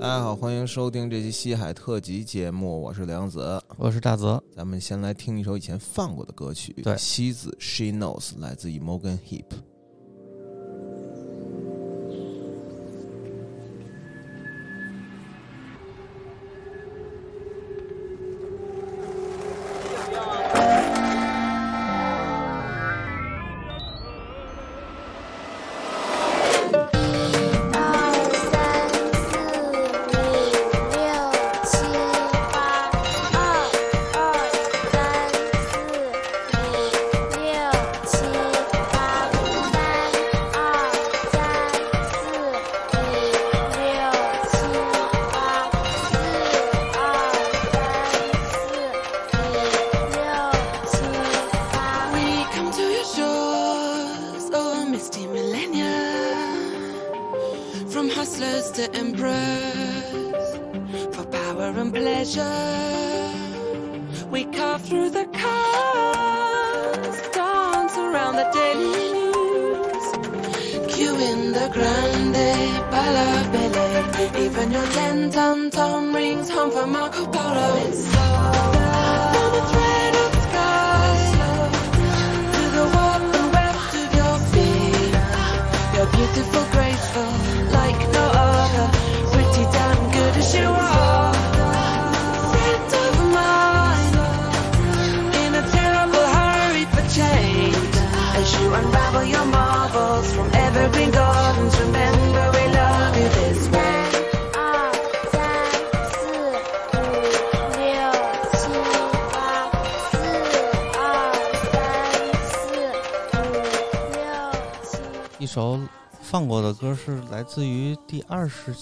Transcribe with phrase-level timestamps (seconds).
[0.00, 4.42] 大家好，欢迎收听这期西海特辑节目，我是梁子，我是大泽。
[4.56, 9.44] 咱们先来听一首以前放过的歌曲，对西子 She Knows 来自于 Morgan Heap。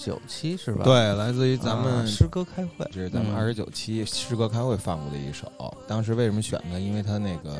[0.05, 0.83] 九期，是吧？
[0.83, 5.51] 对，来自于咱们啊诗歌开会，这是咱们嗯二十九期诗歌开会放过的一首。
[5.87, 6.79] 当时为什么选呢？
[6.79, 7.57] 因为它那个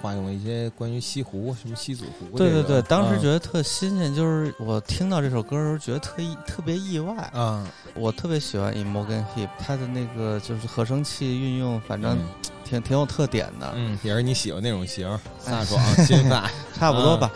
[0.00, 7.14] 化用了一些关于西湖、什么西子湖、对对对，当时觉得得特新鲜，就是我听到这首歌的时候，觉得特意特别意外。
[7.32, 12.24] 啊，我特别喜欢 In Morgan Heap，他的那个就是合成器运用，反正嗯
[12.64, 15.08] 挺挺有特点的，嗯，也是你喜欢那种型，
[15.44, 17.30] 飒哎爽、金发， 差不多吧。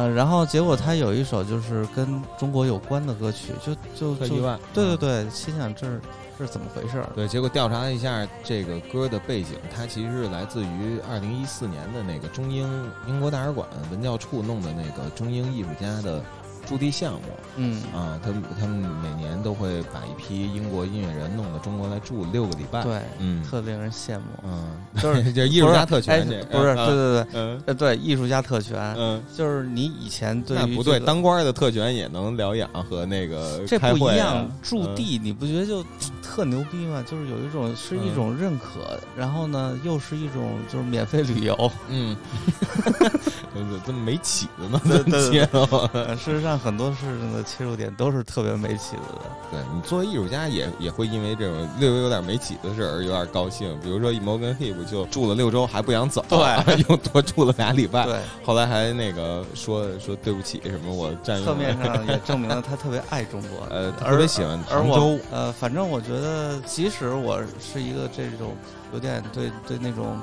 [0.00, 4.58] 呃，然后结果他有一首就是跟中国有关的歌曲，就就就意外。
[4.72, 6.00] 对对对，心想这是
[6.38, 7.06] 这是怎么回事儿？
[7.14, 12.66] 对，结果调查了一下这个歌的背景，它其实是来自于二零一四年的那个中英
[13.06, 16.22] 英国大使馆文教处弄的那个中英艺术家的
[16.70, 17.20] 驻地项目
[17.56, 24.24] 嗯，啊，他们他们每年都会把一批英国音乐人弄到中国来住六个礼拜。，对，嗯特令人羡慕。
[24.44, 24.70] 嗯，
[25.02, 35.84] 就是 就是艺术家特权不是对对对，嗯呃，对，艺术家特权，嗯，就是你以前对那不对，当官的特权也能疗养和那个这不一样，驻地你不觉得就
[36.22, 37.04] 特牛逼吗？
[37.10, 41.72] 就是有一种是一种认可，然后呢，又是一种就是免费旅游。
[41.88, 42.16] 嗯，
[43.52, 44.80] 怎么这么没起子呢？
[44.84, 49.30] 对对对接了我呃事实上，很多事情的切入点都是特别没起子的。
[49.50, 63.66] 对你作为艺术家也也会因为这种略微有点没起子的事儿有点高兴，比如说 Morgan Heap 就住了六周还不想走，对， 又多住了俩礼拜，对，后来还那个说说对不起什么我占用 侧面上也证明了他特别爱中国。
[63.70, 68.54] 呃而特别喜欢杭州，呃，反正我觉得，即使我是一个这种
[68.92, 70.20] 有点对对那种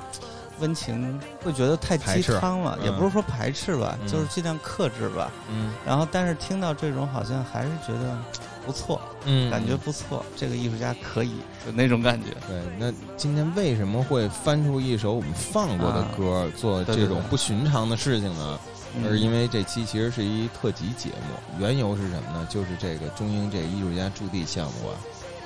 [0.60, 5.30] 温情，会觉得太鸡汤了，嗯也不是说排斥吧，嗯就是尽量克制吧。
[5.50, 8.16] 嗯然后，但是听到这种，好像还是觉得
[8.66, 12.30] 不错，嗯感觉不错，这个艺术家可以，就那种感觉。
[12.46, 18.58] 对，那今天为什么会翻出一首我们放过的歌、做这种不寻常的事情呢？
[19.04, 22.48] 而是因为为这期其实是一特辑节目，缘由是什么呢？
[22.50, 24.96] 就是这个中英这个艺术家驻地项目啊，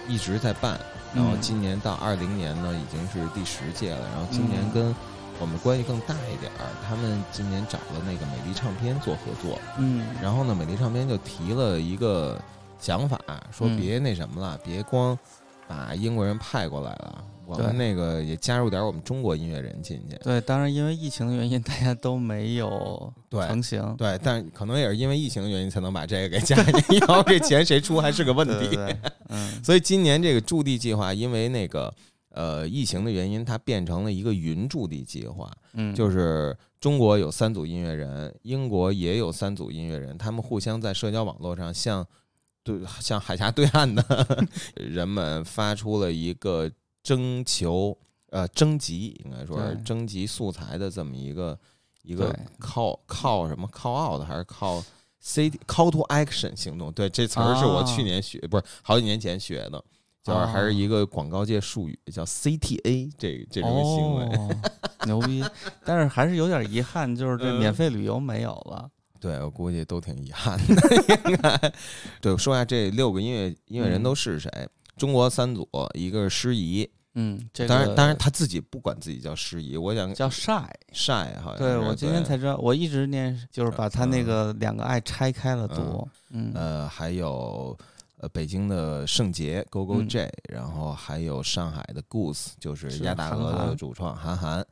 [0.09, 0.79] 一直在办，
[1.15, 1.41] 然后嗯。
[1.41, 4.09] 今年到二零年呢，已经是第十届了。
[4.13, 4.71] 然后今年嗯。
[4.73, 4.97] 跟
[5.41, 12.41] 我们关系更大一点儿，他们今年找了那个美丽唱片做合作，嗯，然后呢，美丽唱片就提了一个
[12.79, 13.19] 想法，
[13.51, 13.77] 说嗯。
[13.77, 15.19] 别那什么了，别光
[15.67, 20.17] 把英国人派过来了，我们那个也加入点我们中国音乐人进去。
[20.23, 23.95] 对，当然因为疫情的原因，大家都没有对成型。
[23.97, 28.55] 对，但可能也是因为疫情的原因，才能把这个给加进去，要不这钱谁出还是个问题。
[28.55, 28.97] 对对对，
[29.29, 31.93] 嗯 所以今年这个驻地计划，因为那个
[32.31, 42.07] 呃疫情的原因，它变成了一个云驻地计划，嗯，就是中国有三组音乐人，英国也有三组音乐人，他们互相在社交网络上向
[42.65, 46.71] 对向海峡对岸的 人们发出了一个
[47.03, 47.97] 征求
[48.31, 51.59] 呃征集，应该说是征集素材的这么一个
[52.03, 54.83] 一个靠靠什么靠 out 还是靠
[55.21, 59.85] C call to action 行动，对，这词儿是我啊去年学，不是好几年前学的，
[60.23, 64.37] 就是还是一个广告界术语，叫 CTA 这这种行为。
[64.37, 64.51] 哦，
[65.07, 65.45] 牛逼！
[65.85, 68.89] 但是还是有点遗憾，就是这嗯免费旅游没有了。
[69.21, 71.73] 对我估计都挺遗憾的，应该。
[72.21, 74.51] 对，说一下这六个音乐音乐人都是谁？
[74.97, 80.71] 中国三组，一个是诗怡，嗯，这个当然当然他自己不管自己叫诗怡，我想叫晒。
[80.93, 84.25] 晒好像是对我今天才知道，我一直念就是把他那嗯。
[84.25, 86.07] 个两个爱拆开了读。
[86.31, 87.77] 嗯，呃，还有
[88.19, 90.09] 呃北京的圣杰 Go Go 嗯。
[90.09, 94.65] J，、然后还有上海的 Goose，就是是鸭大鹅的主创韩寒，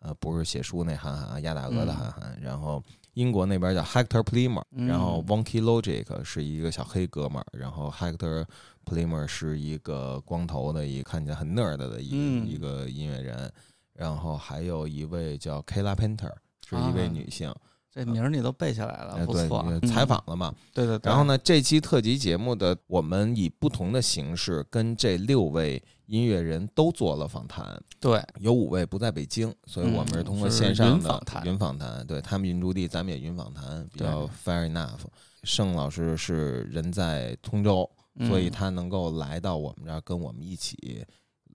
[0.00, 2.38] 呃，不是写书那韩寒啊，鸭大鹅的嗯韩寒。
[2.40, 2.82] 然后
[3.14, 4.86] 英国那边叫 Hector Plimer，、嗯。
[4.86, 8.44] 然后 Wonky Logic 是一个小黑哥们儿，然后 Hector
[8.88, 13.52] Plimer 是一个光头的一看起来很 nerd 的一、嗯一个音乐人，
[13.92, 16.32] 然后还有一位叫 Kayla Painter，
[16.66, 17.54] 是一位啊女性，
[17.92, 20.54] 这名儿你都背下来了，不错采访了嘛。
[20.72, 21.10] 对对对。
[21.10, 21.24] 然后？
[21.24, 35.00] 呢，这期特辑节目的我们以不同的形式跟这六位音乐人都做了访谈，对，有五位不在北京，所以我们是通过线上的云访谈云访谈，对他们云驻地，咱们也云访谈，比较 fair enough。
[35.44, 37.88] 盛老师是人在通州，
[38.26, 41.04] 所以嗯他能够来到我们这儿跟我们一起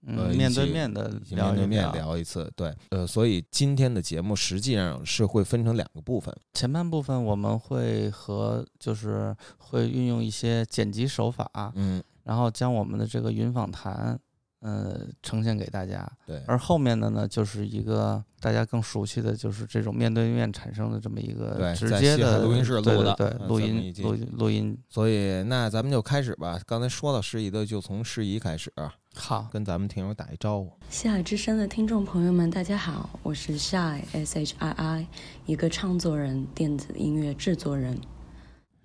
[0.06, 1.92] 呃嗯面对面的面对面聊。
[1.92, 2.52] 聊一次。
[2.54, 14.18] 对，呃，所以今天的节目实际上是会分成两个部分，前半部分我们会和就是会运用一些剪辑手法，嗯，然后将我们的这个云访谈，
[14.64, 16.10] 呃，呈现给大家。
[16.26, 24.78] 对，而后面的呢，就是一个大家更熟悉的就是这种面对面产生的这么一个对直接的录音室录的对录音录音录音。
[24.88, 26.58] 所以那咱们就开始吧。
[26.66, 28.72] 刚才说到适宜的，就从适宜开始，
[29.14, 30.72] 好，跟咱们听友打一招呼。
[30.88, 35.06] 西海之声的听众朋友们，大家好，我是 Shy S H I I，
[35.44, 38.00] 一个唱作人、电子音乐制作人。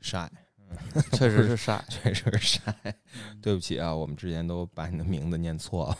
[0.01, 0.29] 晒，
[1.13, 1.83] 确实是晒。
[1.89, 2.75] 确实是晒。
[3.41, 5.97] 对不起啊，我们之前都把你的名字念错了，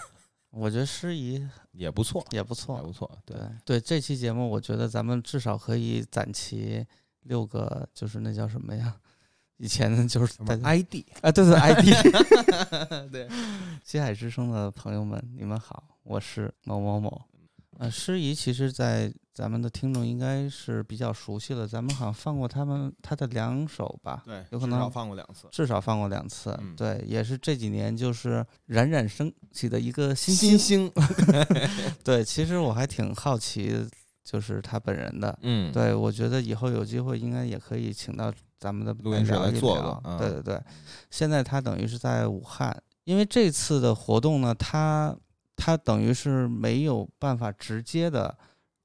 [0.52, 2.84] 我觉得诗怡也不错，也不错也。
[2.84, 3.10] 不错。
[3.26, 6.86] 对对，对，这期节目我觉得咱们至少可以攒齐
[7.24, 8.96] 六个，就是那叫什么呀？
[9.58, 13.12] 以前就是 ID，啊，对对，ID。
[13.12, 13.28] 对，
[13.84, 17.22] 西海之声的朋友们，你们好，我是某某某。
[17.78, 25.48] 呃，诗怡其实，在咱们的听众应该是比较熟悉了，咱们好像放过他们他的两首吧，对，有可能至少放过两次。
[25.50, 26.54] 至少放过两次。
[26.60, 30.92] 嗯对，也是这几年就是冉冉升起的一个新新星。
[30.92, 30.94] 星，
[32.04, 33.88] 对，其实我还挺好奇，
[34.26, 35.40] 就是他本人的。
[35.44, 40.62] 嗯，对，我觉得以后有机会应该也可以请到咱们的录音室来做聊做嗯对对对，
[41.10, 42.76] 现在他等于是在武汉，
[43.06, 45.16] 因为这次的活动呢，他
[45.56, 48.38] 他等于是没有办法直接的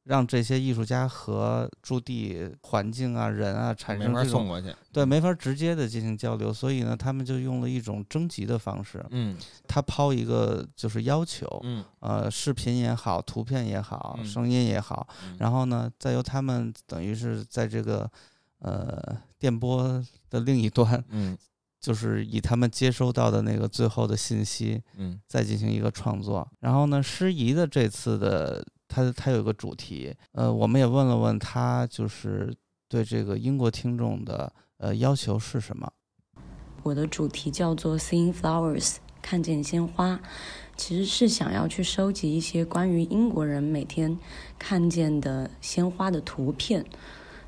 [0.04, 4.74] 让这些艺术家和驻地环境啊、人啊产没法生这种送过去。
[4.92, 9.36] 对没法直接的进行交流，所以呢，他们就用了一种征集的方式，嗯
[9.66, 18.08] 他抛一个就是要求，嗯呃，视频也好，图片也好，嗯声音也好，嗯然后呢，再由他们等于是在这个
[18.58, 21.36] 呃电波的另一端，嗯
[21.80, 26.46] 就是以他们接收到的那个最后的信息，嗯再进行一个创作。
[26.60, 32.54] 然后呢，诗怡的这次的他他有一个主题，呃，我们也问了问他，就是
[32.88, 35.90] 对这个英国听众的呃要求是什么？
[36.84, 40.20] 我的主题叫做 Seeing Flowers，看见鲜花，
[40.76, 44.16] 其实是想要去收集一些关于英国人每天
[44.58, 46.84] 看见的鲜花的图片。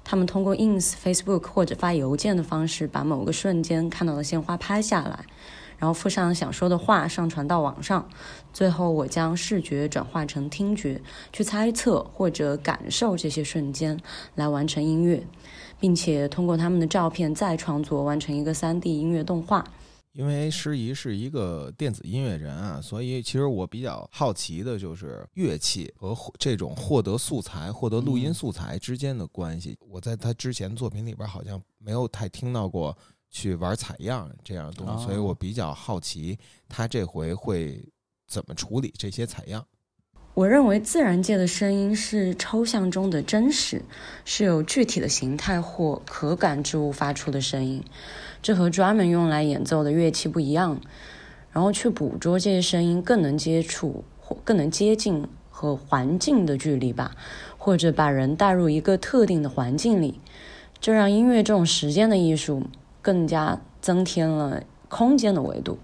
[0.02, 5.24] 他们通过 ins、Facebook 或者发邮件的方式，把某个瞬间看到的鲜花拍下来，
[5.78, 8.08] 然后附上想说的话，上传到网上。
[8.52, 11.00] 最后，我将视觉转化成听觉，
[11.32, 13.98] 去猜测或者感受这些瞬间，
[14.34, 15.26] 来完成音乐。
[15.78, 19.62] 并且通过他们的照片再创作，完成一个 3D 音乐动画。
[20.12, 29.76] 因为诗怡是一个电子音乐人啊，所以其实我比较好奇的就是乐器和这种获得素材、获得录音嗯素材之间的关系。
[29.86, 32.96] 我在他之前作品里边好像没有太听到过
[33.36, 36.38] 去玩采样这样的东西，哦所以我比较好奇
[36.70, 37.86] 他这回会
[38.26, 39.62] 怎么处理这些采样。
[40.32, 43.82] 我认为自然界的声音是抽象中的真实，
[44.24, 47.84] 是由具体的形态或可感之物发出的声音，
[48.40, 50.80] 这和专门用来演奏的乐器不一样。
[51.52, 57.14] 然后去捕捉这些声音，更能接触或更能接近和环境的距离吧，
[57.58, 60.20] 或者把人带入一个特定的环境里，
[60.80, 62.62] 这让音乐这种时间的艺术
[63.06, 65.78] 更加增添了空间的维度。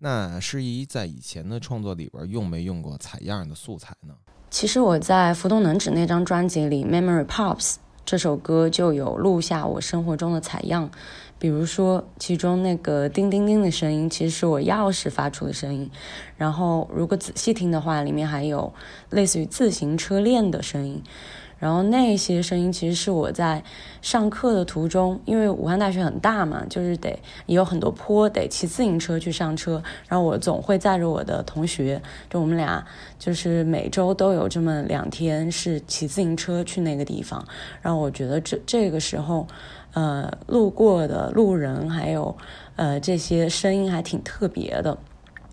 [0.00, 4.14] 那诗怡在以前的创作里边用没用过采样的素材呢？
[4.50, 7.60] 其实我在浮动能指那张专辑里，《Memory Pops》
[8.04, 10.90] 这首歌就有录下我生活中的采样，
[11.38, 15.88] 比如说其中那个叮叮叮的声音，其实是我钥匙发出的声音。
[16.36, 18.74] 然后如果仔细听的话，里面还有
[19.10, 21.00] 类似于自行车链的声音。
[21.64, 23.64] 然后那些声音其实是我在
[24.02, 27.08] 上课的途中，因为武汉大学很大嘛，就是得
[27.46, 29.82] 也有很多坡，得骑自行车去上车。
[30.06, 32.84] 然后我总会载着我的同学，就我们俩
[33.18, 37.42] 就是每周都有这么两天是骑自行车去那个地方。
[37.80, 39.46] 然后我觉得这这个时候，
[39.94, 42.36] 呃，路过的路人还有
[42.76, 44.98] 呃这些声音还挺特别的。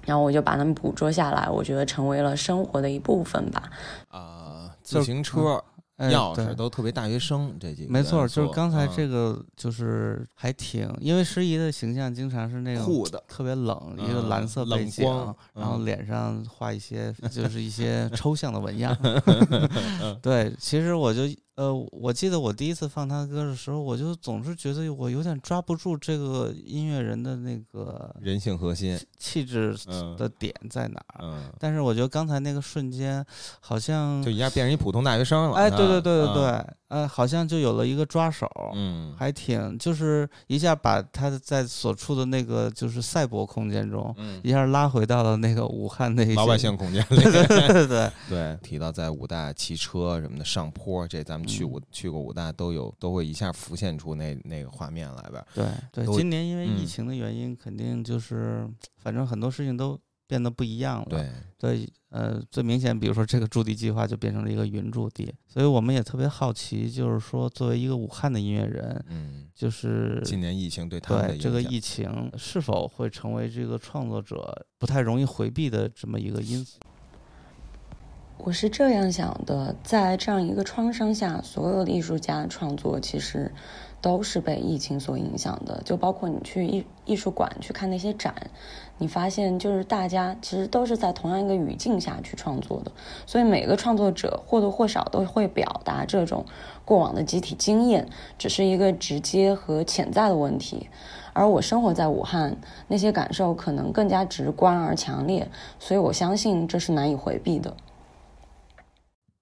[0.03, 3.70] 然后我就把它们捕捉下来，我觉得成为了生活的一部分吧。
[4.10, 5.63] 啊，就自行车、哎
[6.10, 6.55] 钥匙对。
[6.55, 8.89] 都特别大学生这几个没错，元就是刚才嗯。
[8.96, 15.86] 这个，就是还挺，因为诗怡的形象经常是那种酷的，特别冷，一个嗯蓝色背冷景光，然后嗯。
[15.86, 18.96] 脸上画一些就是一些抽象的纹样。
[20.22, 21.24] 对，其实我就
[21.62, 31.20] 呃，我记得我第一次放他歌的时候，我就总是觉得我有点抓不住这个音乐人的那个人性核心，气质嗯的点在哪儿。
[31.22, 33.24] 嗯，但是我觉得刚才那个瞬间，
[33.60, 35.56] 好像就一下变成一普通大学生了。
[35.56, 38.46] 哎，对对啊对对啊对，呃，好像就有了一个抓手，
[38.76, 55.46] 嗯，还挺就是一下把他在所处的那个就是赛博空间中，嗯，一下拉回到了那个武汉那些老百姓空间里，对对对 提到在武大骑车什么的上坡，这咱们去嗯、去过武大都有都会一下浮现出那那个画面来呗。
[55.54, 58.68] 对对，今年因为疫嗯情的原因，肯定就是
[58.98, 61.06] 反正很多事情都变得不一样了。
[61.08, 76.80] 对，对，呃，最明显，比如说这个驻地计划就变成了一个云驻地，所以我们也特别好奇，就是说作为一个武汉的音乐人，嗯，就是今年疫情对他的影响，对这个疫情是否会成为这个创作者不太容易回避的这么一个因素？
[78.44, 83.53] 我是这样想的，在这样一个创伤下，所有的艺术家创作其实
[84.01, 85.80] 都是被疫情所影响的。
[85.86, 88.34] 就包括你去艺艺术馆去看那些展，
[89.01, 92.91] 你发现就是大家其实都是在同样一个语境下去创作的，
[93.25, 96.46] 所以每个创作者或多或少都会表达这种
[96.86, 100.88] 过往的集体经验，只是一个直接和潜在的问题。
[101.34, 102.55] 而我生活在武汉，
[102.88, 107.75] 那些感受可能更加直观而强烈，所以我相信这是难以回避的。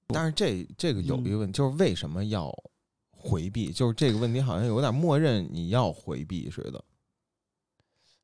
[0.08, 2.50] 但是这这个有嗯一个问题，就是为什么要
[3.12, 3.74] 回避？
[3.74, 6.82] 就是这个问题好像有点默认你要回避似的，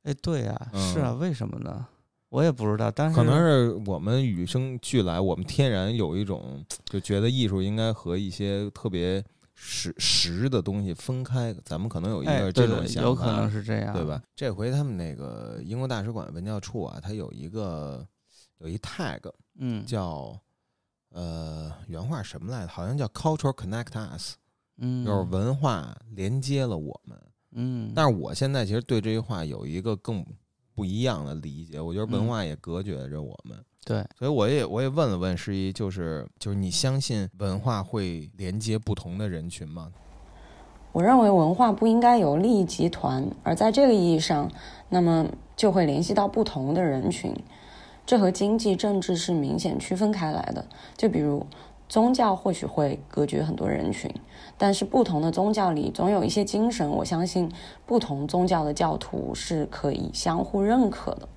[0.05, 1.85] 哎，对呀、是啊，嗯为什么呢？
[2.29, 14.21] 我也不知道，但是可能是我们与生俱来，我们天然有一种就觉得艺术应该和一些特别实实的东西分开，咱们可能有一哎，个这种想法，有可能是这样，对吧？？
[14.35, 18.05] 这回他们那个英国大使馆文教处啊，它有一个
[18.57, 19.21] 有一 tag
[19.57, 20.37] 嗯，叫
[21.09, 22.67] 呃原话什么来着？
[22.67, 24.33] 好像叫 cultural connect us，
[24.77, 27.17] 嗯，就是文化连接了我们。
[27.55, 30.23] 嗯，但是我现在其实对这句话有一个更
[30.75, 33.57] 不一样的理解，我觉得文嗯化也隔绝着我们。
[33.85, 39.91] 对，所以我也我也问了问诗一，就是就是你相信文化会连接不同的人群吗？
[40.91, 44.49] 我认为文化不应该有利益集团，而在这个意义上，
[44.89, 47.33] 那么就会联系到不同的人群。
[48.05, 50.65] 这和经济、政治是明显区分开来的。
[50.95, 51.45] 就比如
[51.87, 54.09] 宗教或许会隔绝很多人群，
[54.57, 57.51] 但是不同的宗教里总有一些精神，我相信
[57.85, 61.29] 不同宗教的教徒是可以相互认可的。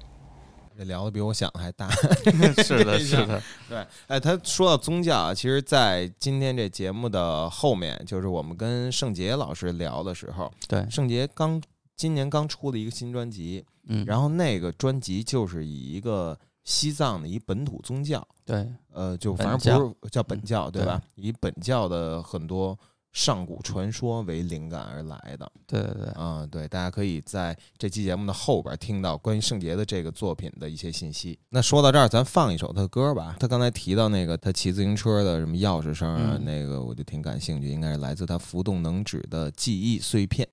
[0.76, 1.90] 这聊的比我想的还大。
[2.62, 11.60] 是的， 是的，对，哎，他说到宗教啊，其实，在今天这节目的后面，就是我们跟圣杰老师聊的时候，对，圣杰刚
[11.96, 16.38] 今年刚出了一个新专辑，嗯，然后那个专辑就是以一个
[16.68, 21.02] 西藏的一本土宗教，对，呃，就反正不是叫本教，对对吧？
[21.14, 22.78] 以本教的很多
[23.10, 25.50] 上古传说为灵感而来的。
[25.66, 31.38] 对对对，啊、对，大家可以在这期节目的后边听到关于圣杰的这个作品的一些信息。
[31.48, 33.36] 那说到这儿，咱放一首他的歌吧。
[33.40, 40.46] 他刚才提到那个他骑自行车的什么钥匙声啊，嗯那个我就挺感兴趣，应该是来自他浮动能指的记忆碎片。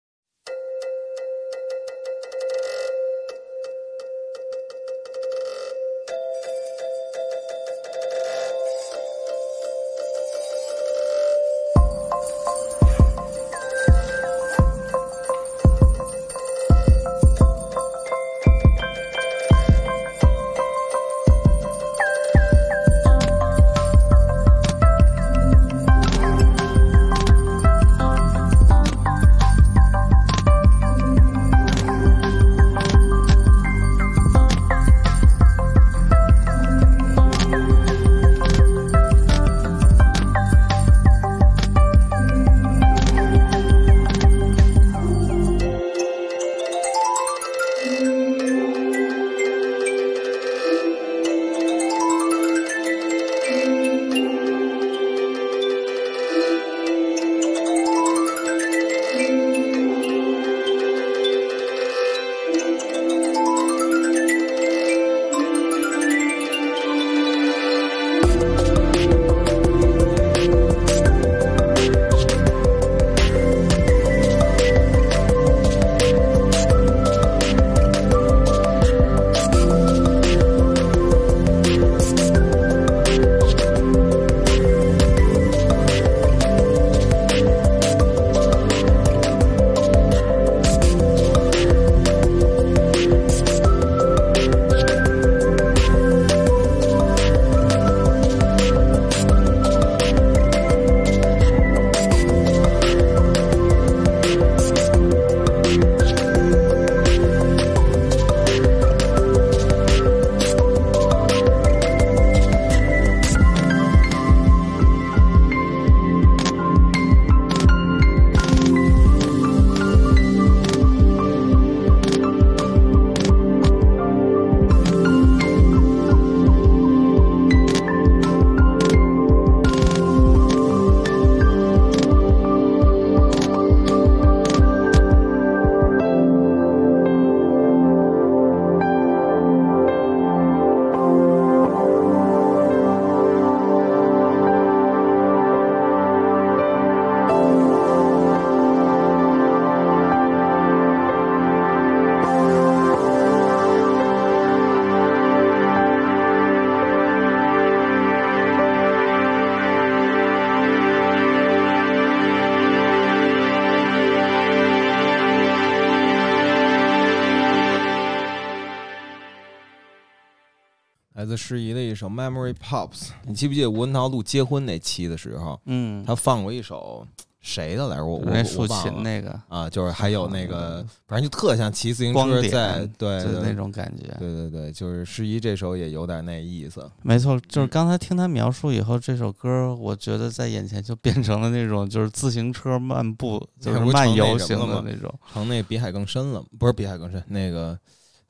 [171.96, 172.90] 一首《Memory Pops》。
[173.26, 177.08] 你记不记得吴文涛录结婚那期的时候，嗯，他放过一首
[177.40, 178.06] 谁的来着？
[178.06, 184.14] 我我忘了那个，啊，就是还有那个，反正就特像骑自行车在对那种感觉。
[184.20, 186.86] 对对对，就是诗一这首也有点那意思。
[187.02, 195.10] 没错，就是嗯刚才听他描述以后，这首歌我觉得在眼前就变成了那种就是自行车漫步，就是漫游型的那种。
[195.32, 197.80] 成那比海更深了，不是比海更深，那个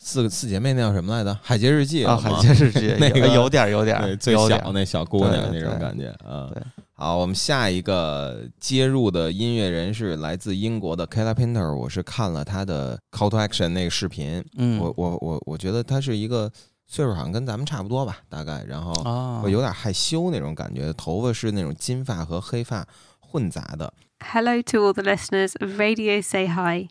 [0.05, 1.35] 四个四姐妹那叫什么来着？
[1.41, 6.61] 海街日记啊，海街日记 那个有有点儿有点对，儿最小那小姑娘那种感觉啊对。
[6.93, 16.51] 好，我们下一个接入的音乐人是来自英国的 Kayla Painter 我是看了他的 Call to Action 那个视频，嗯，我我我我觉得他是一个
[16.85, 22.87] 岁数好像跟咱们差不多吧，大概，然后啊，会有点害羞那种感觉，头发是那种金发和黑发
[23.19, 23.91] 混杂的。
[24.19, 26.89] Hello to all the listeners of Radio Say Hi.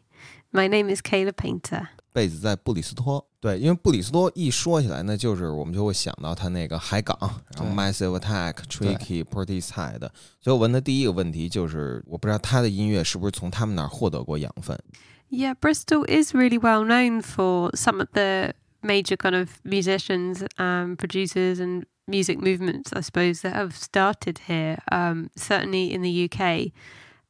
[0.51, 1.87] My name is Kayla Painter.
[2.14, 7.18] 贝子在布里斯托，对，因为布里斯托一说起来呢，就是我们就会想到他那个海港，
[7.56, 10.00] 然后对 Massive Attack、Tricky、Portishead，
[10.42, 14.78] 所以我问他第一个问题就是，我不知道他的音乐是不是从他们那儿获得过养分。
[15.30, 20.96] Yeah, Bristol is really well known for some of the major kind of musicians, um,
[20.96, 26.72] producers, and music movements, I suppose, that have started here, um, certainly in the UK.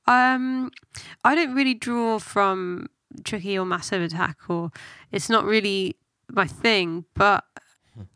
[0.06, 0.71] Um,
[1.23, 2.88] I don't really draw from
[3.22, 4.70] Tricky or Massive Attack, or
[5.12, 5.96] it's not really
[6.29, 7.44] my thing, but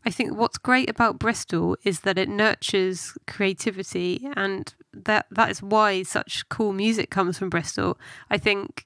[0.05, 5.61] I think what's great about Bristol is that it nurtures creativity, and that that is
[5.61, 7.97] why such cool music comes from Bristol.
[8.29, 8.85] I think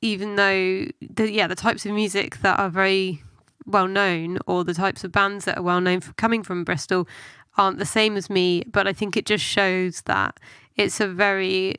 [0.00, 3.22] even though the yeah the types of music that are very
[3.66, 7.06] well known or the types of bands that are well known for coming from Bristol
[7.56, 10.38] aren't the same as me, but I think it just shows that
[10.76, 11.76] it's a very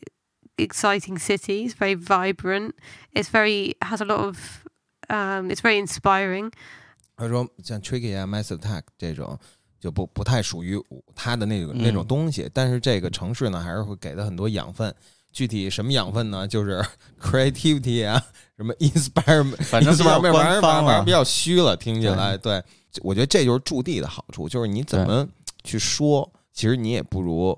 [0.57, 1.65] exciting city.
[1.65, 2.73] It's very vibrant.
[3.13, 4.37] It's very has a lot of
[5.09, 6.51] um, it's very inspiring.
[7.15, 9.37] 他说像 Tricky 啊、Massive Attack 这种
[9.79, 10.79] 就不不太属于
[11.15, 14.93] 他的那种那种嗯东西，但是这个城市呢，还是会给他很多养分。
[15.31, 16.45] 具体什么养分呢？
[16.45, 16.85] 就是
[17.17, 18.21] creativity 啊，
[18.57, 22.35] 什么 inspire，反正比较 inspire 官方了反正比较虚了，听起来。
[22.37, 22.61] 对，
[23.01, 25.25] 我觉得这就是驻地的好处，就是你怎么
[25.63, 27.57] 去说，其实你也不如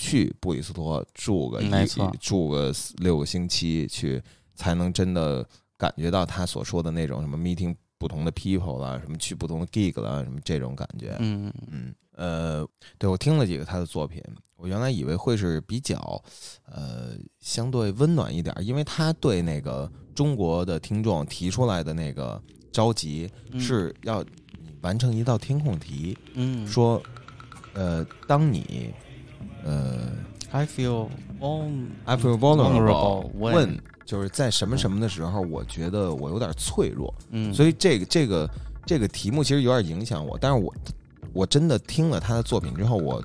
[0.00, 4.22] 去布里斯托住个一住个六个星期去，
[4.54, 5.44] 才能真的
[5.76, 11.16] 感觉到他所说的那种什么 meeting 不同的 people 啦，什么去不同的 gig 啦，什么这种感觉。
[11.18, 12.64] 嗯，嗯，呃，
[12.96, 14.22] 对我听了几个他的作品，
[14.54, 15.96] 我原来以为会是比较
[16.66, 23.60] 呃相对温暖一点，因为他对那个中国的听众提出来的那个着急嗯。
[23.60, 24.22] 是要
[24.62, 26.64] 你完成一道填空题，嗯。
[26.68, 27.02] 说
[27.74, 28.94] 呃，当你
[29.68, 29.98] 呃
[30.50, 38.50] I feel vulnerable，vulnerable when 问就是在什么什么的时候，我觉得我有点脆弱，嗯，所以这个这个
[38.86, 40.74] 这个题目其实有点影响我，但是我
[41.34, 43.22] 我真的听了他的作品之后，我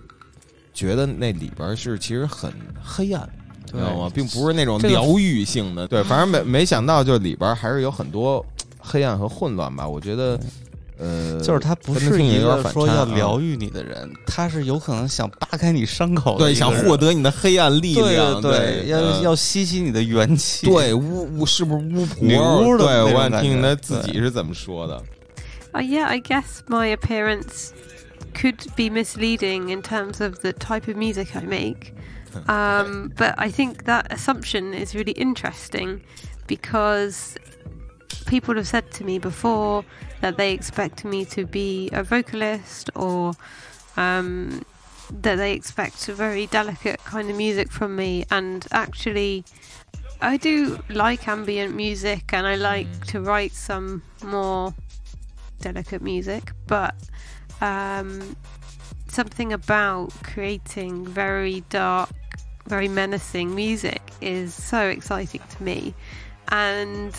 [0.74, 2.52] 觉得那里边是其实很
[2.84, 3.30] 黑暗，
[3.66, 4.12] 知道吗？
[4.14, 5.88] 并不是那种疗愈性的。
[5.88, 8.46] 对，反正没没想到，就里边还是有很多
[8.78, 9.88] 黑暗和混乱吧。
[9.88, 10.38] 我觉得，
[11.03, 22.17] 呃，就是他不跟他是一听着有点反个说要差啊疗愈你的人，他是有可能想扒开你伤口的对想一个人获得你的黑暗力对量，对，要嗯要吸吸你的元气，对巫巫是不是巫婆？
[22.21, 25.03] 女巫的对，那种我想听听他感觉自己是怎么说的。
[25.73, 27.71] Uh, yeah, I guess my appearance
[28.35, 31.93] could be misleading in terms of the type of music I make.
[32.47, 36.01] Um, but I think that assumption is really interesting
[36.47, 37.35] because
[38.27, 39.85] people have said to me before
[40.24, 43.34] that they expect me to be a vocalist or
[43.98, 44.64] um,
[45.12, 48.24] that they expect a very delicate kind of music from me.
[48.32, 49.44] And actually,
[50.22, 54.74] I do like ambient music and I like to write some more
[55.60, 56.96] delicate music, but
[57.60, 58.38] um,
[59.10, 62.12] something about creating very dark,
[62.66, 65.94] very menacing music is so exciting to me.
[66.48, 67.14] And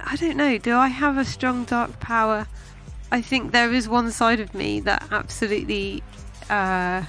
[0.00, 2.46] I don't know, do I have a strong dark power?
[3.10, 6.02] I think there is one side of me that absolutely
[6.50, 7.04] uh,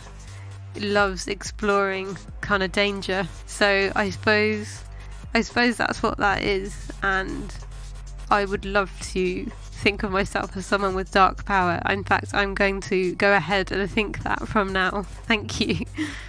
[0.80, 3.28] loves exploring kind of danger.
[3.46, 4.84] So I suppose,
[5.34, 7.54] I suppose that's what that is, and
[8.32, 11.82] I would love to think of myself as someone with dark power.
[11.90, 15.04] In fact, I'm going to go ahead and think that from now.
[15.04, 15.86] Thank you.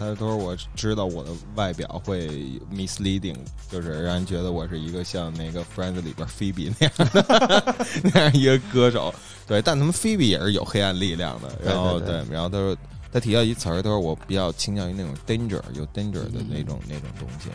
[0.00, 2.26] 他说：“我知道我的外表会
[2.72, 3.36] misleading，
[3.70, 7.76] 就是让人觉得我是一个像那个 Friends 里边 Phoebe 那样的
[8.14, 9.14] 那样一个歌手。
[9.46, 11.50] 对，但他们 Phoebe 也是有黑暗力量的。
[11.62, 12.74] 然后对对然后他说
[13.12, 17.50] 他提到一词儿，他说我比较倾向于那种 danger，有 danger 的那种、那种东西。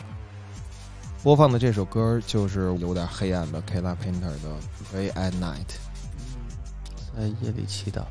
[1.23, 4.55] 播放的这首歌就是有点黑暗的 Kayla Painter 的
[4.93, 5.65] 《Pray at Night》。
[7.17, 8.03] 在夜里祈祷。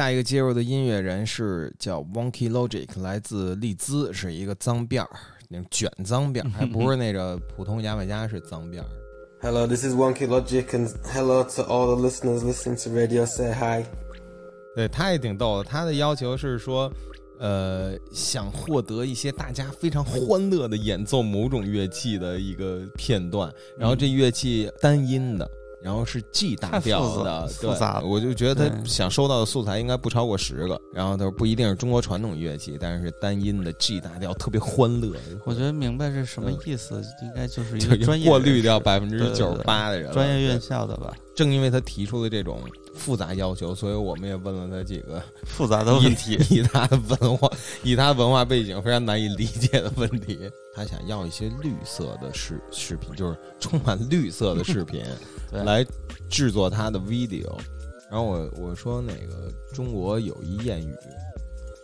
[0.00, 5.10] 下一个接入的音乐人是叫 Wonky Logic，来自利兹，是一个脏辫儿，
[5.46, 8.86] 那种卷脏辫儿， 还不是那个普通牙买加是脏辫儿。
[9.42, 13.26] Hello, this is Wonky Logic, and hello to all the listeners listening to radio.
[13.26, 13.84] Say hi.
[14.74, 15.64] 对，他也挺逗的。
[15.64, 16.90] 他的要求是说，
[17.38, 25.46] 呃，想获得一些大家非常欢乐的演奏某种乐器的一个片段，然后这乐器单音的。
[25.82, 30.80] 然后是 G 大调的，复杂我就觉得他想收到的素材应该不超过十个。
[30.92, 35.18] 然后他说不一定是中国传统乐器，但是是单音的 G 大调，特别欢乐。
[35.44, 42.60] 我觉得明白是什么意思，应该就是一个专业过滤掉百分之九十八的人专业院校的吧，正因为他提出了这种
[42.94, 46.38] 复杂要求，所以我们也问了他几个复杂的问题。
[46.50, 47.50] 以以他的文化，
[47.82, 50.38] 以他文化背景非常难以理解的问题。
[50.74, 55.02] 他想要一些绿色的视视频，就是充满绿色的视频
[55.50, 55.86] 对来
[56.28, 57.50] 制作他的 video。
[58.10, 60.94] 然后我我说那个中国有一谚语，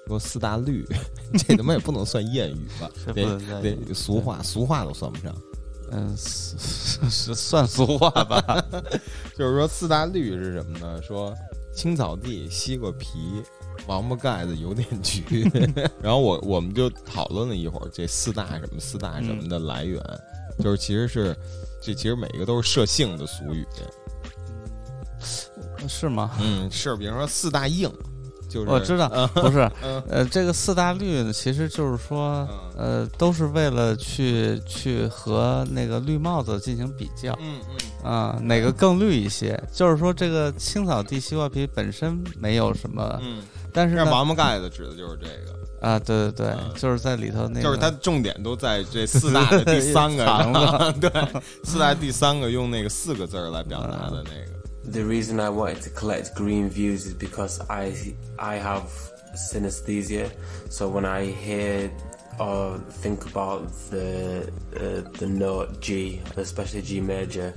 [0.09, 0.85] 说四大绿，
[1.39, 2.91] 这他妈也不能算谚语吧？
[3.15, 3.25] 得
[3.61, 5.33] 得俗话，俗话都算不上。
[5.93, 8.65] 嗯，是是 算俗话吧？
[9.37, 11.01] 就是说四大绿是什么呢？
[11.03, 11.35] 说
[11.75, 13.43] 青草地、西瓜皮、
[13.87, 15.49] 王八盖子、邮电局。
[16.03, 20.03] 然后我我们就讨论了一会儿这四大什么四大什么的来源，
[20.59, 21.37] 就是其实是
[21.83, 23.67] 这其实每一个都是设性的俗语。
[25.87, 26.31] 是吗？
[26.41, 27.93] 嗯，是，比如说四大硬，
[28.57, 37.61] 就是我知道，不是，嗯呃，这个四大绿呢，其实就是说，嗯呃，都是为了去去和那个绿帽子进行比较嗯
[38.05, 39.61] 嗯啊，哪个更绿一些？
[39.73, 43.43] 就是说，这个青草地西瓜皮本身没有什么，嗯，
[43.73, 45.57] 但是呢，但是王八盖子指的就是这个。
[45.79, 50.25] 啊，对对对嗯，就是在里头那个，就是它重点都在这四大的第三个
[50.99, 51.11] 对，
[51.65, 54.56] 四大第三个用那个四个字儿来表达的那个。
[54.87, 58.85] The reason I wanted to collect green views is because I I have
[59.35, 60.31] synesthesia.
[60.71, 61.91] So when I hear
[62.39, 67.53] or think about the uh, the note G, especially G major,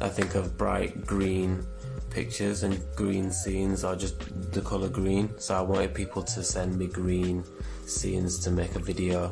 [0.00, 1.64] I think of bright green
[2.10, 4.16] pictures and green scenes or just
[4.52, 5.30] the color green.
[5.38, 7.44] So I wanted people to send me green
[7.86, 9.30] scenes to make a video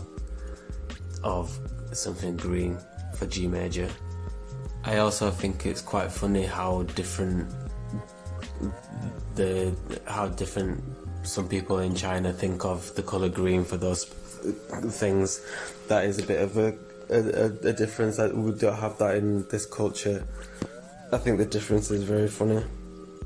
[1.25, 1.59] of
[1.93, 2.79] something green
[3.17, 3.89] for G major.
[4.84, 7.48] I also think it's quite funny how different
[9.36, 9.74] the
[10.06, 10.84] how different
[11.24, 14.06] some people in China think of the color green for those
[14.89, 15.41] things.
[15.88, 16.74] That is a bit of a
[17.10, 20.24] a, a, a difference that we don't have that in this culture.
[21.12, 22.62] I think the difference is very funny.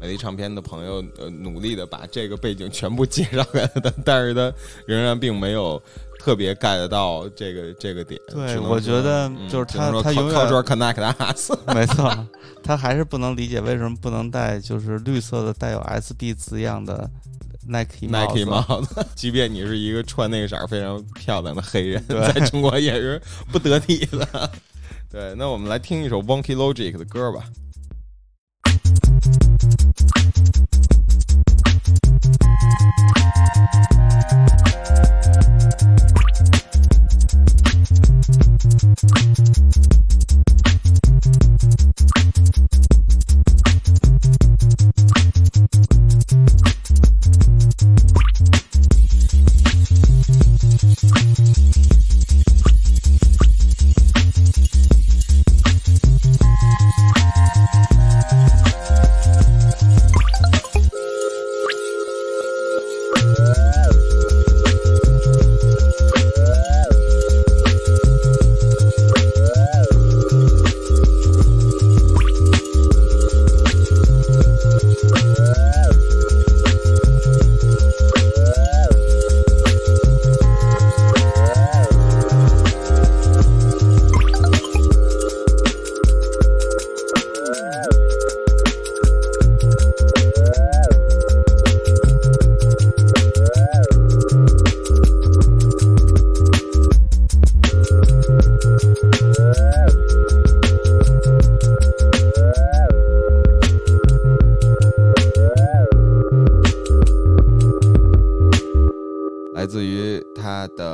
[0.02, 4.54] 美丽唱片的朋友呃努力的把这个背景全部介绍给了他，但是他
[4.86, 5.82] 仍然并没有
[6.25, 8.19] 特别 get 到这个这个点。
[8.29, 11.51] 对我觉得就是他他永远 cultural connect us。
[11.75, 12.27] 没错，
[12.63, 17.11] 他还是不能理解为什么不能戴就是绿色的带有 SB 字样的
[17.69, 23.21] Nike 帽 Nike 子帽子， 即便你是一个穿那个色儿非常漂亮的黑人，在中国也是
[23.53, 24.51] 不得体的。
[25.13, 27.45] 对，那我们来听一首 Wonky Logic 的歌吧。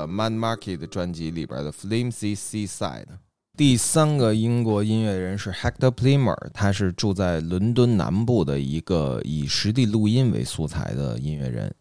[0.07, 3.05] Man Market 专辑里边的 Flimsy Seaside。
[3.57, 11.73] 第三个英国音乐人是 Hector Plimer，他是住在伦敦南部的一个以实地录音为素材的音乐人。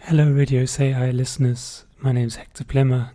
[0.00, 1.80] Hello, Radio Say Hi listeners.
[2.00, 3.08] My name's Hector Plimmer.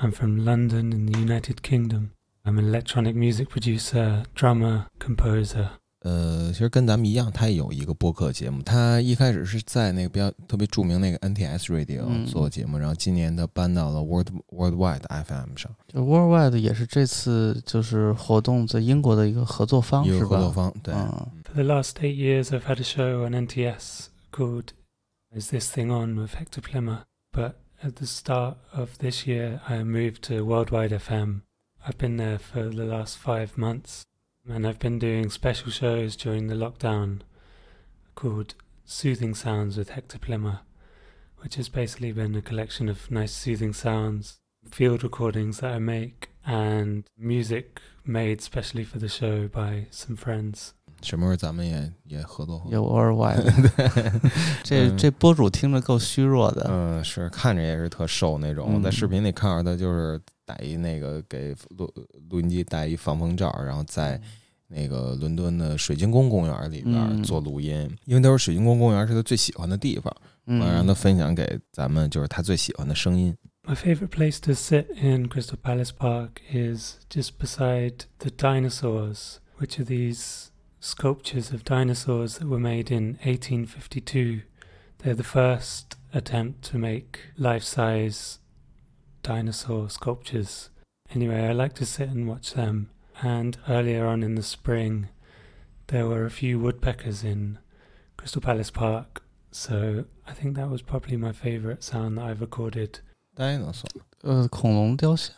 [0.00, 2.12] I'm from London in the United Kingdom.
[2.44, 5.72] I'm an electronic music producer, drummer, composer.
[6.02, 8.62] 呃，其实跟咱们一样，他也有一个播客节目。
[8.62, 20.28] 他一开始是在那个比较特别着名那个 NTS Radio 嗯做节目，然后今年他搬到了 World Worldwide FM 上，就 Worldwide 也是这次就是活动在英国的一个合作方一是吧？
[20.28, 20.74] 个合作方。
[20.82, 24.68] 对，嗯 For the last eight years, I've had a show on NTS called
[25.34, 27.00] Is This Thing On with Hector Plimmer.
[27.32, 31.40] But at the start of this year, I moved to Worldwide FM.
[31.84, 34.02] I've been there for the last five months,
[34.47, 37.21] and I've been doing special shows during the lockdown
[38.15, 40.59] called Soothing Sounds with Hector Plimmer,
[41.39, 46.29] which has basically been a collection of nice soothing sounds, field recordings that I make,
[46.45, 50.73] and music made specially for the show by some friends.
[51.03, 52.73] 什么时候咱们也也合作合作？
[52.73, 54.21] 有 Worldwide，
[54.63, 56.67] 这嗯这播主听着够虚弱的。
[56.69, 58.67] 嗯，是看着也是特瘦那种。
[58.69, 61.91] 嗯我在视频里看着他就是戴一那个给录
[62.29, 64.19] 录音机戴一防风罩，然后在
[64.67, 70.11] 那个伦敦的水晶宫公园里边嗯做录音，因为他说水晶宫公园是他最喜欢的地方，
[70.45, 73.35] 我嗯，让他分享给咱们就是他最喜欢的声音。
[73.65, 79.85] My favorite place to sit in Crystal Palace Park is just beside the dinosaurs, which are
[79.85, 80.47] these
[80.82, 84.42] sculptures of dinosaurs that were made in 1852.
[84.98, 88.38] They're the first attempt to make life size
[89.22, 90.70] dinosaur sculptures.
[91.14, 92.90] Anyway, I like to sit and watch them.
[93.22, 95.08] And earlier on in the spring,
[95.88, 97.58] there were a few woodpeckers in
[98.16, 99.22] Crystal Palace Park.
[99.50, 103.00] So I think that was probably my favorite sound that I've recorded.
[103.36, 103.88] dinosaur
[104.22, 105.32] 呃，恐龙雕像，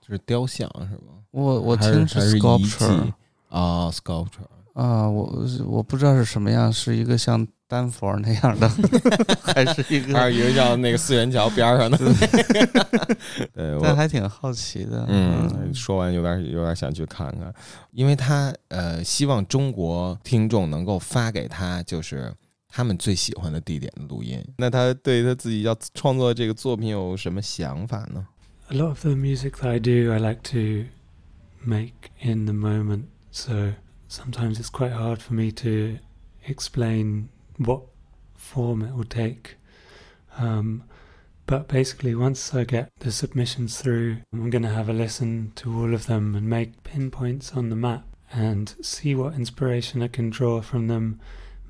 [0.00, 1.24] 就是雕像是吗？
[1.32, 3.14] 我我还听是还是遗 sculpture 迹
[3.48, 4.46] 啊，sculpture。
[4.77, 8.69] 啊，我我不知道是什么样，是一个像丹佛那样的，
[9.41, 10.13] 还是一个？
[10.13, 11.97] 还是一个叫那个四元桥边儿上的。
[13.55, 15.03] 对，我但还挺好奇的。
[15.09, 17.51] 嗯，说完有点有点想去看看，
[17.91, 22.31] 因为他呃希望中国听众能够发给他就是
[22.67, 24.39] 他们最喜欢的地点的录音。
[24.59, 28.27] 那他对他自己要创作这个作品有什么想法呢
[28.69, 30.87] ？A lot of the music that I do, I like to
[31.65, 33.05] make in the moment.
[33.31, 33.73] So
[34.07, 35.99] sometimes it's quite hard for me to
[36.45, 37.83] explain what
[38.35, 39.55] form it will take.
[40.37, 40.83] Um,
[41.45, 45.73] but basically, once I get the submissions through, I'm going to have a listen to
[45.73, 50.29] all of them and make pinpoints on the map and see what inspiration I can
[50.29, 51.19] draw from them.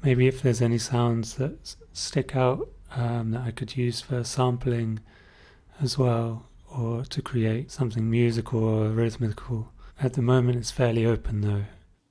[0.04, 5.00] Maybe if there's any sounds that stick out um, that I could use for sampling
[5.80, 9.72] as well or to create something musical or rhythmical.
[10.02, 11.66] At the moment, it's fairly open though.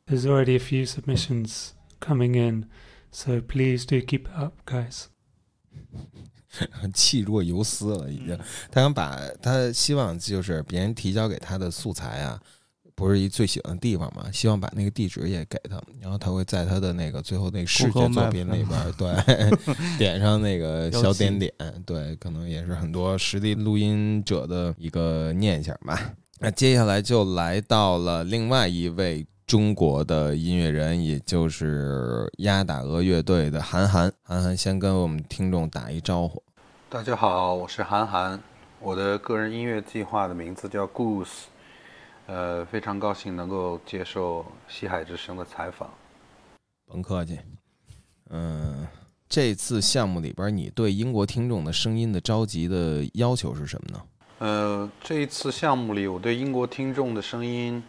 [0.08, 2.66] There's already a few submissions coming in,
[3.10, 5.06] so please do keep it up, guys.
[6.94, 8.38] 气若游丝了，已经。
[8.70, 12.40] 他想把他希望就是别人提交给他的素材啊，
[12.94, 19.58] 不是一最喜欢的地方嘛，希望把那个地址也给他，然后他会在他的那个最后那个视觉 Google 作品里边，对，
[19.98, 21.52] 点上那个小点点，
[21.84, 26.14] 对，可能也是很多实地录音者的一个念想吧。
[26.38, 34.12] 那接下来就来到了另外一位中国的音乐人，也就是鸭打鹅乐队的韩寒。
[34.24, 36.42] 韩寒先跟我们听众打一招呼。
[36.90, 38.42] 大家好，我是韩寒，
[38.80, 41.44] 我的个人音乐计划的名字叫 Goose，
[42.26, 45.88] 呃，非常高兴能够接受西海之声的采访。
[46.88, 47.38] 甭客气。
[48.30, 48.85] 嗯，
[49.28, 54.02] 这次项目里边，你对英国听众的声音的召集的要求是什么呢？
[54.40, 57.80] 呃，这一次项目里，我对英国听众的声音，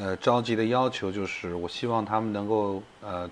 [0.00, 3.30] 呃，召集的要求就是，我希望他们能够呃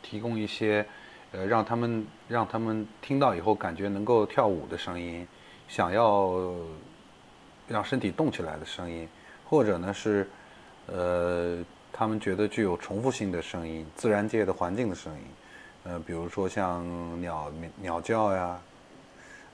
[0.00, 0.86] 提供一些，
[1.30, 5.28] 呃，让他们让他们听到以后感觉能够跳舞的声音，
[5.68, 6.54] 想要
[7.68, 9.06] 让身体动起来的声音，
[9.44, 10.26] 或者呢是，
[10.86, 15.20] 呃，他们觉得具有重复性的声音，自然界的环境的声音，
[15.84, 16.82] 呃，比如说像
[17.20, 18.58] 鸟鸟叫呀，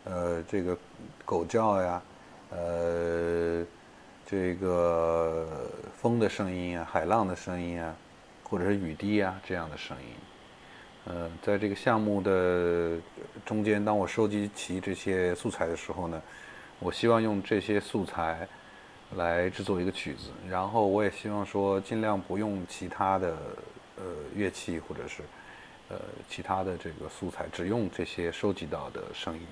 [0.04, 0.78] 呃，这个
[1.24, 2.00] 狗叫呀。
[2.48, 3.66] 呃，
[4.28, 7.94] 这个风的声音啊，海浪的声音啊，
[8.42, 10.08] 或者是雨滴啊这样的声音。
[11.04, 12.98] 呃，在这个项目的
[13.44, 16.20] 中间，当我收集齐这些素材的时候呢，
[16.80, 18.48] 我希望用这些素材
[19.14, 23.36] 来制作一个曲子，然后我也希望说尽量不用其他的
[23.96, 25.22] 呃乐器或者是
[25.88, 25.96] 呃
[26.28, 29.42] 其他的这个素材，只用这些收集到的声音。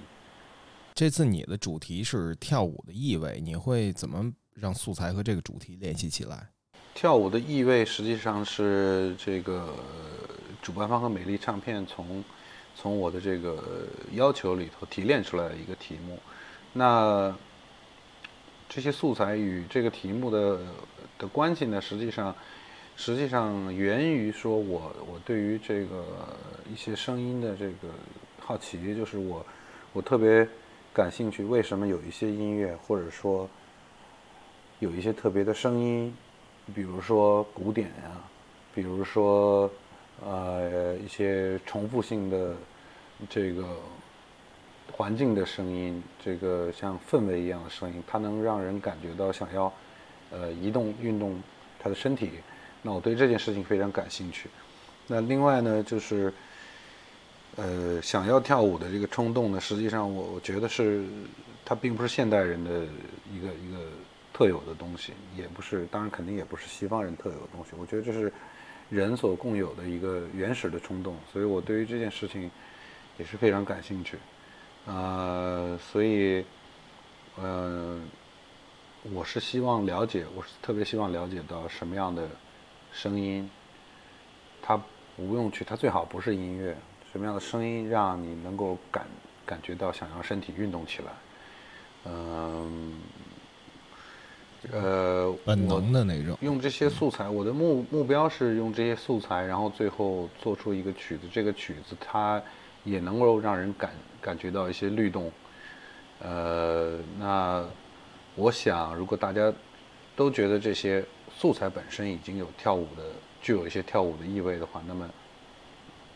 [0.95, 6.49] 这次你的主题是跳舞的意味，你会怎么让素材和这个主题联系起来？
[6.95, 9.75] 跳舞的意味实际上是这个
[10.63, 12.23] 主办方和美丽唱片从
[12.77, 16.19] 从我的这个要求里头提炼出来的一个题目。
[16.73, 17.37] 那
[18.69, 20.61] 这些素材与这个题目的
[21.19, 22.35] 的关系呢，实际上
[22.97, 26.05] 实际上源于说我我对于这个
[26.73, 27.89] 一些声音的这个
[28.39, 29.45] 好奇，就是我
[29.93, 30.49] 我特别
[30.93, 33.49] 感兴趣，为什么有一些音乐或者说
[34.81, 36.15] 有一些特别的声音，
[36.75, 38.21] 比如说古典呀、
[38.75, 39.71] 比如说
[40.25, 42.55] 呃一些重复性的
[43.31, 43.77] 这个
[44.93, 49.73] 环境的声音，这个像氛围一样的声音，它能让人感觉到想要
[50.31, 51.41] 呃移动运动
[51.83, 52.31] 他的身体。
[52.83, 54.51] 那我对这件事情非常感兴趣。
[55.07, 56.33] 那另外呢，就是
[57.57, 61.05] 呃想要跳舞的这个冲动呢，实际上我我觉得是
[61.65, 62.71] 它并不是现代人的
[63.33, 63.79] 一个一个
[64.35, 67.71] 特有的东西，也不是，当然肯定也不是西方人特有的东西。
[67.79, 68.31] 我觉得这是
[68.91, 72.51] 人所共有的一个原始的冲动，所以我对于这件事情
[73.17, 74.19] 也是非常感兴趣。
[74.87, 76.45] 啊，所以，
[77.37, 77.99] 呃，
[79.13, 82.29] 我是希望了解，我是特别希望了解到什么样的
[82.93, 83.49] 声音，
[84.61, 84.77] 它
[85.17, 86.77] 不用去，它最好不是音乐，
[87.11, 89.07] 什么样的声音让你能够感
[89.47, 91.13] 感觉到想让身体运动起来，
[92.05, 93.01] 嗯，
[95.45, 96.37] 本能的那种。
[96.41, 101.29] 用这些素材，我的目目标是用这些素材，然后最后做出一个曲子。
[101.33, 102.43] 这个曲子它
[102.85, 103.91] 也能够让人感
[104.21, 105.31] 感觉到一些律动。
[106.21, 107.65] 呃，那
[108.35, 109.53] 我想，如果大家
[110.17, 111.05] 都觉得这些
[111.37, 113.03] 素材本身已经有跳舞的，
[113.43, 115.09] 具有一些跳舞的意味的话，那么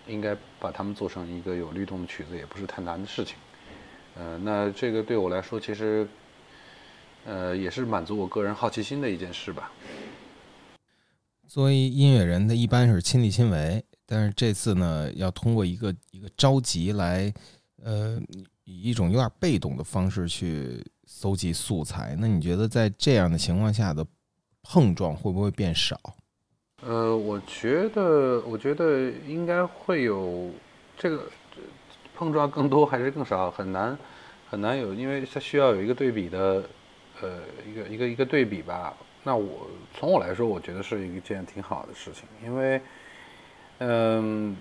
[0.07, 3.37] 应该把它们做成一个有律动的曲子，也不是太难的事情。
[4.17, 6.09] 呃，那这个对我来说，其实
[7.25, 9.71] 呃也是满足我个人好奇心的一件事吧。
[11.47, 17.33] 作为音乐人，他一般是亲力亲为，但是这次呢，要通过一个一个召集来，
[17.83, 18.21] 呃，
[18.65, 22.15] 以一种有点被动的方式去搜集素材。
[22.19, 24.07] 那你觉得在这样的情况下的
[24.63, 25.99] 碰撞会不会变少？
[26.83, 30.51] 呃，我觉得，我觉得应该会有
[30.99, 31.17] 这个
[31.57, 31.63] 呃
[32.15, 33.99] 碰撞更多还是更少，很难
[34.51, 36.63] 很难有，因为它需要有一个对比的，
[37.21, 38.97] 呃，一个一个一个对比吧。
[39.23, 42.81] 那我从我来说，我觉得是一件挺好的事情，因为，
[43.79, 44.57] 嗯，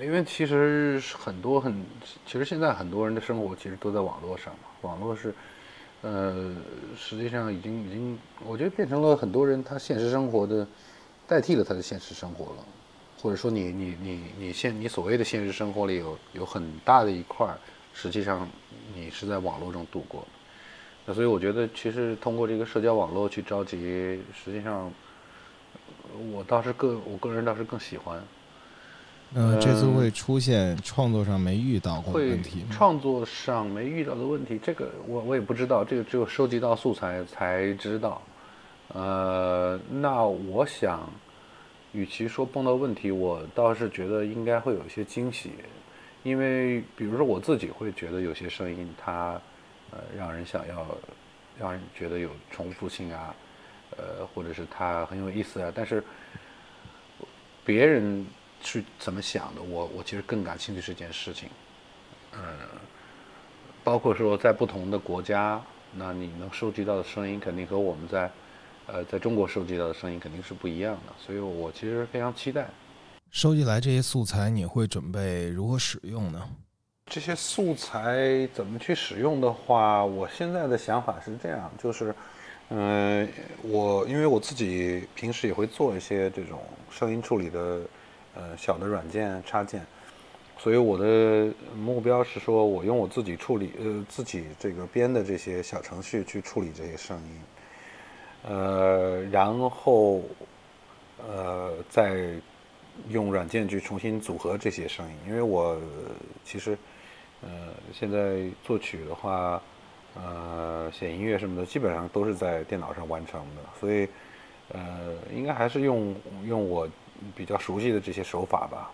[0.00, 1.84] 因为其实很多很，
[2.26, 5.34] 其实现在很多人的生活其实都在网络上嘛，网络是，
[6.02, 6.54] 呃，
[6.96, 10.66] 实际上已经已经，我觉得变成了很多人他现实生活的。
[11.30, 12.64] 代替了他的现实生活了，
[13.22, 17.46] 或者说你你你你现你所谓的现实生活里有有很大的一块，
[17.94, 18.48] 实际上
[18.96, 20.26] 你是在网络中度过的。
[21.06, 24.92] 那所以我觉得，其实通过这个社交网络去召集，实际上
[26.32, 28.22] 我倒是更我个人倒是更喜欢。
[29.32, 32.66] 呃，这次会出现创作上没遇到过问题吗？
[32.72, 38.20] 创作上没遇到的问题，这个我我也不知道，这个只有收集到素材才知道。
[38.88, 41.08] 呃，那我想，
[41.92, 45.52] 与其说碰到问题，我倒是觉得应该会有一些惊喜，
[46.24, 49.40] 因为比如说我自己会觉得有些声音它，
[49.90, 50.86] 呃，让人想要，
[51.58, 53.34] 让人觉得有重复性啊，
[53.96, 56.02] 呃，或者是它很有意思啊，但是
[57.64, 58.26] 别人
[58.62, 61.48] 是怎么想的，我我其实更感兴趣这件事情，
[62.32, 62.40] 嗯，
[63.82, 65.62] 包括说在不同的国家，
[65.94, 68.30] 那你能收集到的声音肯定和我们在。
[68.86, 72.68] 呃，在中国收集到的声音肯定是不一样的，所以我其实非常期待
[73.30, 76.50] 收集来这些素材，你会准备如何使用呢？
[77.10, 82.14] 这些素材怎么去使用的话，我现在的想法是这样，就是，
[82.68, 83.28] 嗯、
[83.62, 87.80] 我因为我自己平时也会做一些这种声音处理的
[88.36, 89.84] 呃小的软件插件，
[90.56, 97.40] 所以我的目标是说我用我自己处理呃自己这个编的这些小程序去处理这些声音。
[98.48, 100.22] 呃，然后
[101.18, 102.14] 呃，再
[103.08, 105.76] 用软件去重新组合这些声音，因为我
[106.44, 106.78] 其实
[107.42, 109.60] 呃现在作曲的话，
[110.14, 114.08] 呃写音乐什么的，基本上都是在电脑上完成的，所以
[114.68, 116.14] 呃应该还是用
[116.44, 116.88] 用我
[117.34, 118.90] 比较熟悉的这些手法吧，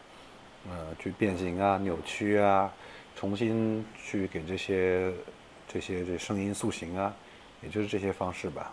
[0.69, 2.73] 呃去变形啊、扭曲啊，
[3.15, 5.13] 重新去给这些
[5.67, 7.15] 这些这声音塑形啊，
[7.63, 8.73] 也就是这些方式吧。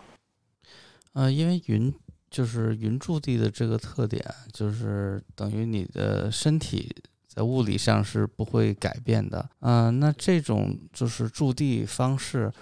[1.14, 1.94] 呃，因为云
[2.28, 6.92] 就是云驻地的这个特点，就是等于你的身体
[7.34, 9.48] 在物理上是不会改变的。
[9.60, 12.52] 嗯、那这种就是驻地方式，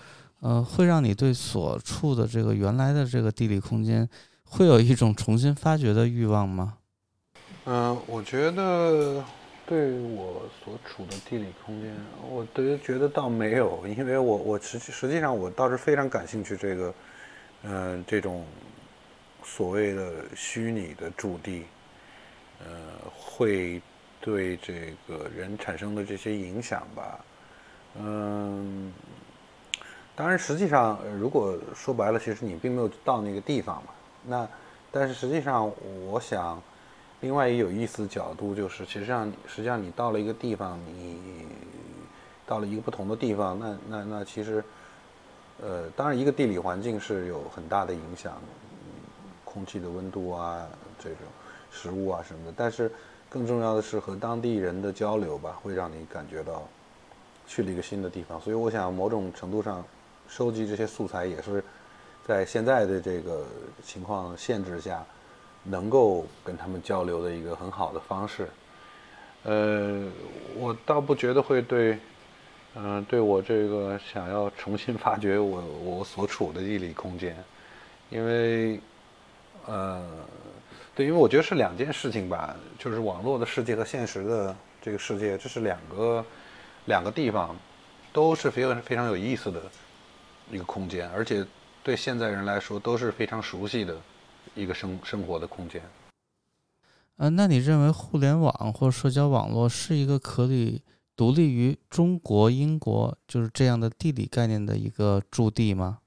[0.41, 4.09] 呃，会让你对所处的这个原来的这个地理空间，
[4.45, 6.79] 会有一种重新发掘的欲望吗？
[7.65, 9.25] 嗯、我觉得
[9.67, 11.95] 对我所处的地理空间，
[12.29, 16.95] 我对觉得倒没有，因为我我实际实际上我倒是非常感兴趣这个，
[17.63, 18.45] 嗯、这种
[19.45, 21.63] 所谓的虚拟的驻地，
[22.59, 22.67] 呃，
[23.15, 23.81] 会
[24.23, 27.21] 对这个人产生的这些影响吧。
[28.01, 28.91] 嗯，
[30.17, 33.91] 当然，实际上，如果说白了，其实你并没有到那个地方嘛。
[34.25, 34.49] 那，
[34.91, 35.71] 但是实际上，
[36.07, 36.63] 我想，
[37.21, 41.47] 另外一有意思的角度就是，其实上，实际上你到了一个地方，你
[42.47, 44.65] 到了一个不同的地方，那那那其实，
[45.61, 48.41] 呃，当然一个地理环境是有很大的影响，
[49.45, 50.67] 空气的温度啊，
[50.99, 51.19] 这种
[51.71, 52.55] 食物啊什么的。
[52.57, 52.91] 但是
[53.33, 56.69] 更重要的是和当地人的交流吧，会让你感觉到
[57.47, 58.39] 去了一个新的地方。
[58.39, 59.83] 所以我想，某种程度上，
[60.29, 61.65] 收集这些素材也是
[62.27, 63.47] 在现在的这个
[63.83, 65.03] 情况限制下，
[65.65, 68.47] 能够跟他们交流的一个很好的方式。
[69.45, 70.07] 呃，
[70.59, 71.99] 我倒不觉得会对，
[72.75, 77.35] 嗯、对我这个想要重新发掘我我所处的地理空间，
[78.11, 78.79] 因为，
[79.65, 80.07] 呃，
[80.95, 86.25] 对，因为我觉得是两件事情吧，就是网络的世界和现实的这个世界，这是两个
[86.85, 87.57] 两个地方，
[88.13, 89.63] 都是非常非常有意思的
[90.51, 91.47] 一个空间，而且
[91.83, 93.97] 对现在人来说都是非常熟悉的
[94.55, 95.81] 一个生生活的空间。
[97.17, 100.83] 呃，那你认为互联网或社交网络是一个可以
[101.17, 106.01] 独立于中国、英国就是这样的地理概念的一个驻地吗？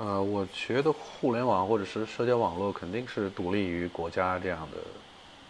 [0.00, 4.78] 呃，我觉得互联网或者是社交网络肯定是独立于国家这样的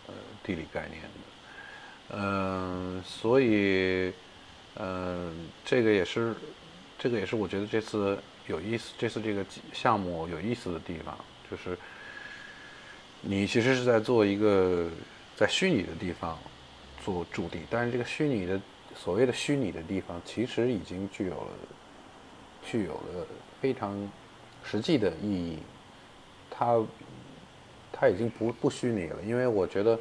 [0.09, 4.13] 呃地理概念的，嗯、所以，
[4.75, 6.35] 嗯、这个也是
[6.99, 11.17] 这个也是我觉得这次有意思，这次这个项目有意思的地方，
[11.49, 11.79] 就是
[13.21, 14.89] 你其实是在做一个
[15.37, 16.37] 在虚拟的地方
[17.05, 18.61] 做驻地，但是这个虚拟的
[18.97, 21.51] 所谓的虚拟的地方，其实已经具有了
[22.67, 23.25] 具有了
[23.61, 23.97] 非常
[24.65, 25.59] 实际的意义，
[26.51, 26.81] 它
[27.93, 29.99] 它已经不不虚拟了，因为我觉得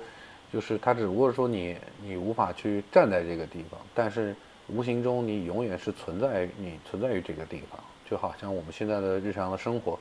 [0.51, 4.35] 就是它只不过说你你无法去站在这个地方，但是
[4.67, 7.79] 无形中你永远是存在你存在于这个地方，
[8.09, 9.97] 就好像我们现在的日常的生活，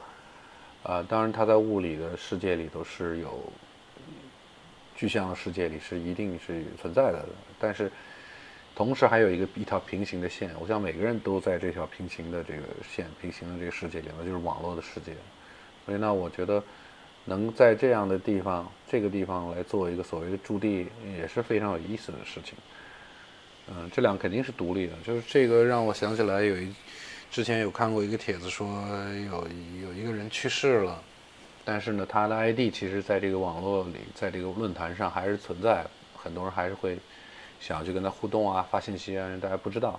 [0.83, 3.43] 啊、当然它在物理的世界里头是有
[4.95, 7.25] 具象的世界里是一定是存在的，
[7.59, 7.91] 但是
[8.79, 15.14] 同时还有一个一条平行的线，我想每个人都在这条平行的这个线平行的这个世界里，面就是网络的世界。
[15.85, 16.62] 所以呢，我觉得
[17.24, 20.87] 能在这样的地方，这个地方来做一个所谓的驻地，
[21.18, 22.55] 也是非常有意思的事情。
[23.66, 26.72] 嗯，这两个肯定是独立的，就是这个让我想起来有一
[27.33, 28.64] 之前有看过一个帖子说
[29.29, 29.45] 有
[29.83, 31.03] 有一个人去世了，
[31.64, 36.97] 但是呢，他的 ID 其实在这个网络里，在这个论坛上还是存在，很多人还是会
[37.61, 39.99] 想要去跟他互动啊，发信息啊，让大家不知道。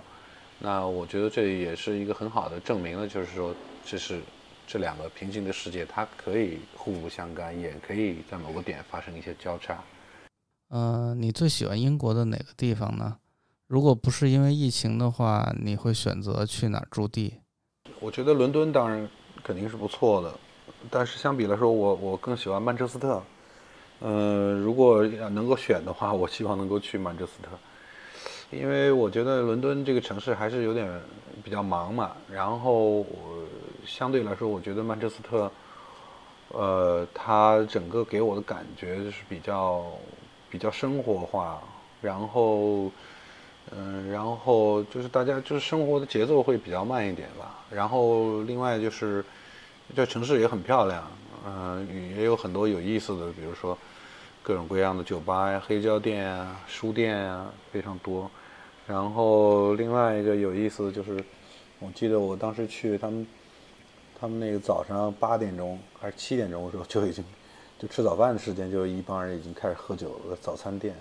[0.58, 3.54] 那我觉得这也是一个很好的证明了，就是说
[3.84, 4.20] 这是
[4.66, 9.82] 这两个平行的世界，它可以互不相干，也可以在某个点发生一些交叉。
[10.68, 13.16] 呃，你最喜欢英国的哪个地方呢？
[13.66, 17.40] 如果不是因为疫情的话，你会选择去哪儿驻地？
[18.00, 19.08] 我觉得伦敦当然
[19.42, 20.34] 肯定是不错的，
[20.90, 23.22] 但是相比来说，我我更喜欢曼彻斯特。
[24.00, 27.48] 呃，如果能够选的话，我希望能够去曼彻斯特，
[28.50, 30.88] 因为我觉得伦敦这个城市还是有点
[31.44, 32.12] 比较忙嘛。
[32.30, 33.06] 然后我
[33.86, 35.50] 相对来说，我觉得曼彻斯特，
[36.48, 39.84] 呃，它整个给我的感觉就是比较
[40.50, 41.60] 比较生活化，
[42.02, 42.90] 然后。
[43.72, 47.60] 嗯，然后就是大家就是生活的节奏会比较慢一点吧。
[47.70, 49.24] 然后另外就是
[49.94, 51.06] 这城市也很漂亮，
[51.46, 51.86] 嗯、
[52.16, 53.78] 也有很多有意思的，比如说
[54.50, 58.28] 各种各样的酒吧呀、黑胶店啊、书店啊，非常多。
[58.84, 61.24] 然后另外一个有意思的就是，
[61.78, 63.24] 我记得我当时去他们，
[64.18, 67.24] 他们那个早上八点钟还是七点钟的时候就已经
[67.78, 70.96] 就吃早饭的时间，就一帮人已经开始喝酒了，早餐店。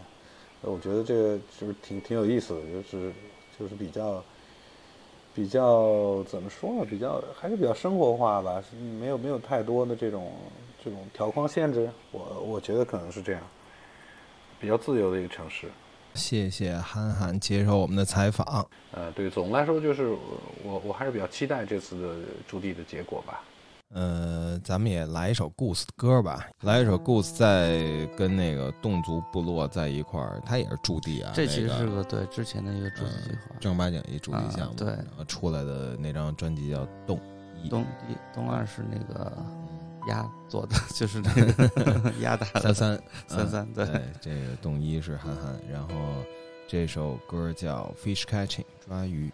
[0.61, 3.11] 我觉得这个就是挺挺有意思的，就是
[3.59, 4.23] 就是比较
[5.33, 6.85] 比较怎么说呢？
[6.87, 8.63] 比较还是比较生活化吧，
[8.99, 10.33] 没有没有太多的这种
[10.89, 11.89] 这种条框限制。
[12.11, 13.41] 我我觉得可能是这样，
[14.59, 15.67] 比较自由的一个城市。
[16.15, 18.67] 谢谢憨憨接受我们的采访。
[18.91, 20.07] 呃，对，总的来说就是
[20.63, 22.15] 我我还是比较期待这次的
[22.47, 23.43] 驻地的结果吧。
[23.91, 31.31] 呃，咱们也来一首 Goose 的歌吧，来一首 Goose 在跟那个侗族部落在一块儿，他也是驻地啊。
[31.33, 33.55] 这其实那个是个对之前的一个驻地计划。
[33.59, 37.19] 正儿八经一驻地啊项目，对然后出来的那张专辑叫《动
[37.63, 39.31] 一》，东一东二是那个
[40.07, 42.13] 鸭做的， 就是那个。
[42.21, 43.85] 鸭打的三三 三三对。
[43.85, 45.93] 对，这个动一是韩寒，然后
[46.67, 49.31] 这首歌叫《Fish Catching》抓鱼。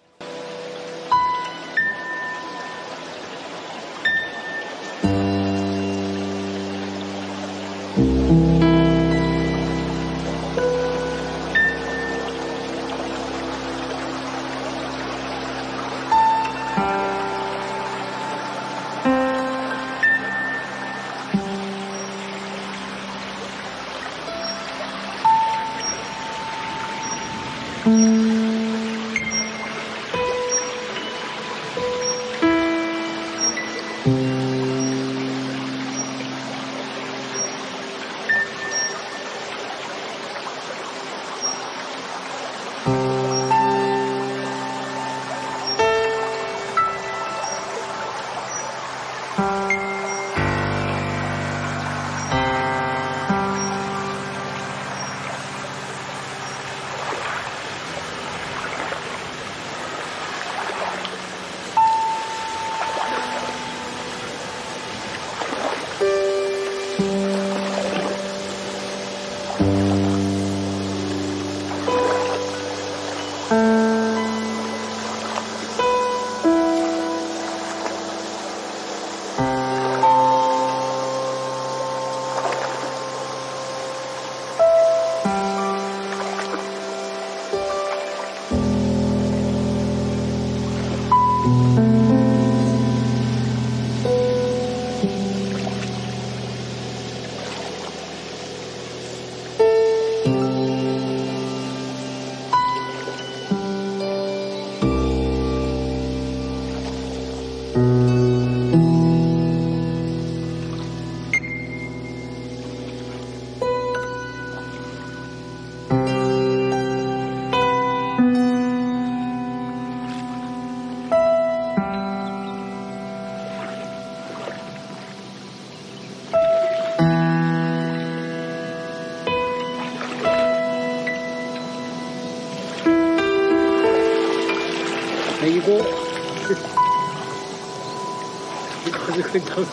[139.39, 139.65] 这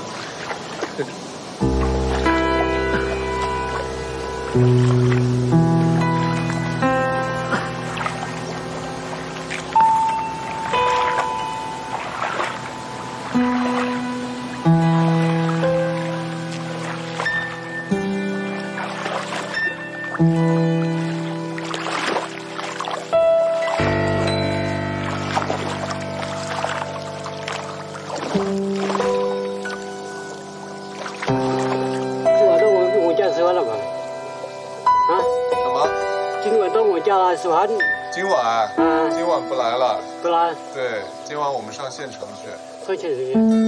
[39.14, 40.00] 今晚不来了。
[40.22, 42.48] 不来对，今晚我们上县城去。
[42.86, 43.61] 快钱这个。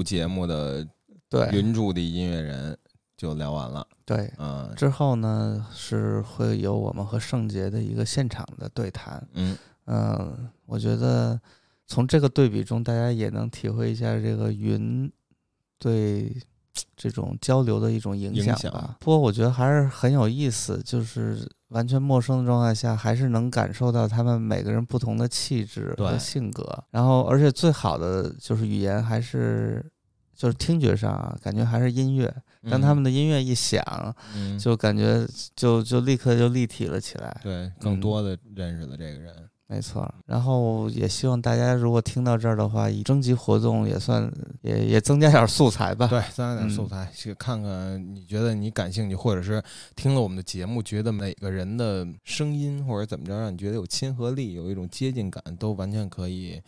[0.00, 0.86] 录节目的
[1.28, 2.76] 对云主的音乐人
[3.18, 3.86] 就聊完了。
[4.06, 9.22] 对，嗯之后呢是会有我们和圣杰的一个现场的对谈。
[9.34, 11.38] 嗯嗯，我觉得
[11.86, 15.12] 从这个对比中，大家也能体会一下这个云
[15.78, 16.34] 对
[16.96, 18.96] 这种交流的一种影影响响吧。
[19.00, 26.84] 不过我觉得还是很有意思，就是完全陌生的状态下，还是能感受到他们每个人不同的气质和性格。
[26.90, 29.84] 然后，而且最好的就是语言还是。
[30.32, 32.34] 就是听觉上啊，感觉还是音乐。
[32.70, 33.84] 当他们的音乐一响，
[34.34, 37.40] 嗯就感觉就就立刻就立体了起来。
[37.42, 39.49] 对更多的认识了这个人。
[39.72, 44.28] 没错，然后也希望大家如果听到这儿的话，以征集活动也算
[44.62, 46.08] 也也增加点素材吧。
[46.08, 49.62] 对，增加点素嗯材，去看看你觉得你感兴趣，或者是
[49.94, 56.60] 听了我们的节目，觉得每个人的声音或者怎么着，让你觉得有亲和力，有一种接近感，都完全可以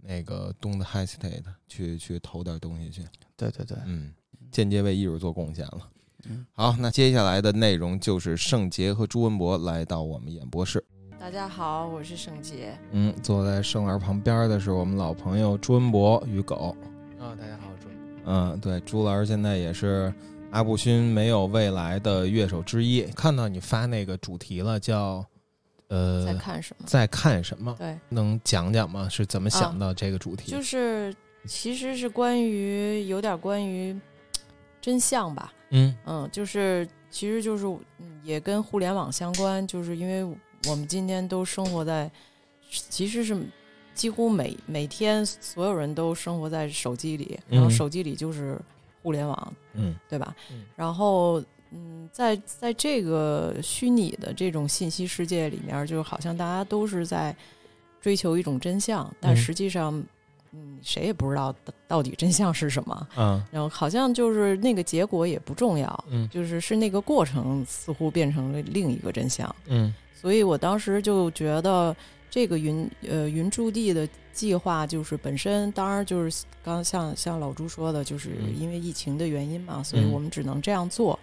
[0.00, 3.02] 那个 don't hesitate 去去投点东西去。
[3.36, 4.12] 对对对，嗯，
[4.52, 5.80] 间接为艺术做贡献了。
[6.26, 10.84] 嗯好，那接下来的内容就是圣杰和朱文博来到我们演播室。
[11.24, 12.78] 大家好，我是盛杰。
[12.90, 16.76] 嗯，坐在盛老师旁边的是我们老朋友朱文博与狗。
[17.18, 17.88] 啊、大家好，朱。
[18.26, 20.12] 嗯，对，朱老师现在也是
[20.50, 23.00] 阿布勋没有未来的乐手之一。
[23.16, 25.24] 看到你发那个主题了，叫
[25.88, 26.84] 呃，在看什么？
[26.86, 27.74] 在看什么？
[27.78, 29.08] 对，能讲讲吗？
[29.08, 30.50] 是怎么想啊到这个主题？
[30.50, 31.16] 就是
[31.46, 33.98] 其实是关于有点关于
[34.78, 35.54] 真相吧。
[35.70, 37.64] 嗯嗯，就是其实就是
[37.98, 40.36] 嗯也跟互联网相关，就是因为
[40.68, 42.10] 我们今天都生活在，
[42.70, 43.36] 其实是
[43.94, 48.58] 几乎每每天所有人都生活在手机里，然后嗯手机里就是
[49.02, 50.34] 互联网，嗯对吧？
[50.50, 57.34] 嗯然后嗯，在在这个虚拟的这种信息世界里面，就好像大家都是在
[58.00, 59.92] 追求一种真相，但嗯实际上，
[60.52, 63.08] 嗯，谁也不知道到到底真相是什么。
[63.16, 69.54] 嗯然后好像就是那个结果也不重要，嗯就是是那个过程似乎变成了另一个真相。
[69.66, 69.92] 嗯
[70.24, 71.94] 所以我当时就觉得
[72.30, 81.18] 这个云呃云驻地的计划，就是本身当然就是刚刚像像老朱说的，就是嗯因为疫情的原因嘛，所以嗯我们只能这样做。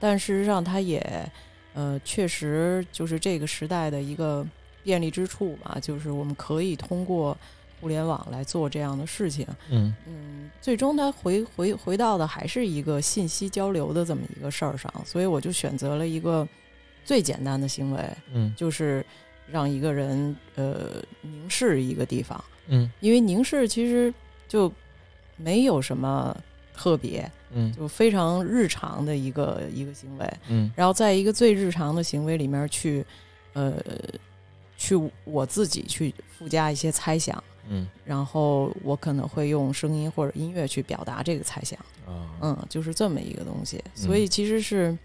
[0.00, 1.30] 但事实上，它也
[1.74, 4.42] 呃确实就是这个时代的一个
[4.82, 7.36] 便利之处吧，就是我们可以通过
[7.82, 9.46] 互联网来做这样的事情。
[9.68, 16.48] 嗯嗯，最终它回回回到的还是一个信息交流的这么一个事儿上，所以我就选择了一个
[17.06, 18.04] 最简单的行为，
[18.34, 18.52] 嗯。
[18.56, 19.02] 就是
[19.50, 22.90] 让一个人呃凝视一个地方，嗯。
[23.00, 24.12] 因为凝视其实
[24.48, 24.70] 就
[25.36, 26.36] 没有什么
[26.74, 27.72] 特别，嗯。
[27.72, 30.70] 就非常日常的一个一个行为，嗯。
[30.74, 33.06] 然后在一个最日常的行为里面去
[33.52, 33.74] 呃
[34.76, 34.94] 去
[35.24, 37.42] 我自己去附加一些猜想。
[37.68, 37.88] 嗯。
[38.04, 43.90] 然后我可能会用声音或者音乐去表达这个猜想，啊嗯，就是这么一个东西，嗯。
[43.96, 44.96] 所以其实是，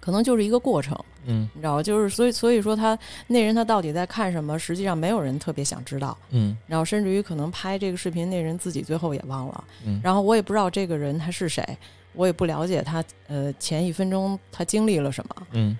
[0.00, 0.96] 可能就是一个过程，
[1.26, 1.48] 嗯。
[1.54, 1.82] 你知道吧？
[1.82, 6.56] 就是所以所以说他那人他到底在看什么，实际上没有人特别想知道，嗯。
[6.66, 10.00] 然后甚至于可能拍这个视频那人自己最后也忘了，嗯。
[10.02, 11.64] 然后我也不知道这个人他是谁，
[12.12, 15.78] 我也不了解他呃前一分钟他经历了什么，嗯。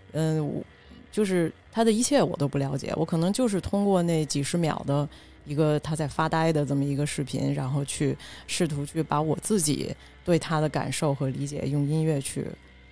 [1.10, 5.08] 就是他的一切我都不了解，我可能就是通过那几十秒的
[5.46, 8.16] 一个他在发呆的这么一个视频，然后去
[8.46, 9.92] 试图去把我自己
[10.22, 12.46] 对他的感受和理解用音乐去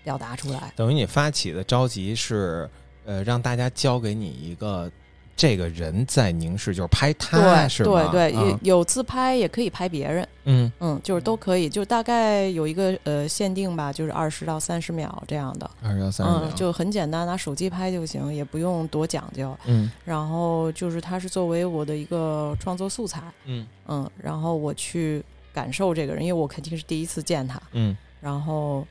[0.07, 0.73] 表达出来。
[0.77, 2.71] 等于你发起的召集是，
[3.05, 4.89] 呃，让大家交给你一个
[5.35, 8.09] 这个人在凝视，就是拍他对是吗？
[8.13, 15.69] 对对，有啊有自拍也可以拍别人，嗯嗯，就是都可以，就大概有一个呃限定吧，就是二十到三十秒这样的。
[15.83, 19.59] 二十到三十秒嗯，就很简单，拿手机拍就行，也不用多讲究。
[19.67, 25.21] 嗯然后就是它是作为我的一个创作素材，嗯嗯，然后我去
[25.53, 28.87] 感受这个人，因为我肯定是第一次见他，嗯然后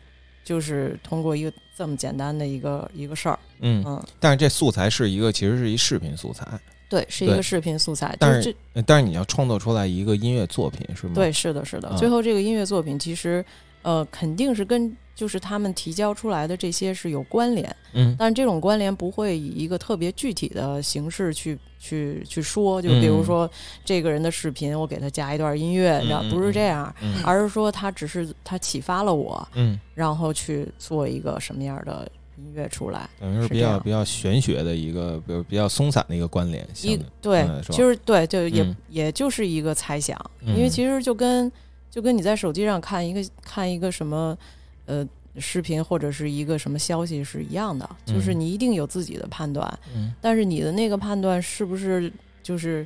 [0.46, 6.48] 就是通过一个这么简单的一个一个事儿，嗯嗯，但是这素材是一个，其实是一视频素材，
[6.88, 11.14] 对，是一个视频素材，但是这呃但是你要创作出来一个音乐作品是吗？
[11.16, 11.90] 对，是的，是的。
[11.90, 13.44] 啊最后这个音乐作品其实，
[13.82, 18.16] 呃，肯定是跟就是他们提交出来的这些是有关联，嗯。
[18.20, 23.26] 但是这种关联不会以一个特别具体的形式去去去说，就比如嗯。
[23.26, 23.50] 说
[23.86, 27.24] 这个人的视频，我给他加一段音乐，然后，不是这样，嗯。
[27.24, 32.06] 而是说他只是他启发了我，嗯，然后去做一个什么样的
[32.38, 36.68] 音乐出来，等于是比较比较玄学的一个，比如比较松散的一个关联。
[36.84, 38.76] 一对其实对，就也、嗯。
[38.90, 41.50] 也就是一个猜想，嗯因为其实就跟
[41.90, 44.38] 就跟你在手机上看一个看一个什么
[44.86, 45.08] 呃
[45.38, 52.12] 视频或者是一个什么消息是一样的，就是嗯你一定有自己的判断，嗯但是你的那个判断是不是
[52.42, 52.86] 就是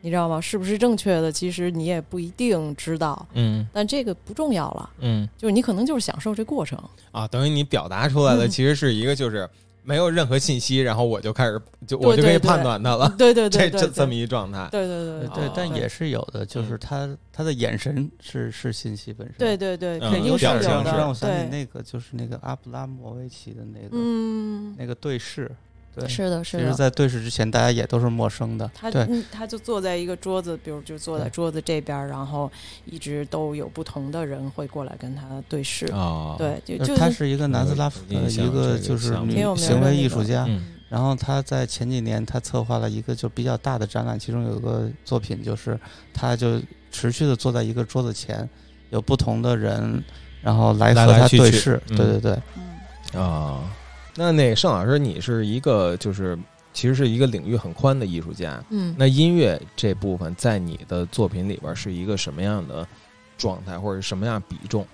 [0.00, 0.40] 你知道吗？
[0.40, 1.30] 是不是正确的？
[1.30, 6.78] 其实你也不一定知道，嗯但这个不重要了，嗯就是你可能就是享受这过程。
[7.12, 9.48] 啊，等于你表达出来的嗯其实是一个就是。
[9.90, 13.12] 没有任何信息，然后我就开始就我就可以判断他了。
[13.18, 14.68] 对对对这这这么一状态。
[14.70, 19.34] 对对对对，但哦也是有的，就是他他的眼神是是信息本身。
[19.36, 20.96] 对对对，嗯肯定是有表情的。
[20.96, 25.50] 让我想起，那个，就是那个阿布拉莫维奇的那个嗯，那个对视。
[25.94, 28.70] 对，是的，是的其实，在对视之前，大家也都是陌生的。
[28.74, 32.50] 他对，嗯，他就坐在一个桌子，比如就坐在桌子这边，然后
[32.84, 35.86] 一直都有不同的人会过来跟他对视。
[35.92, 39.14] 哦，对，就就是他是一个南斯拉夫的一个个就是
[39.56, 45.78] 行为艺术家，嗯然后他在前几年他策划了一个就比较大的展览，其中有一个作品就是
[46.12, 46.60] 他就
[46.90, 48.48] 持续的坐在一个桌子前，
[48.90, 50.02] 有不同的人，
[50.42, 51.80] 然后来和他来来去去对视。
[51.90, 52.42] 嗯对对对，
[53.14, 53.60] 嗯，啊，
[54.16, 56.38] 那那个盛老师，你是一个就是
[56.72, 58.62] 其实是一个领域很宽的艺术家。
[58.70, 62.86] 嗯那音乐这部分在你的作品里边是一个什么样的
[63.38, 64.86] 状态，或者什么样比重？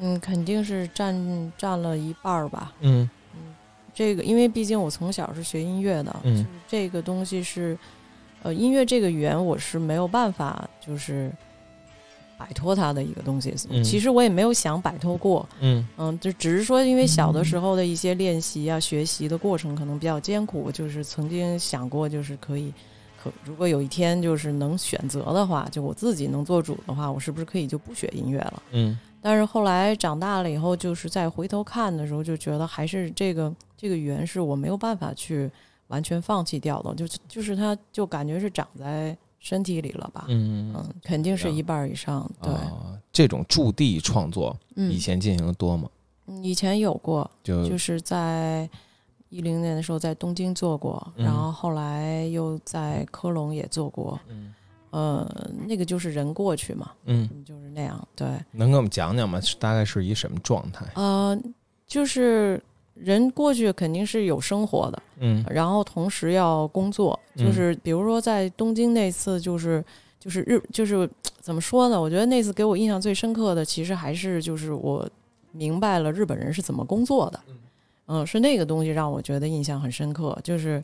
[0.00, 2.72] 嗯，肯定是占占了一半儿吧。
[2.80, 3.08] 嗯
[3.94, 7.76] 这个，因为毕竟我从小是学音乐的，嗯就是这个东西是，
[8.42, 11.32] 呃，音乐这个语言我是没有办法就是
[12.38, 13.54] 摆脱它的一个东西。
[13.68, 22.72] 嗯其实我也没有想摆脱过，嗯嗯，就只是说因为小的时候的一些练习啊、学习的过程可能比较艰苦，就是曾经想过，就是可以。
[23.20, 28.62] 可如果有一天就是能选择的话，就我自己能做主的话，我是不是可以就不学音乐了？
[28.70, 35.50] 嗯但是后来长大了以后，就是再回头看的时候，就觉得还是这个这个语言是我没有办法去
[35.88, 44.90] 完全放弃掉的，就就是它就感觉是长在身体里了吧，嗯嗯，肯定是一半以上，对，啊，这种驻地创作嗯。
[44.90, 45.88] 以前进行的多吗？
[46.26, 48.68] 嗯以前有过，就就是在
[49.30, 51.24] 一零年的时候在东京做过，嗯。
[51.24, 54.54] 然后后来又在科隆也做过，嗯。
[54.90, 59.38] 呃，那个就是人过去嘛，嗯，就是那样，对，能给我们讲讲吗？
[59.58, 60.86] 大概是一什么状态？
[60.94, 61.38] 呃，
[61.86, 62.62] 就是
[62.98, 69.84] 人过去肯定是有生活的，嗯然后同时要工作，就是比如说在东京那次，就是
[70.18, 71.08] 就是日就是
[71.40, 72.00] 怎么说呢？
[72.00, 75.08] 我觉得那次给我印象最深刻的，其实还是就是我
[75.52, 77.40] 明白了日本人是怎么工作的，
[78.06, 80.82] 嗯，是那个东西让我觉得印象很深刻，就是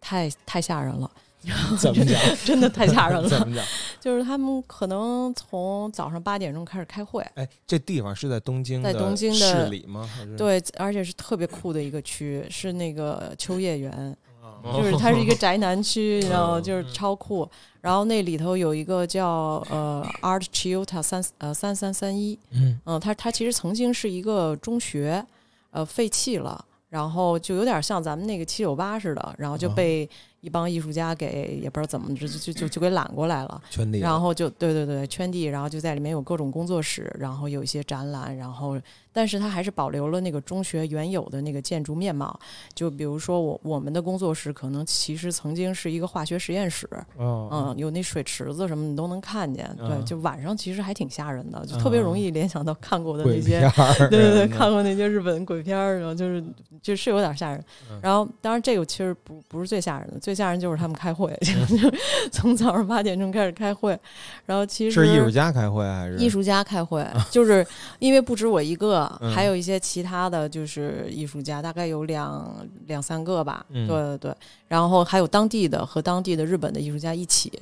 [0.00, 1.10] 太太吓人了。
[1.78, 2.20] 怎么讲？
[2.44, 3.28] 真的太吓人了。
[3.30, 3.64] 怎么讲？
[4.00, 10.08] 就是他们可能从早上八点钟开始开会，哎，这地方是在东京在东京的市里吗？
[10.36, 14.16] 对，而且是特别酷的一个区，是那个秋叶原，
[14.62, 17.48] 哦就是它是一个宅男区，然后就是超酷。
[17.80, 25.24] 然后那里头有一个叫呃 Art Chiota 三呃三三三一，嗯嗯，它它其实曾经是一个中学，
[25.70, 30.08] 呃废弃了，然后就有点像咱们那个七九八似的，然后就哦被
[30.40, 33.60] 一帮艺术家给也不知道怎么就就就就给揽过来了。
[33.70, 38.80] 圈地了，然后就对对对，圈地，然后就在里面有各种工作室，然后有一些展览，然后
[39.12, 42.38] 但是它还是保留了那个中学原有的那个建筑面貌。
[42.74, 49.68] 就比如说我我们的工作室可能其实曾经是一个化学实验室，哦，嗯，有那水池子什么你都能看见。
[49.76, 53.60] 对，嗯就晚上其实还挺吓人的，就特别容易联想到看过的那些
[54.08, 56.44] 对对对，嗯看过那些日本鬼片儿，然后就是
[56.82, 57.58] 就是有点吓人。
[57.90, 61.92] 嗯然后当然这个其实不不是最吓人的，最吓人就是他们开会，就是
[62.30, 63.98] 从早上八点钟开始开会，
[64.46, 67.66] 然后其实是艺术家开会还是艺术家开会，就是
[67.98, 73.64] 因为不止我一个，嗯还有一些其他的就是艺术家，大概有两两三个吧。
[73.70, 74.36] 嗯对对对，
[74.66, 77.52] 然后还有当地的和当地的日本的艺术家一起，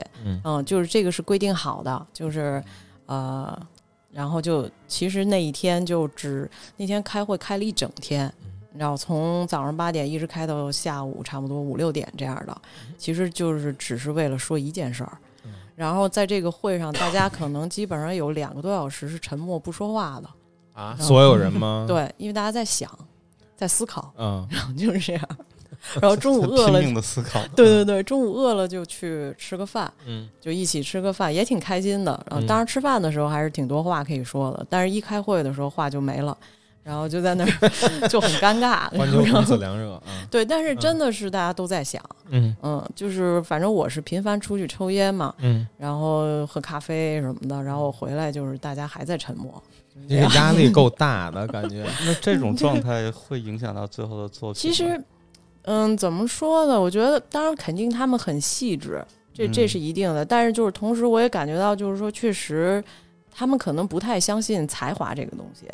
[0.45, 2.63] 嗯就是这个是规定好的，就是
[3.07, 3.59] 呃，
[4.13, 8.33] 然后就其实那一天就只那天开会开了一整天。
[8.79, 12.55] 然后从早上八点一直开到下午差不多五六点这样的，
[12.99, 15.17] 其实就是只是为了说一件事儿。
[15.75, 20.29] 然后在这个会上，大家可能基本上有两个多小时是沉默不说话的。
[20.77, 22.89] 啊，嗯所有人吗？， 对，因为大家在想，
[23.57, 25.23] 在思考，嗯然后就是这样。
[26.01, 27.41] 然后中午饿了拼，命的思考。
[27.55, 32.13] 对对对，中午饿了就去吃个饭，嗯就一起吃个饭，也挺开心的。
[32.29, 36.37] 然后嗯当时吃饭的时候还是挺多话可以说的，但是一开会的时候话就没了，
[36.83, 37.69] 然后就在那儿
[38.09, 38.89] 就很尴尬。
[38.97, 49.63] 环球红然后凉热啊，对，但是真的是大家都在想，嗯嗯，就是反正我是频繁出去抽烟嘛，嗯，然后喝咖啡什么的，然后我回来就是大家还在沉默。
[50.09, 54.61] 这个压力够大的感觉， 那这种状态会影响到最后的作品？
[54.61, 55.03] 其实，
[55.63, 56.81] 嗯，怎么说呢？
[56.81, 60.25] 我觉得，当然肯定他们很细致，这这嗯是一定的。
[60.25, 62.83] 但是就是同时，我也感觉到，就是说，确实
[63.31, 65.67] 他们可能不太相信才华这个东西，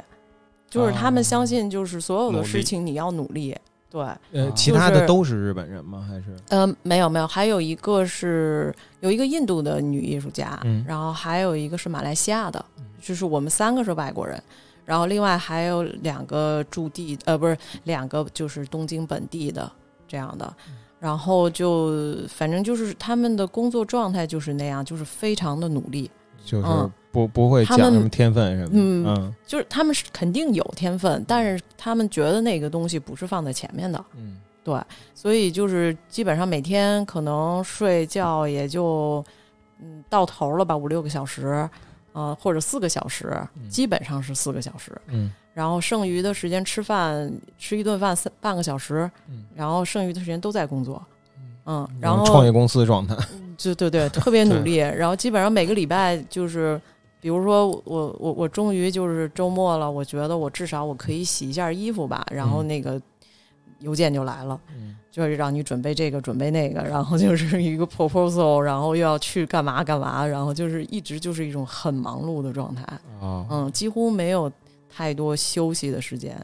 [0.71, 3.55] 就是他们相信就是所有的事情你要努力。
[3.91, 4.01] 对，
[4.33, 6.03] 呃，啊其他的都是日本人吗？
[6.09, 12.65] 还是呃，没有没有，还有一个是有一个印度的女艺术家，嗯然后还有一个是马来西亚的，
[13.03, 14.43] 就是我们三个是外国人，
[14.87, 19.71] 然后另外还有两个驻地，呃，不是两个就是东京本地的
[20.09, 26.11] 这样的，嗯然后就反正就是他们的工作状态就是那样，就是非常的努力，
[26.45, 26.91] 就是嗯。
[27.11, 28.73] 不不会讲什么天分什么的？
[28.73, 29.35] 嗯嗯。
[29.47, 34.39] 就是他们是肯定有天分，但是他们觉得那个东西不是放在前面的，嗯。
[34.65, 34.81] 对，
[35.15, 39.23] 所以就是基本上每天可能睡觉也就
[39.81, 41.69] 嗯到头了吧，五六个小时，
[42.13, 43.37] 呃或者四个小时，
[43.69, 44.93] 基本上是四个小时。
[45.09, 45.33] 嗯。
[45.55, 49.45] 然后剩余的时间吃饭，吃一顿饭三半个小时，嗯。
[49.55, 51.03] 然后剩余的时间都在工作，
[51.67, 53.15] 嗯，然后创业公司状态，
[53.63, 54.77] 对对对，特别 努力。
[54.77, 56.81] 然后基本上每个礼拜就是，
[57.21, 62.69] 比如说我我我终于就是周末了，我觉得我至少我可以洗一下衣服吧，然后嗯。
[62.69, 63.01] 那个
[63.83, 64.59] 邮件就来了。
[64.75, 72.83] 嗯就是让你准备这个准备那个，然后就是一个 proposal，然后又要去干嘛干嘛，然后就是一直就是一种很忙碌的状态，
[73.21, 74.51] 哦，嗯，几乎没有
[74.89, 76.35] 太多休息的时间。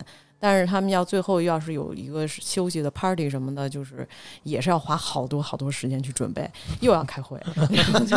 [0.41, 4.07] 但是他们要最后要是有一个休息的 party 什么的，就是
[4.45, 6.49] 也是要花好多好多时间去准备，
[6.81, 8.17] 又要开会，然 后就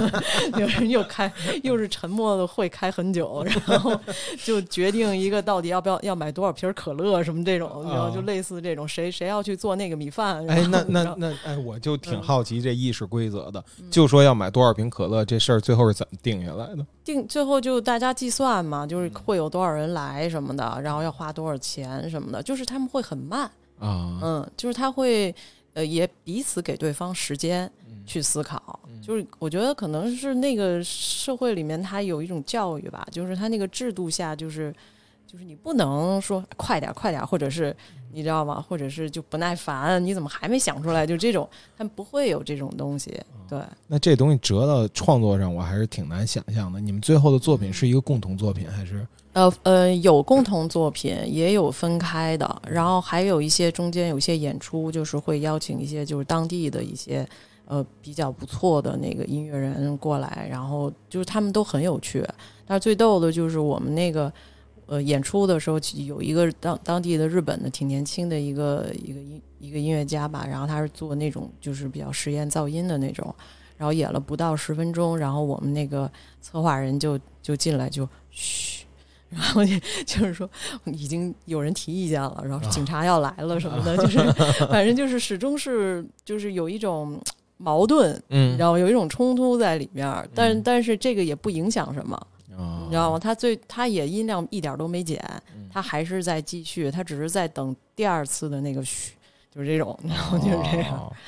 [0.59, 1.31] 有人又开
[1.63, 3.99] 又是沉默的会开很久， 然后
[4.43, 16.85] 就决定一个到底要不要要买多少瓶可乐什么这种，然后就类似这种谁谁要去做那个米饭，哎，那那那哎，我就挺嗯好奇这议事规则的，就说要买多少瓶可乐，这事儿最后是怎么定下来的？
[17.03, 23.49] 定最后就大家计算嘛，就是会有多少人来什么的，然后要花多少钱什么的，就是他们会很慢，
[23.79, 25.33] 啊，嗯，就是他会
[25.73, 27.71] 呃也彼此给对方时间
[28.05, 34.71] 去思考，就是我觉得可能是那个社会里面他有一种教育吧，就是他那个制度下就是
[35.25, 37.75] 就是你不能说快点快点，或者是
[38.11, 38.63] 你知道吗？
[38.67, 41.07] 或者是就不耐烦，你怎么还没想出来？
[41.07, 43.57] 就这种，他们不会有这种东西，对。
[43.87, 46.81] 那这东西折到创作上，我还是挺难想象的。
[46.81, 57.25] 你们最后的作品是一个共同作品，还是呃呃，有共同作品，也有分开的，然后还有一些中间有一些演出，就是会邀请一些就是当地的一些
[57.65, 62.27] 呃比较不错的那个音乐人过来，然后就是他们都很有趣。
[62.67, 64.31] 但是最逗的就是我们那个
[64.85, 73.33] 呃演出的时候，有一个当当地的日本的挺年轻的一个一个音一个音乐家吧，然后他是做那种就是比较实验噪音的那种，
[73.77, 76.11] 然后演了不到十分钟，然后我们那个
[76.41, 78.80] 策划人就就进来就嘘。
[79.31, 79.73] 然后就
[80.05, 80.49] 就是说，
[80.85, 84.19] 已经有人提意见了，然后警察要来了什么的， 就是
[84.67, 87.19] 反正就是始终是就是有一种
[87.57, 88.57] 矛盾，嗯。
[88.57, 92.15] 然后有一种冲突在里面儿，但但是这个也不影响什么，
[92.57, 93.17] 啊你知道吗？
[93.17, 95.23] 他最他也音量一点都没减，
[95.55, 95.67] 嗯。
[95.71, 99.13] 他还是在继续，他只是在等第二次的那个嘘，
[99.55, 100.97] 就是这种，然后就是这样。
[100.97, 101.13] 哦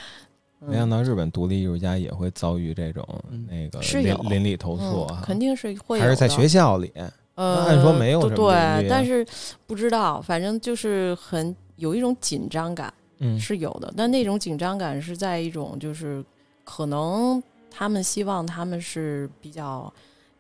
[0.66, 3.06] 没想到日本独立艺术家也会遭遇这种
[3.50, 6.90] 那个邻邻里投诉肯定是会有还是在学校里。
[7.36, 9.26] 呃，按说没有什么对，但是
[9.66, 13.92] 不知道，反正就是很有一种紧张感，嗯是有的。
[13.98, 16.24] 但那种紧张感是在一种就是
[16.64, 19.92] 可能他们希望他们是比较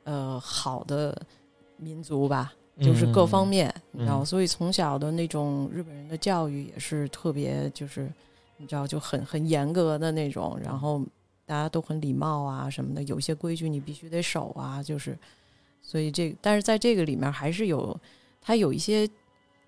[0.03, 1.19] 呃好的
[1.77, 8.07] 民族吧，就是各方面，嗯然后所以从小的那种日本人的教育也是特别就是
[8.57, 11.01] 你知道就很很严格的那种，然后
[11.47, 15.17] 大家都很礼貌啊什么的，有些规矩你必须得守啊，就是。
[15.83, 17.95] 所以这，但是在这个里面还是有，
[18.41, 19.07] 它有一些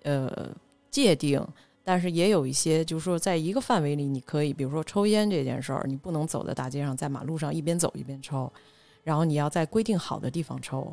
[0.02, 0.50] 呃
[0.90, 1.40] 界定，
[1.84, 8.52] 但是也有一些，就是说，在一个范围里，你可以，比如说抽烟这件事儿，你不能走在大街上，在马路上一边走一边抽，
[9.04, 10.92] 然后你要在规定好的地方抽，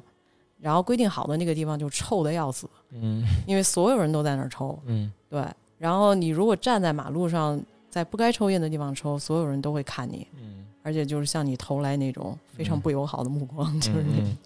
[0.60, 3.24] 然后规定好的那个地方就臭的要死，嗯。
[3.48, 5.12] 因为所有人都在那儿抽，嗯。
[5.30, 5.44] 对，
[5.80, 7.60] 然后你如果站在马路上，
[7.90, 14.26] 在不该抽烟的地方抽，所有人都会看你，嗯，而且就是向你投来那种非常不友好的目光， 就是那种。
[14.26, 14.38] 嗯。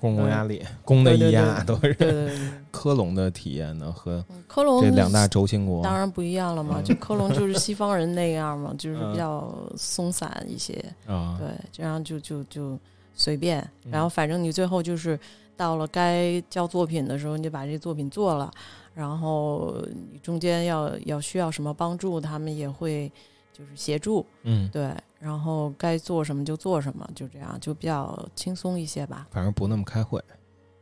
[0.00, 1.80] 公共压力，公的一压都是。
[1.94, 2.50] 对对对对。
[2.72, 9.12] 科隆的体验呢和科隆这两大轴心国当然不一样了嘛，嗯就科隆就是西方人那样嘛， 就是嗯。
[9.12, 10.72] 比较松散一些，
[11.06, 11.36] 啊。
[11.38, 12.78] 对，这样就就就
[13.14, 13.92] 随便，嗯。
[13.92, 15.18] 然后反正你最后就是
[15.56, 18.50] 到了该交作品的时候，你就把这作品做了，
[18.94, 19.76] 然后
[20.12, 23.10] 你中间要要需要什么帮助，他们也会
[23.52, 24.68] 就是协助，嗯。
[24.72, 29.28] 对，然后该做什么就做什么，就这样就比较轻松一些吧。
[29.30, 30.20] 反正不那么开会。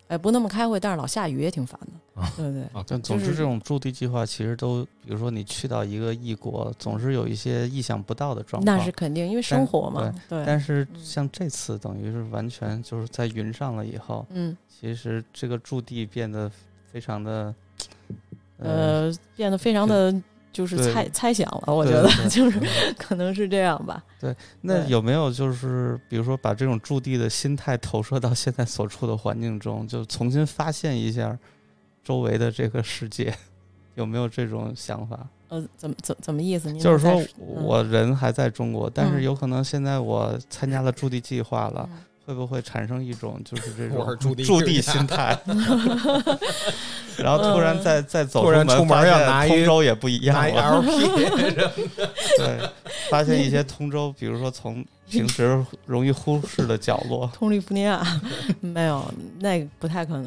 [0.06, 2.66] 哎，不那么开会，但是老下雨也挺烦的， 啊对不对？
[2.86, 8.78] 但总之，这种驻地计划其实都，比如说你去到一个异国，总是有一些意想不到的状况。
[8.78, 10.42] 那是肯定，因为生活嘛，对。
[10.46, 16.50] 但是像这次，等于是完全就是在云上了以后，嗯，其实这个驻地变得
[16.90, 17.54] 非常的，
[18.56, 20.10] 呃，变得非常的
[20.58, 22.60] 就是猜猜想了，我觉得 就是
[22.98, 24.02] 可能是这样吧。
[24.18, 31.38] 对，那有没有就是比如说把这种驻地的心态投射到现在所处的环境中，就重新发现一下
[32.02, 33.32] 周围的这个世界，
[33.94, 35.24] 有没有这种想法？
[35.46, 36.72] 呃，怎么怎怎么意思？
[36.74, 39.22] 就是说我人还在中国，但是嗯。
[39.22, 41.98] 有可能现在我参加了驻地计划了，嗯
[42.28, 45.34] 会不会产生一种就是这种驻地心态？
[47.16, 50.90] 然后突然再再走突然出门发现要拿一通州也不一样了 LP
[52.36, 52.70] 对，
[53.10, 58.04] 发现一些通州，比如说从平时容易忽视的角落，通利福尼亚
[58.60, 59.02] 没有，
[59.40, 60.24] 那个不太可能。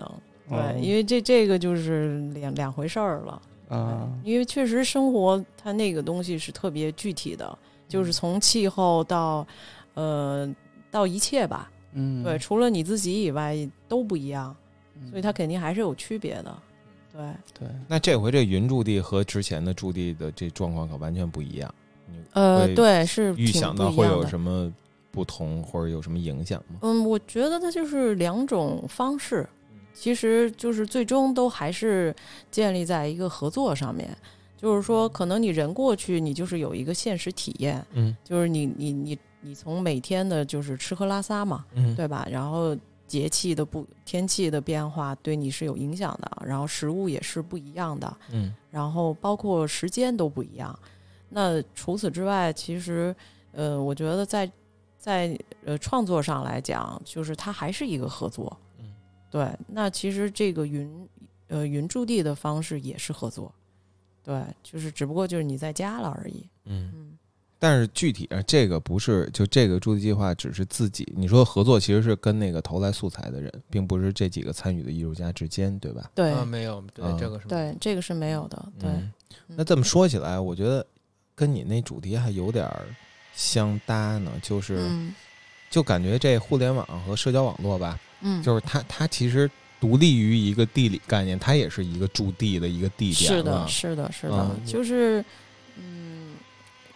[0.50, 3.40] 对，嗯因为这这个就是两两回事儿了。
[3.70, 7.56] 啊，因为确实生活它那个东西是特别具体的，
[7.88, 9.46] 就是从气候到
[9.94, 10.50] 呃
[10.90, 11.70] 到一切吧。
[11.94, 14.56] 嗯，对，除了你自己以外都不一样，
[15.00, 16.58] 嗯所以它肯定还是有区别的。
[17.12, 17.22] 对，
[17.60, 21.74] 对，那这回这云驻地和之前的驻地的这状况可完全不一样。
[22.08, 24.72] 你呃对是预想到会有什么
[25.12, 26.80] 不同或者有什么影响吗？
[26.82, 29.48] 嗯，我觉得它就是两种方式。
[29.94, 32.16] 其实就是最终都还是
[32.50, 34.18] 建立在一个合作上面。
[34.56, 42.28] 就是说，可能你人过去，你就是有一个现实体验，嗯就是你你你你从每天的就是吃喝拉撒嘛，嗯对吧？
[42.30, 42.78] 然后
[43.08, 50.78] 节气的不天气的变化对你是有影响的，然后食物也是不一样的，嗯然后包括时间都不一样。
[51.28, 53.16] 那除此之外，其实
[53.52, 54.50] 呃，我觉得在
[54.98, 58.56] 在呃创作上来讲，就是它还是一个合作。
[58.80, 58.94] 嗯，
[59.30, 59.50] 对。
[59.68, 61.08] 那其实这个云
[61.48, 63.54] 呃云驻地的方式也是合作，
[64.24, 66.48] 对，就是只不过就是你在家了而已。
[66.66, 66.92] 嗯。
[66.94, 67.11] 嗯，
[67.64, 76.10] 但是具体啊，这个不是就这个驻地计划只是自己，你说合作其实是跟那个投来素材的人，并不是这几个参与的艺术家之间，对吧？
[76.16, 78.66] 对、啊，没有，对啊，这个是没对，这个是没有的。
[78.80, 79.12] 对，嗯
[79.56, 80.84] 那这么说起来，我觉得
[81.36, 82.88] 跟你那主题还有点儿
[83.36, 85.14] 相搭呢，就是、嗯
[85.70, 89.50] 就感觉这互联网和社交网络吧，嗯，就是它它其实
[89.80, 95.26] 独立于一个地理概念，它也是一个驻地的一个地点是的，是的，是的，嗯就是，嗯，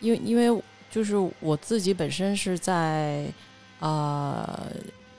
[0.05, 3.25] 因为因为就是我自己本身是在
[3.79, 4.61] 啊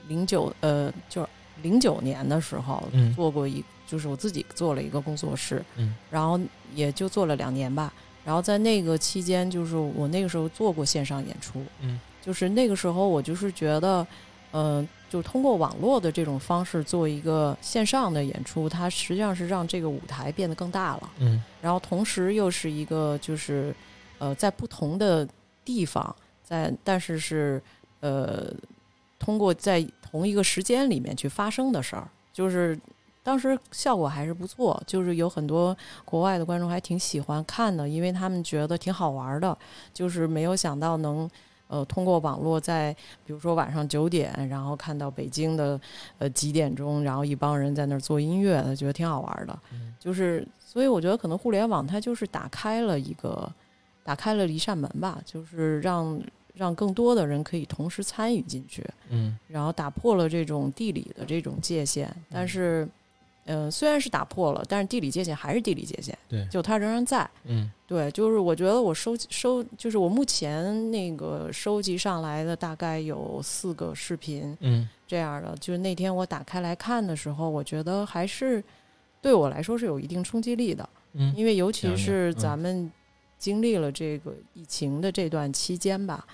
[0.07, 1.27] 零九呃，就是
[1.61, 6.39] 零九年的时候嗯做过一，就是我自己做了一个工作室，嗯然后
[6.73, 7.91] 也就做了两年吧。
[8.23, 14.05] 然后在那个期间，就是我那个时候做过线上演出，嗯，就是那个时候我就是觉得，
[14.51, 21.09] 嗯、就通过网络的这种方式做一个线上的演出，它实际上是让这个舞台变得更大了。
[21.19, 23.73] 嗯然后同时又是一个就是
[24.19, 25.27] 呃在不同的
[25.65, 27.61] 地方，在但是是
[27.99, 28.51] 呃
[29.19, 32.79] 通过在同一个时间里面去发生的事儿，就是
[33.23, 39.57] 当时效果还是不错，就是有很多国外的观众还挺喜欢看的，因为他们觉得挺好玩的，
[39.93, 41.29] 就是没有想到能。
[41.69, 42.95] 呃，通过网络在
[43.25, 45.77] 比如说晚上九点，然后看到北京的
[46.17, 49.59] 呃几点钟，然后一帮人在那儿做音乐，他觉得挺好玩的。
[49.99, 53.51] 就是，所以我觉得可能互联网它就是打开了一个，
[54.07, 56.17] 打开了一扇门吧，就是让
[56.53, 62.09] 让更多的人可以同时参与进去，嗯然后打破了这种地理的这种界限。
[62.31, 62.87] 但是，
[63.47, 67.29] 嗯、虽然是打破了，但是地理界限还是地理界限，对就它仍然在。
[67.43, 75.53] 嗯对，就是我觉得我收集收，就是我目前那个收集上来的大概有四个视频，嗯这样的。
[75.59, 78.63] 就是那天我打开来看的时候，我觉得还是
[79.21, 82.89] 对我来说是有一定冲击力的，嗯因为尤其是嗯咱们
[83.37, 86.25] 经历了这个疫情的这段期间吧，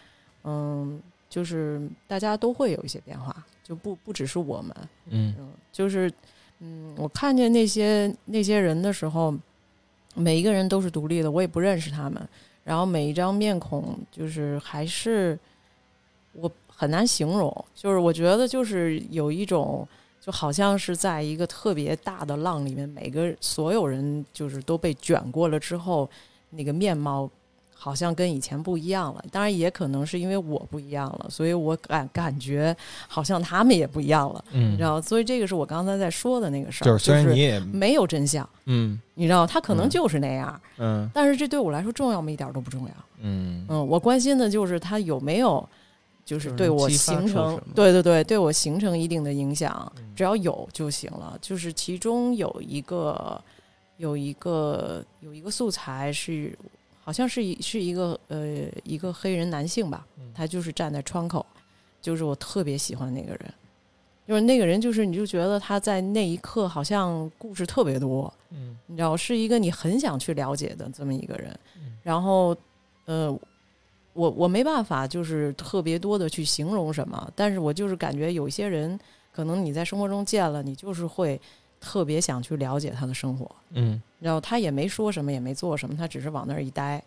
[0.43, 4.75] 嗯，就是大家都会有一些变化，就不不只是我们，
[5.09, 6.11] 嗯嗯，就是
[6.59, 9.33] 嗯，我看见那些那些人的时候，
[10.15, 12.27] 每一个人都是独立的，我也不认识他们，
[12.63, 15.37] 然后每一张面孔就是还是
[16.33, 19.87] 我很难形容，就是我觉得就是有一种。
[20.25, 26.09] 就好像是在一个特别大的浪里面，每个所有人就是都被卷过了之后，
[26.55, 27.29] 那个面貌
[27.73, 29.23] 好像跟以前不一样了。
[29.31, 32.75] 当然，也可能是因为我不一样了，所以我感感觉
[33.07, 34.43] 好像他们也不一样了。
[34.51, 42.31] 嗯你知道，所以这个是我刚才在说的那个事儿，就是虽然你也没有真相，嗯你知道，他可能嗯就是那样，嗯但是这对我来说重要吗？
[42.31, 42.93] 一点儿都不重要。
[43.25, 45.67] 嗯嗯，我关心的就是他有没有，
[46.25, 51.37] 就是对我形成对对对，对我形成一定的影响，嗯只要有就行了。
[51.41, 53.41] 就是其中有一个，
[53.97, 56.57] 有一个有一个素材是，
[57.03, 61.45] 好像是一是一个呃一个黑人男性吧，嗯他就是站在窗口，
[62.01, 63.53] 就是我特别喜欢那个人。
[64.25, 71.59] 就是那个人，就是你就觉得他在那一刻好像故事特别多，嗯你知道，是一个你很想去了解的这么一个人。
[71.75, 72.55] 嗯然后，
[73.03, 73.29] 呃，
[74.13, 78.97] 我我没办法就是特别多的去形容什么，但是我就是感觉有一些人，
[79.33, 81.39] 可能你在生活中见了，你就是会
[81.83, 83.53] 特别想去了解他的生活。
[83.71, 84.01] 嗯。
[84.21, 87.03] 然后他也没说什么，也没做什么，他只是往那儿一待，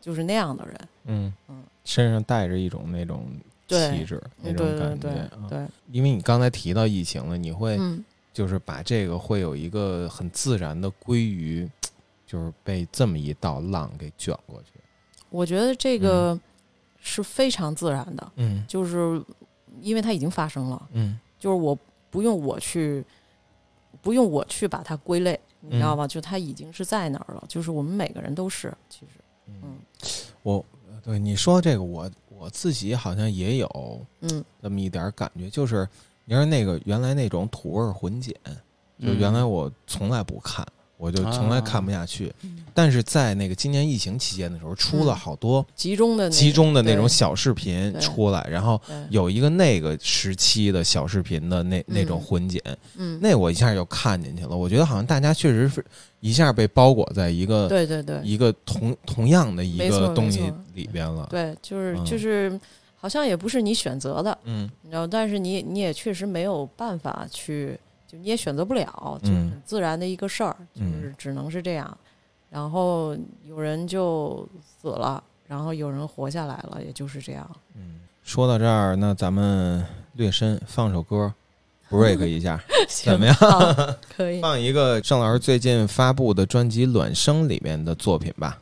[0.00, 0.88] 就是那样的人。
[1.06, 1.34] 嗯。
[1.48, 3.26] 嗯，身上带着一种那种
[3.66, 5.46] 气质，那嗯种对对对感觉啊。
[5.48, 8.04] 对，因为你刚才提到疫情了，你会嗯。
[8.32, 11.68] 就是把这个会有一个很自然的归于，
[12.24, 14.78] 就是被这么一道浪给卷过去。
[15.30, 16.38] 我觉得这个
[17.00, 18.64] 是非常自然的，嗯。
[18.68, 19.20] 就是
[19.80, 21.18] 因为它已经发生了，嗯。
[21.40, 21.76] 就是我
[22.10, 23.04] 不用我去，
[24.02, 25.98] 不用我去把它归类，你知道嗯。
[25.98, 26.06] 吧？
[26.06, 29.78] 就它已经是在那儿了，就是我们每个人都是，其实，嗯。
[30.42, 30.64] 我
[31.02, 34.44] 对你说这个，我我自己好像也有嗯。
[34.60, 35.88] 那么一点感觉，就是
[36.24, 38.34] 你说那个原来那种土味混剪，
[38.98, 40.66] 就原来我从来不看，
[41.00, 42.32] 我就从来看不下去。
[42.42, 52.62] 嗯但是在那个今年疫情期间的时候，出了好多集中的那集中的那种小视频出来，然后有一个那个时期的小视频的那那种嗯混剪，
[52.96, 54.56] 嗯那我一下就看进去了。
[54.56, 55.84] 我觉得好像大家确实是
[56.20, 60.40] 一下被包裹在一个对对对一个同同样的一个东西
[60.72, 61.26] 里边了。
[61.28, 62.58] 对，就是嗯就是，
[62.96, 67.78] 好像也不是你选择的，嗯你知道，但是你你也确实没有办法去，
[68.10, 71.96] 就你也选择不了，就很自然的一个事儿，就是只能是这样。
[72.50, 73.16] 然后
[73.46, 77.48] 有人就死了，然后有人活下来了，也就是这样。
[77.76, 79.84] 嗯说到这儿，那咱们
[80.14, 81.32] 略深放首歌，
[81.90, 83.36] break 一下， 怎么样？
[84.14, 88.60] 可以放一个郑老师最近发布的专辑《卵生》里面的作品吧。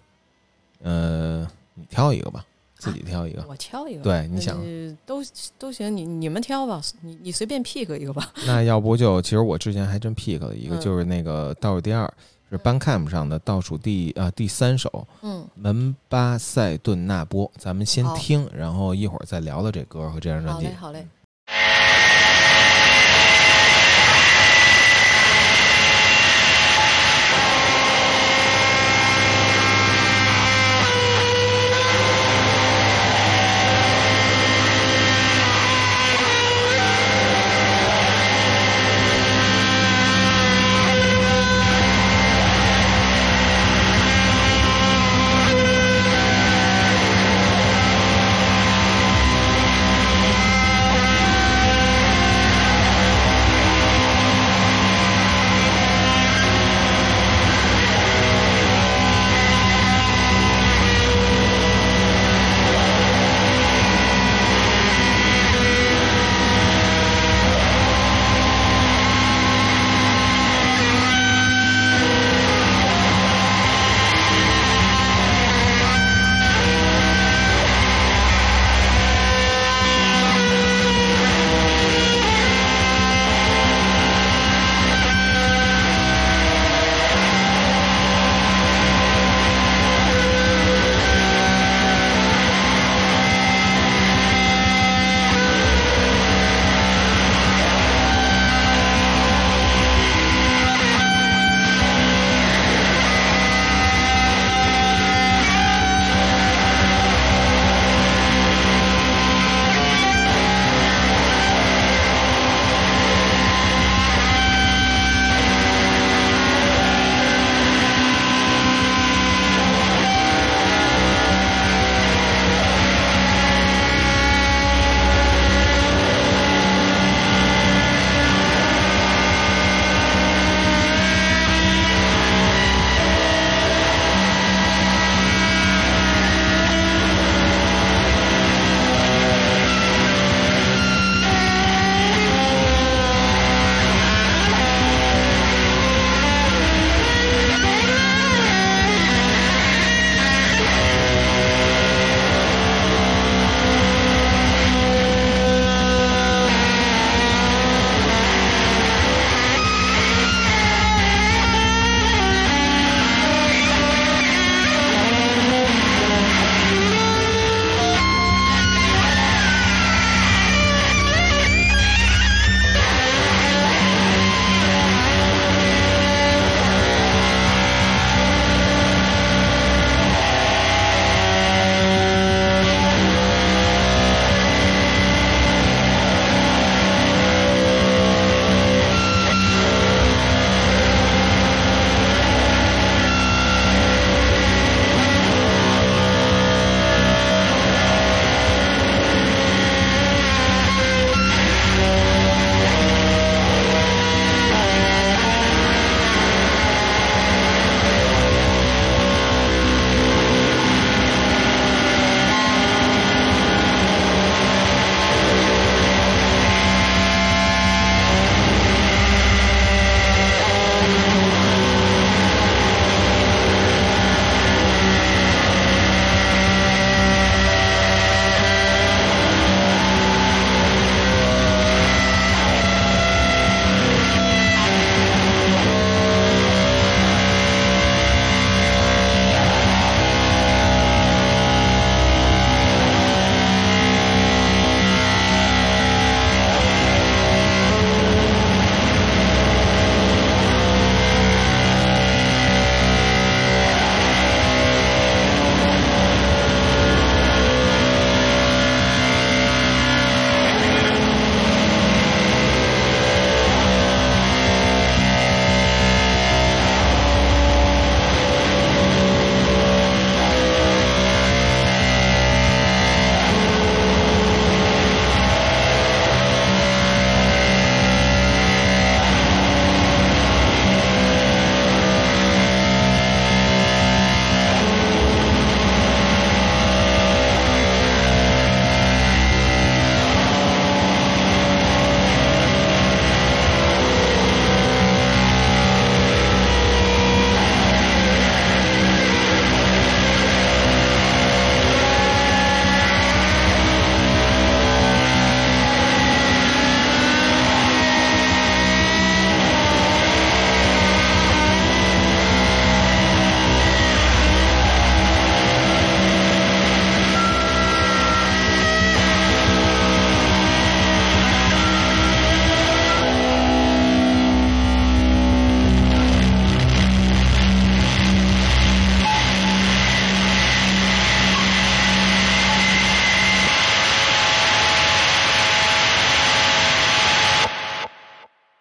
[0.83, 2.45] 呃，你挑一个吧，
[2.79, 3.45] 自己挑一个。
[3.49, 5.21] 我挑一个，对，你想，呃都
[5.59, 8.33] 都行，你你们挑吧，你你随便 pick 一个吧。
[8.47, 12.11] 那要不就，其实我之前还真 pick 了一个，嗯就是那个倒数第二，
[12.51, 17.51] 是 Bandcamp 上的倒数第啊、第三首，嗯门巴塞顿纳波。
[17.59, 21.03] 咱们先听，然后一会儿再聊聊这歌和这张专辑好嘞，。
[21.03, 22.08] 好嘞。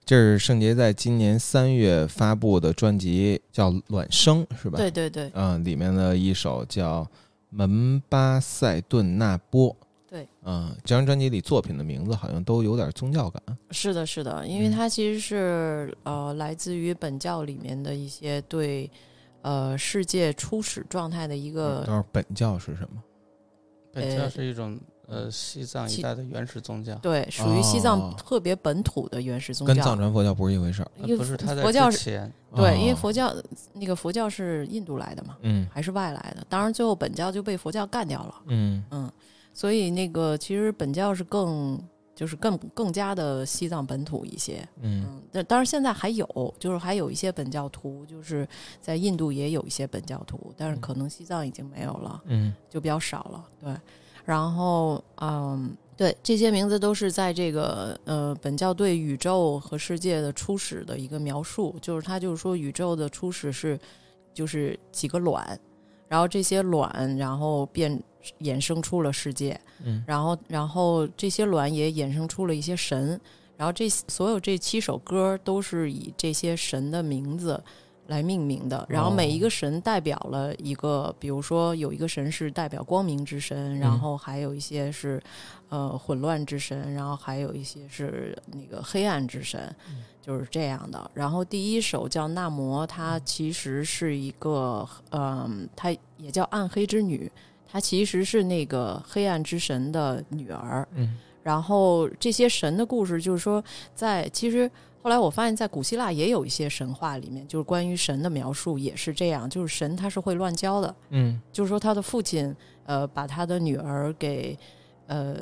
[0.08, 4.78] 这是圣杰在今年三月发布的专辑，叫《卵生》，是吧？
[4.78, 7.04] 对对对嗯，里面的一首叫
[7.50, 9.70] 《门巴塞顿纳波》。
[10.10, 13.44] 对，嗯，这张专辑里作品的名字好像都有点宗教感。
[13.72, 18.90] 是的，是的，因为它其实是呃来自于本教里面的一些对
[19.42, 23.04] 呃世界初始状态的一个本教是什么？
[23.92, 29.74] 本教呃是一种呃西藏一西带的原始宗教，对属于西藏哦特别本土的原始宗教。
[29.74, 30.92] 跟藏传佛教不是一回事儿。
[30.98, 33.34] 因为呃不是他在佛教是，对，因为哦佛教
[33.74, 36.46] 那个佛教是印度来的嘛，嗯还是外来的？
[36.50, 38.36] 当然最后本教就被佛教干掉了。
[38.48, 39.12] 嗯嗯，
[39.54, 41.82] 所以那个其实本教是更
[42.16, 44.68] 就是更更加的西藏本土一些。
[44.82, 48.48] 嗯嗯，但当然现在还有，就是还有一些本教徒，就是
[48.82, 53.46] 在印度也有一些本教徒，但是可能西藏已经没有了，嗯就比较少了。
[53.62, 53.74] 对，
[54.28, 63.80] 然后嗯，对，这些名字都是在这个呃本教对宇宙和世界的初始的一个描述，就是他就是说宇宙的初始是
[64.34, 65.58] 就是几个卵，
[66.10, 67.98] 然后这些卵然后变
[68.42, 70.04] 衍生出了世界，嗯。
[70.06, 73.18] 然后然后这些卵也衍生出了一些神，
[73.56, 77.64] 然后这所有这七首歌都是以这些神的名字
[78.08, 85.22] 来命名的，然后每一个神代表了一个，比如说有一个神是代表光明之神，然后还有一些是
[85.70, 89.74] 呃混乱之神，然后还有一些是那个黑暗之神，
[90.22, 91.12] 就是这样的。
[91.14, 97.32] 然后第一首叫《纳摩》，它其实是一个嗯、它也叫暗黑之女。
[97.70, 103.64] 她其实是那个黑暗之神的女儿，嗯然后这些神的故事，就是说
[103.94, 104.70] 在其实
[105.08, 112.54] 后来我发现，在古希腊也有一些神话里面，就是关于神的描述也是这样，就是神他是会乱交的，嗯就是说他的父亲
[112.84, 114.60] 呃把他的女儿给
[115.06, 115.38] 呃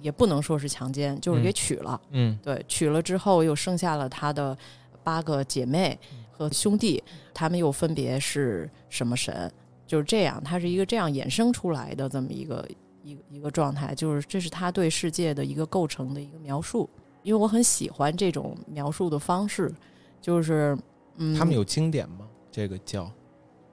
[0.00, 4.56] 也不能说是强奸，就是给嗯娶了，嗯对，娶了之后又生下了他的
[5.04, 5.98] 八个姐妹
[6.30, 9.52] 和兄弟，他们又分别是什么神？
[9.86, 12.66] 就是这样，它是一个这样衍生出来的这么一个
[13.04, 16.88] 一个一个状态，就是这是他对世界的一个构成的一个描述。
[17.22, 19.72] 因为我很喜欢这种描述的方式，
[20.20, 20.76] 就是
[21.16, 22.26] 嗯，他们有经典吗？
[22.50, 23.10] 这个叫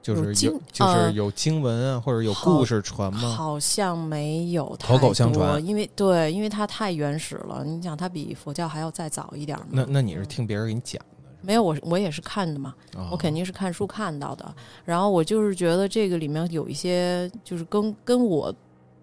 [0.02, 3.30] 就是有有经就是呃有经文啊，或者有故事传吗？
[3.30, 7.64] 好像没有太口口相多传因为对，因为它太原始了。
[7.66, 9.66] 你想，它比佛教还要再早一点嘛？
[9.72, 11.06] 那那你是听别人给你讲的？
[11.42, 12.74] 没有，我我也是看的嘛。
[12.96, 14.56] 哦我肯定是看书看到的。
[14.86, 18.54] 然后我就是觉得这个里面有一些，就是跟跟我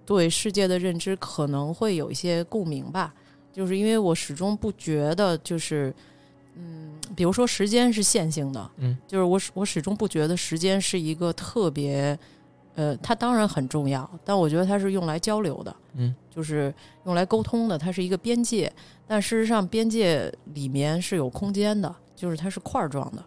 [0.06, 3.12] 对世界的认知可能会有一些共鸣吧。
[3.56, 5.90] 就是因为我始终不觉得，就是
[6.56, 12.18] 嗯，比如说时间是线性的，嗯，就是我始我始终不觉得时间是一个特别，
[12.74, 16.72] 呃，它当然很重要，但我觉得它是用来交流的，嗯，就是
[17.06, 18.70] 用来沟通的，它是一个边界。
[19.06, 23.24] 但事实上，边界里面是有空间的，就是它是块儿状的。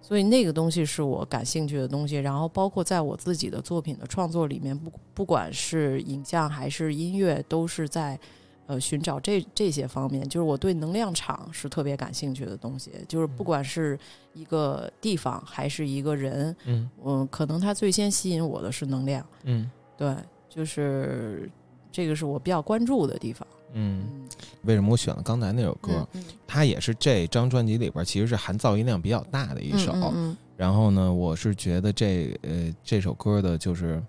[0.00, 8.18] 所以那个东西是我感兴趣的东西，然后包括在我自己的作品的创作里面，不不管是影像还是音乐，都是在
[8.66, 10.28] 呃寻找这这些方面。
[10.28, 13.98] 就是我对能量场是特别感兴趣的东西，就是不管是
[14.34, 20.14] 一个地方还是一个人，嗯嗯，可能他最先吸引我的是能量，嗯对，
[20.48, 21.50] 就是
[21.90, 23.46] 这个是我比较关注的地方。
[23.72, 24.26] 嗯，
[24.62, 26.06] 为什么我选了刚才那首歌？
[26.14, 29.92] 嗯嗯它也是这张专辑里边其实是含噪音量比较大的一首。
[29.92, 34.02] 嗯嗯然后呢，我是觉得这呃这首歌的就是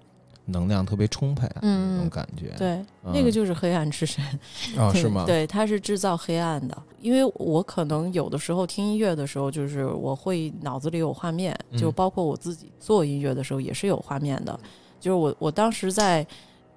[0.47, 2.55] 能量特别充沛，嗯那种感觉。
[2.57, 2.69] 对，
[3.03, 4.23] 嗯那个就是黑暗之神。
[4.77, 6.75] 哦，是吗？，对，它是制造黑暗的。
[6.99, 14.59] 因为我可能有的时候听音乐的时候，就是我会脑子里有画面，嗯就包括我自己做音乐的时候也是有画面的。
[14.99, 16.25] 就是我我当时在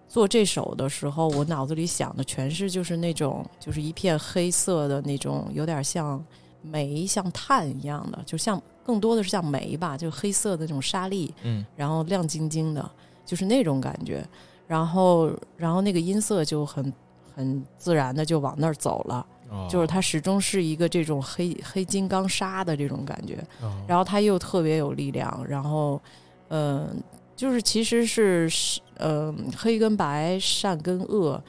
[0.07, 6.23] 做这首的时候，我脑子里想的全是就是那种就是一片黑色的那种，有点像
[6.63, 12.91] 煤像炭一样的，就像更多的是像煤吧，就黑色的那种沙粒，嗯然后亮晶晶的，
[13.31, 14.27] 就是那种感觉。
[14.67, 16.93] 然后，然后那个音色就很
[17.33, 23.39] 很自然的就往那儿走了，哦就是它始终是一个这种黑黑金刚砂的这种感觉。
[23.63, 26.01] 哦然后它又特别有力量，然后，
[26.49, 27.01] 嗯、
[27.37, 31.41] 就是其实是是，呃，黑跟白、善跟恶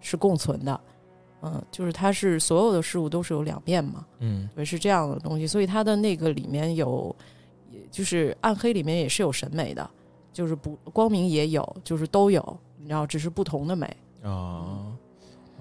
[0.00, 0.80] 是共存的，
[1.42, 7.14] 嗯、就是它是所有的事物都是有两面嘛，嗯对，是这样的东西，所以它的那个里面有，
[7.90, 9.90] 就是暗黑里面也是有审美的，
[10.40, 12.40] 就是不光明也有，就是都有，
[12.78, 13.94] 你知道，只是不同的美。
[14.22, 14.86] 啊，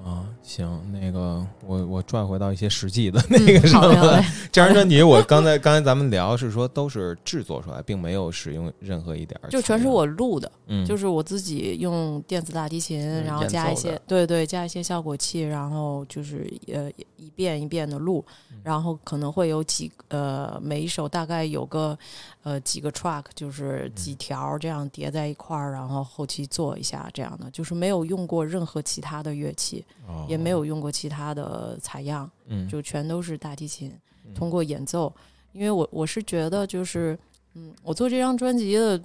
[0.01, 21.97] 啊，行，那个我我转回到一些实际的那个什么好嘞好嘞，这张专辑，我刚才刚才咱们聊是说都是制作出来，并没有使用任何一点儿就全是我录的，嗯就是我自己用电子大提琴，嗯然后加一些对对，加一些效果器，然后就是呃一遍一遍的录，嗯然后可能会有几呃每一首大概有个
[22.43, 30.25] 呃几个 track，就是几条这样叠在一块儿，然后后期做一下这样的，就是没有用过任何其他的乐器，哦。
[30.27, 32.67] 也没有用过其他的采样，嗯。
[32.67, 33.93] 就全都是大提琴，
[34.35, 35.13] 通过演奏，
[35.53, 37.17] 因为我我是觉得就是
[37.53, 39.01] 嗯，我做这张专辑的，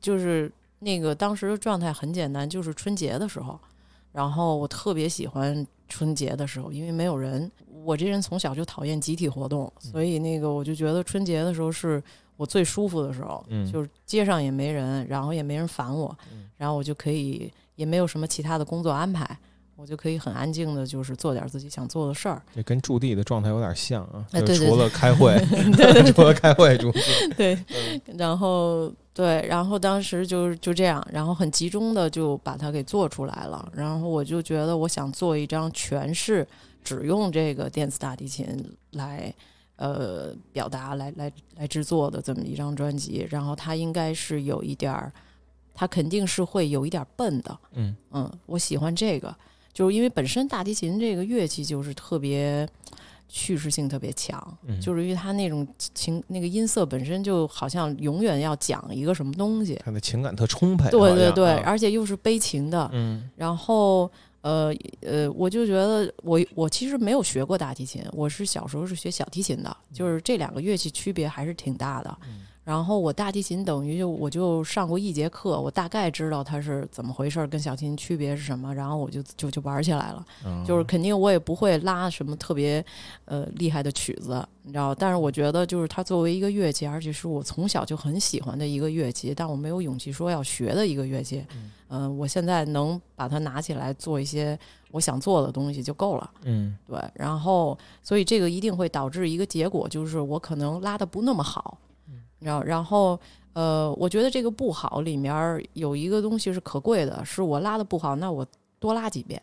[0.00, 3.58] 就是那个当时的状态很简单，就是春节的时候，
[4.12, 7.50] 然后我特别喜欢春节的时候，因为没有人。
[7.84, 12.02] 我这人从小就讨厌集体活动，所以那个我就觉得春节的时候是
[12.36, 13.70] 我最舒服的时候，嗯。
[13.70, 16.12] 就是街上也没人，然后也没人烦我，
[16.56, 19.38] 然后我就可以也没有什么其他的工作安排，
[19.76, 22.42] 我就可以很安静的，就是做点自己想做的事儿。
[22.54, 25.36] 这跟驻地的状态有点像啊，哎对对除了开会，
[26.14, 26.76] 除了开会
[27.36, 33.70] 对嗯，然后对，然后当时就就这样，然后很集中的就把它给做出来了。
[33.74, 36.46] 然后我就觉得我想做一张全是
[36.82, 38.46] 只用这个电子大提琴
[38.92, 39.32] 来
[39.76, 43.26] 呃表达、来来来制作的这么一张专辑。
[43.30, 45.12] 然后它应该是有一点儿，
[45.74, 47.58] 它肯定是会有一点儿笨的。
[47.72, 49.34] 嗯嗯，我喜欢这个，
[49.76, 52.66] 就是因为本身大提琴这个乐器就是特别
[53.28, 64.72] 叙事性特别强，嗯就是因为它那种情那个音色本身就好像永远要讲一个什么东西，它的情感特充沛，对对对，啊而且又是悲情的，嗯然后呃
[65.02, 72.18] 呃，我就觉得我我其实没有学过大提琴，我是小时候是学小提琴的，就是这两个乐器区别还是挺大的。
[72.66, 80.26] 然后我大提琴等于就我就上过一节课，我大概知道它是怎么回事儿，跟小提琴区别是什么，然后我就就就玩起来了。
[80.44, 82.84] 嗯就是肯定我也不会拉什么特别
[83.26, 91.46] 呃厉害的曲子，你知道，但是我觉得就是它作为一个乐器，而且是我从小就很喜欢的一个乐器，但我没有勇气说要学的一个乐器。
[91.88, 94.58] 嗯、我现在能把它拿起来做一些
[94.90, 96.30] 我想做的东西就够了。
[96.42, 101.78] 嗯对，然后所以这个一定会导致一个结果，就是我可能拉的不那么好，
[102.46, 103.18] 你知道，然后
[103.54, 108.46] 呃，我觉得这个不好里面有一个东西是可贵的，是我拉的不好，那我
[108.78, 109.42] 多拉几遍，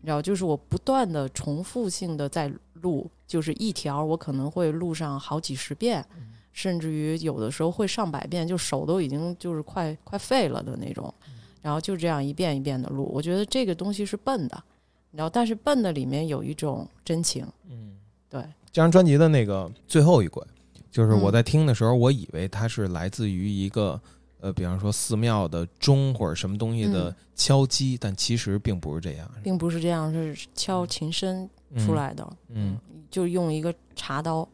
[0.00, 6.02] 然后，就是我不断的重复性的在录，就是一条我可能会录上好几十遍，
[6.52, 11.12] 甚至于有的时候会上百遍，就手都已经就是快快废了的那种，
[11.60, 14.62] 然后就这样一遍一遍的录，我觉得这个东西是笨的，
[15.10, 17.96] 然后但是笨的里面有一种真情，嗯，
[18.30, 18.40] 对，
[18.70, 20.42] 这张专辑的那个最后一轨，
[20.92, 24.00] 就是我嗯在听的时候，我以为它是来自于一个
[24.40, 29.28] 呃，比方说寺庙的钟或者什么东西的嗯敲击，但其实并不是这样。
[29.42, 31.48] 并不是这样，是敲琴身
[31.78, 32.78] 出来的，嗯，
[33.10, 34.46] 就用一个茶刀，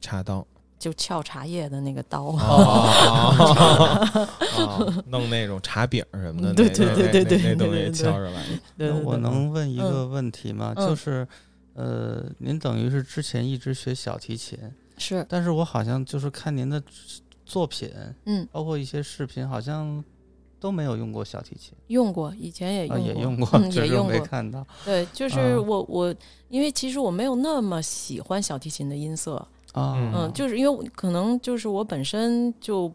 [0.00, 0.46] 茶刀
[0.78, 2.24] 就撬茶叶的那个刀。
[2.40, 3.36] 哦
[4.58, 8.90] 哦弄那种茶饼什么的，对对对对对那那东西敲出来。
[9.04, 10.72] 我能问一嗯个问题吗？
[10.76, 11.26] 嗯就是，
[11.74, 14.58] 呃，您等于是之前一直学小提琴，
[14.96, 16.82] 是，但是我好像就是看您的
[17.44, 17.90] 作品，
[18.24, 20.02] 嗯，包括一些视频，好像
[20.58, 21.72] 都没有用过小提琴。
[21.88, 24.12] 用过，以前也啊用过，也用过也用过。
[24.12, 24.66] 没看到。
[24.84, 25.60] 对，就是啊。
[25.60, 26.14] 我我，
[26.48, 29.36] 因为其实我没有那么喜欢小提琴的音色，
[29.72, 32.92] 啊，嗯，就是因为可能就是我本身就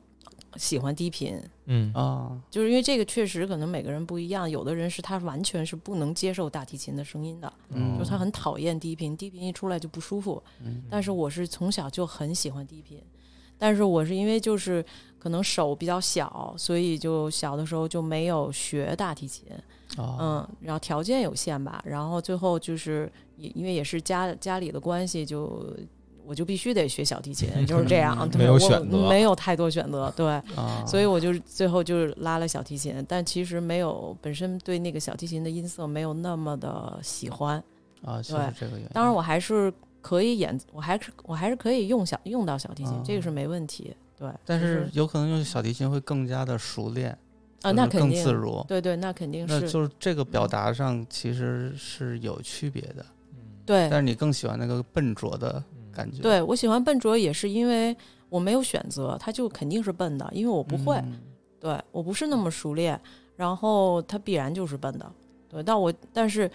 [0.57, 1.41] 喜欢低频，
[1.72, 1.93] 嗯。
[1.93, 7.98] 啊，就是因为这个确实可能每个人不一样，有的人是他完全是不能接受大提琴的声音的，嗯。
[7.98, 10.41] 就他很讨厌低频，低频一出来就不舒服。
[10.64, 10.84] 嗯。
[10.89, 13.02] 但是我是从小就很喜欢低频，
[13.57, 14.85] 但是我是因为就是
[15.18, 19.48] 可能手比较小，所以就小的时候就没有学大提琴，
[19.98, 25.76] 哦，嗯，然后条件有限吧，然后最后就是也因为也是家家里的关系就。
[26.31, 30.25] 我就必须得学小提琴， 就是这样，对没有选择没有太多选择，对，
[30.55, 37.61] 啊，所以我就最后就是拉了小提琴，但其实没有本身对那个小提琴的音色没有那么的喜欢。
[38.05, 38.87] 啊，就对是这个原因。
[38.93, 39.71] 当然，我还是
[40.01, 43.93] 可以演，我还是我还是可以用小用到小提琴，啊这个是没问题。
[44.17, 47.11] 对，但是有可能用小提琴会更加的熟练
[47.61, 48.63] 啊，那肯定自如。
[48.69, 53.05] 对对，那肯定是那就是这个表达上其实是有区别的，
[53.65, 56.22] 对但是你更喜欢那个笨拙的感觉。
[56.22, 57.95] 对我喜欢笨拙也是因为
[58.30, 61.19] 我没有选择，它就肯定是笨的，因为我不会，嗯
[61.59, 62.99] 对我不是那么熟练，
[63.35, 65.11] 然后它必然就是笨的。
[65.47, 66.49] 对，但我但是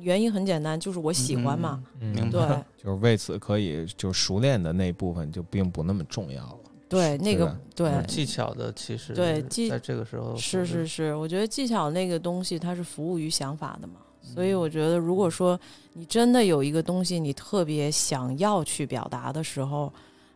[0.00, 1.82] 原因很简单，就是我喜欢嘛。
[2.00, 2.64] 嗯对明白。
[2.76, 6.58] 就是为此可以就熟练的那部分就并不那么重要了。
[6.88, 15.58] 对，那个对技巧的其实对技在这个时候是是是，我觉得技巧那个东西它是服务于想法的嘛，所以我觉得，如果说
[15.92, 19.92] 你真的有一个东西，你特别想要去表达的时候，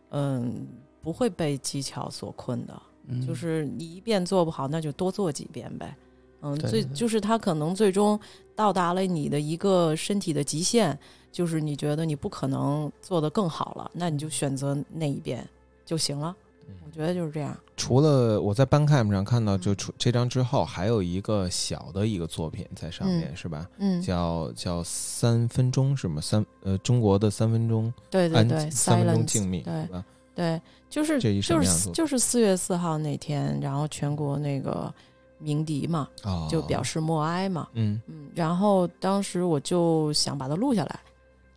[0.09, 0.67] 嗯，
[1.01, 2.81] 不会被技巧所困的。
[3.07, 5.95] 嗯就是你一遍做不好，那就多做几遍呗。
[6.41, 8.19] 嗯，最就是他可能最终
[8.55, 10.97] 到达了你的一个身体的极限，
[11.31, 15.47] 就是你觉得你不可能做得更好了，那你就选择那一遍
[15.85, 16.35] 就行了。
[16.85, 17.55] 我觉得就是这样。
[17.75, 23.69] 除了我在 Bandcamp 上看到，就除这张之后，还有一个小的一个作品在上面，嗯是吧？
[23.77, 26.21] 嗯叫叫三分钟是吗？
[26.21, 30.05] 三呃，中国的三分钟，对对对三分钟静谧，对吧？
[30.33, 34.93] 对，就是这一什就是就是四月四号那天，然后全国那个
[35.37, 37.67] 鸣笛嘛，哦就表示默哀嘛。
[37.73, 40.99] 嗯嗯，然后当时我就想把它录下来，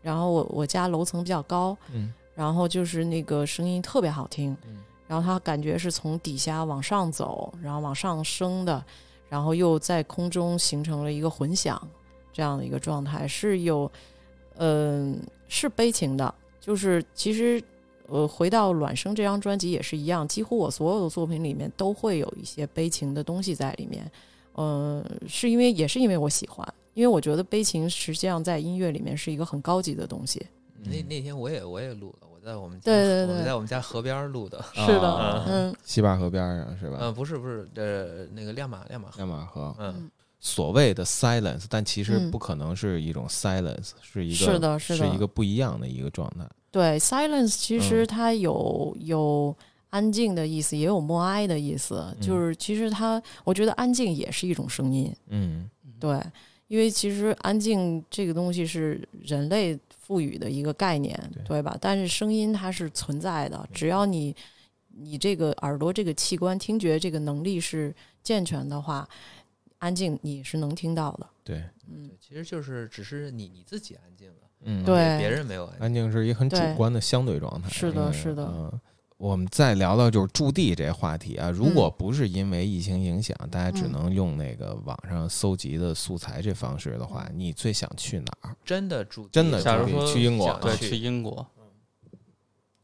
[0.03, 4.77] 然后我我家楼层比较高，嗯然后就是那个声音特别好听，嗯
[5.09, 8.85] 然后它感觉是从底下往上走，然后往上升的，
[9.29, 11.77] 然后又在空中形成了一个混响
[12.33, 13.91] 这样的一个状态，是有，
[14.59, 17.61] 嗯、是悲情的，就是其实。
[18.11, 24.11] 呃，回到《卵生》这张专辑也是一样，几乎我所有的作品里面都会有一些悲情的东西在里面。
[24.55, 30.43] 呃，是因为也是因为我喜欢，因为我觉得悲情实际上在音乐里面是一个很高级的东西。
[30.83, 34.65] 那那天我也我也录了，在我们家对对对我们在我们家河边儿录的。
[34.73, 36.97] 是的嗯西坝河边上是吧？
[37.03, 39.17] 嗯，不是不是，呃，那个亮马亮马河。
[39.19, 40.11] 亮马河，嗯，
[40.41, 46.49] 所谓的 silence，但其实嗯不可能是一种 silence，、是一个是的是的一个不一样的一个状态。
[46.71, 49.55] 对，silence 其实嗯它有、有
[49.91, 52.17] 安静的意思，也有默哀的意思。
[52.19, 55.15] 就是其实它，我觉得安静也是一种声音。
[55.29, 55.69] 嗯
[56.01, 56.19] 对，
[56.69, 61.15] 因为其实安静这个东西是人类赋予的一个概念，
[61.45, 61.77] 对吧？
[61.79, 64.35] 但是声音它是存在的，只要你
[64.89, 69.07] 你这个耳朵这个器官听觉这个能力是健全的话，
[69.79, 71.27] 安静你是能听到的。
[71.45, 75.81] 对，嗯，其实就是只是你你自己安静了，嗯，对别人没有安静。
[75.83, 77.69] 安静是一个很主观的相对状态。
[77.69, 78.81] 是的嗯是的嗯
[79.19, 88.57] 我们再聊聊就是驻地这话题啊，如嗯果不是因为疫情影响，大家只嗯能用那个网上搜集的素材这方式的话，你最想去哪儿？
[88.65, 91.47] 真的驻地真的假如说驻地去英国想啊，去英国，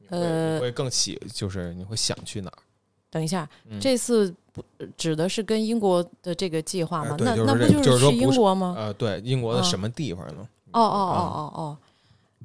[0.09, 2.59] 呃你，会更喜，就是你会想去哪儿？
[3.11, 4.65] 等一下，嗯这次不
[4.97, 7.16] 指的是跟英国的这个计划吗？
[7.20, 8.74] 那就是那不就是说不是英国吗？
[8.77, 10.48] 呃，对，英国的啊什么地方呢？
[10.73, 11.23] 哦哦哦
[11.55, 11.78] 哦哦，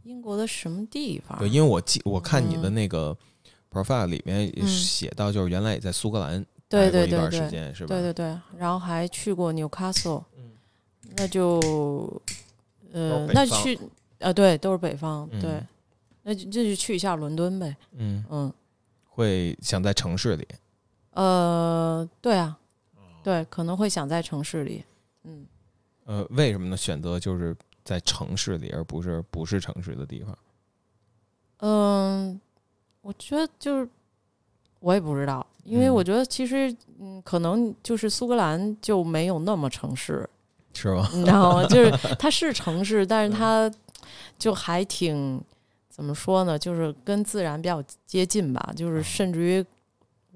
[0.03, 1.39] 英国的什么地方？
[1.39, 3.17] 对，因为我记我看你的嗯那个
[3.71, 7.39] profile 里面写到，就是原来也在苏格兰对待过一段对对。
[7.39, 7.87] 对，时间，是吧？
[7.87, 10.23] 对对对，然后还去过纽卡索，
[11.17, 12.21] 那就
[12.91, 13.79] 呃，那去
[14.19, 15.41] 呃，对，都是北方，嗯。
[15.41, 15.63] 对，
[16.23, 18.23] 那就这就去一下伦敦呗，嗯。
[18.29, 18.53] 嗯，
[19.07, 20.47] 会想在城市里。
[21.11, 22.57] 呃，对啊，
[22.95, 23.01] 哦。
[23.23, 24.83] 对，可能会想在城市里，
[25.23, 25.45] 嗯，
[26.05, 26.77] 呃，为什么呢？
[26.77, 30.37] 选择就是在城市里，而不是不是城市的地方。
[31.57, 32.39] 嗯，
[33.01, 33.87] 我觉得就是
[34.79, 40.27] 我也不知道，因为嗯我觉得其实嗯，可能就是苏格兰就没有那么城市，
[40.73, 41.07] 是吗？
[41.13, 41.65] 你知道吗？
[41.67, 43.71] 就是 它是城市，但是它
[44.37, 45.41] 就还挺
[45.89, 46.57] 怎么说呢？
[46.57, 48.71] 就是跟自然比较接近吧。
[48.75, 49.65] 就是甚至于，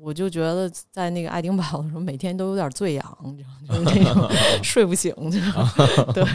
[0.03, 4.30] 我就觉得在那个爱丁堡的时候，每天都有点醉氧，你知道，就是那种
[4.61, 5.39] 睡不醒，就
[6.11, 6.25] 对，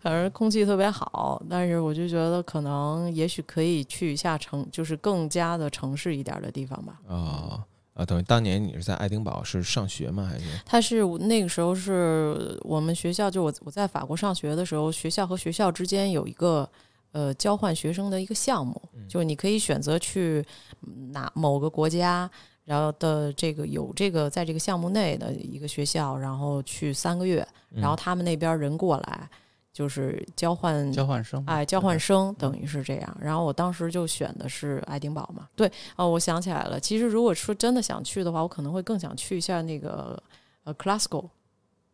[0.00, 1.42] 反正空气特别好。
[1.48, 7.00] 但是我就觉得，可能也许可以去一下城，就是更加的城市一点的地方吧。
[7.08, 7.64] 啊
[7.94, 10.28] 啊，等于当年你是在爱丁堡是上学吗？
[10.30, 16.68] 还是他是那个时候是我们学校，就我我在法国上学的时候，学校和学校之间有一个
[17.12, 20.44] 呃交换学生的一个项目，就是你可以选择去
[20.86, 22.30] 嗯哪某个国家，
[22.70, 29.28] 然后的这个有这个在这个项目内的一个学校，然后去三个月，嗯然后他们那边人过来。
[29.72, 33.16] 就是交换交换生哎，交换生等于是这样。
[33.20, 35.48] 然后我当时就选的是爱丁堡嘛。
[35.54, 36.78] 对哦，我想起来了。
[36.78, 40.20] 其实如果说真的想去的话，我可能会更想去一下那个
[40.64, 41.24] 呃 Glasgow，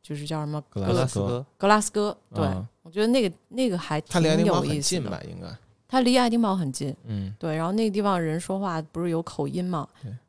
[0.03, 2.17] 就是叫什么格拉斯哥格拉斯哥。
[2.35, 5.21] 对，啊我觉得那个那个还它挺离爱丁堡很有意思的近吧？
[5.29, 5.47] 应该。
[5.87, 6.97] 它离爱丁堡很近。
[7.05, 7.55] 嗯，对。
[7.55, 9.87] 然后那个地方人说话不是有口音嘛？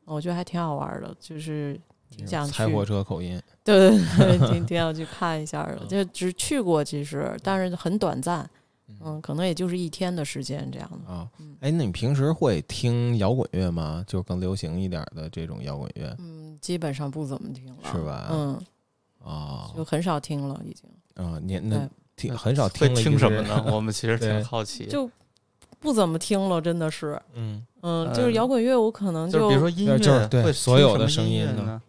[0.07, 1.79] 对，我觉得还挺好玩的，就是
[2.09, 2.53] 挺想去。
[2.53, 3.41] 开火车口音。
[3.63, 8.49] 对对对， 挺挺想去看一下的，就只去过其实，但是很短暂，
[9.01, 11.11] 嗯，可能也就是一天的时间这样的。
[11.13, 11.27] 啊，
[11.59, 14.03] 哎，那你平时会听摇滚乐吗？
[14.07, 18.27] 就更流行一点的这种摇滚乐，嗯，基本上不怎么听了，是吧？
[18.31, 18.61] 嗯，
[19.19, 23.65] 哦，就很少听了，已经啊，你那听很少听了，听什么呢？
[23.69, 24.85] 我们其实挺 好奇。
[24.85, 25.09] 就
[25.79, 27.65] 不怎么听了，真的是，嗯。
[27.81, 31.81] 嗯，就是摇滚乐，我可能就比如说音乐，就是对会所有的声音呢音乐呢？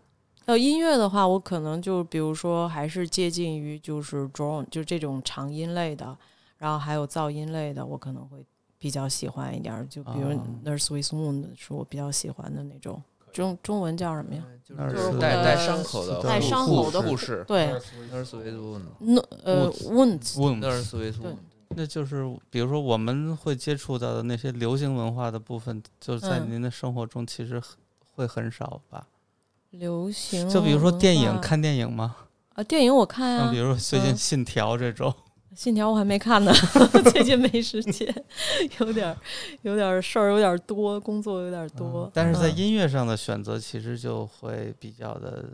[0.47, 6.17] 还有音乐的话，我可能就比如说还是接近于就是 drone，就这种长音类的，
[6.59, 8.45] 然后还有噪音类的，我可能会
[8.79, 9.87] 比较喜欢一点儿。
[9.87, 10.41] 就比如哦。
[10.65, 13.03] Nurse with Moon 是我比较喜欢的那种。
[13.33, 14.43] 中中文叫什么呀？
[14.65, 17.67] 就是带带伤口的带伤口的护士，对
[18.13, 21.31] ，nurse with wound，那呃 wounds nurse with 对。
[21.31, 21.37] wound，
[21.79, 27.77] 那就是比如说我们会接触到的那些流行文化的部分，就是在嗯您的生活中其实很
[28.17, 29.07] 会很少吧？
[29.71, 32.17] 流行就比如说电影，看电影吗？
[32.55, 35.15] 啊，电影我看啊，像比如说最近《嗯信条》这种，
[35.55, 36.53] 信条我还没看呢，
[37.13, 38.13] 最近没时间，
[38.81, 39.17] 有点儿
[39.63, 42.11] 有点儿事儿，有点儿多，工作有点儿多。
[42.13, 45.45] 但是在嗯音乐上的选择其实就会比较的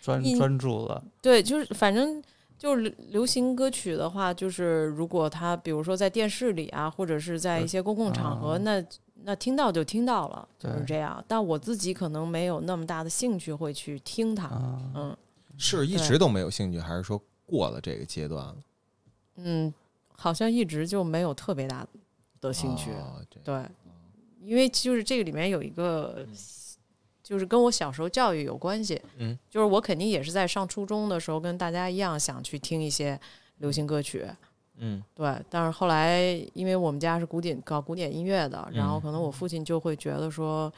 [0.00, 1.04] 专音专注了。
[1.20, 2.22] 对，就是反正
[2.62, 8.84] 就是流流行歌曲的话，就是如果他比如说在电视里啊，或者是在一些公共场合，啊那
[9.24, 11.24] 那听到就听到了，就是这样。
[11.26, 15.16] 但我自己可能没有那么大的兴趣会去听它，啊嗯
[15.58, 18.56] 是一直都没有兴趣，还是说过了这个阶段了？
[19.38, 19.74] 嗯，
[20.14, 21.84] 好像一直就没有特别大
[22.40, 22.92] 的兴趣。
[23.42, 23.60] 对，
[24.40, 26.24] 因为就是这个里面有一个，
[27.22, 29.00] 就是跟我小时候教育有关系。
[29.18, 33.18] 嗯，就是我肯定也是在上初中的时候，跟大家一样想去听一些
[33.58, 34.26] 流行歌曲。
[34.78, 36.20] 嗯对，但是后来
[36.54, 40.72] 因为我们家是古典搞古典音乐的，然后嗯可能我父亲就会觉得说。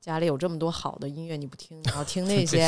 [0.00, 2.66] 家里有这么多好的音乐，你不听，你要听那 些，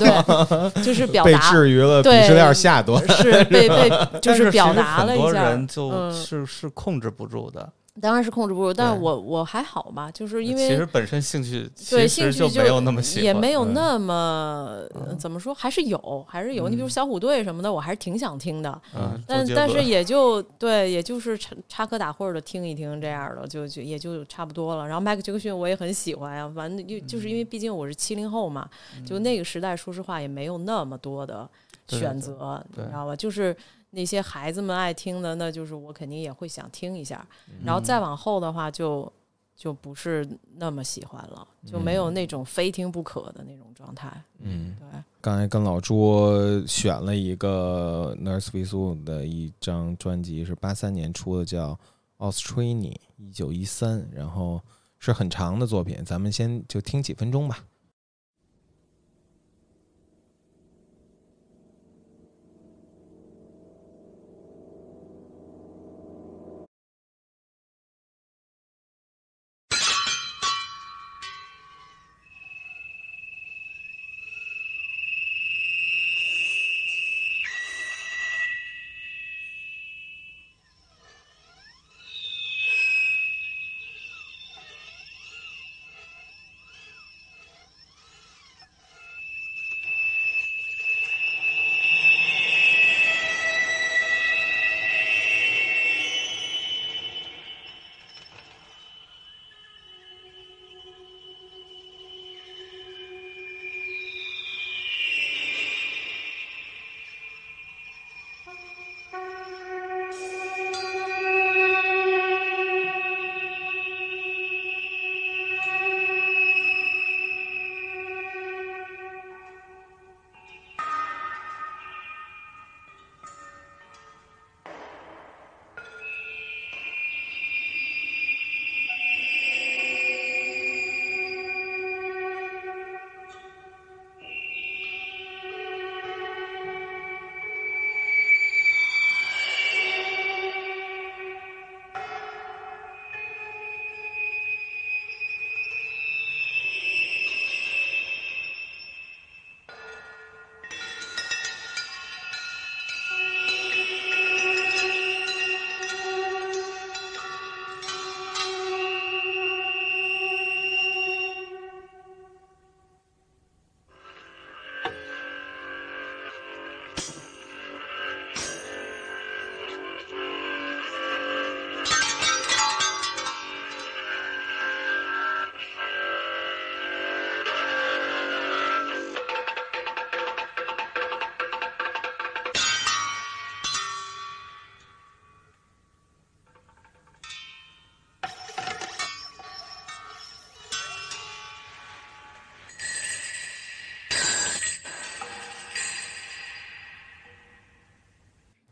[0.00, 3.88] 对，就是表被达制于了对鄙视链下端是被被
[4.20, 7.72] 就是表达了一下，人就嗯是是控制不住的。
[8.00, 13.72] 当然是控制不住，但是我我还好吧，就是因为其实本身兴趣对兴趣就没有那么喜欢，也没有嗯。
[13.72, 16.68] 那么、呃怎么说，还是有，还是有。
[16.68, 24.86] 你比如小虎队什么的，我还是挺想听的，嗯但但是也就对，也就是插插科打诨的听一听这样的，就就也就差不多了。
[24.86, 28.68] 然后迈克杰克逊我也很喜欢呀，反正就就是嗯因为毕竟我是七零后嘛，
[29.06, 31.48] 就那个时代，说实话也没有那么多的
[31.86, 32.00] 对对。
[32.00, 33.14] 对选择，你知道吧？
[33.14, 33.54] 就是
[33.94, 37.26] 那些孩子们爱听的，那就是我肯定也会想听一下。
[37.64, 39.10] 然后嗯再往后的话就，
[39.56, 44.12] 就不是那么喜欢了，就没有那种非听不可的那种状态。
[44.40, 44.86] 嗯，对。
[45.20, 51.78] 刚才跟老朱选了一个 Nurse Wound 的一张专辑，是八三年出的，叫
[52.30, 54.60] 《Australia》，一九一三，然后
[54.98, 57.64] 是很长的作品，咱们先就听几分钟吧。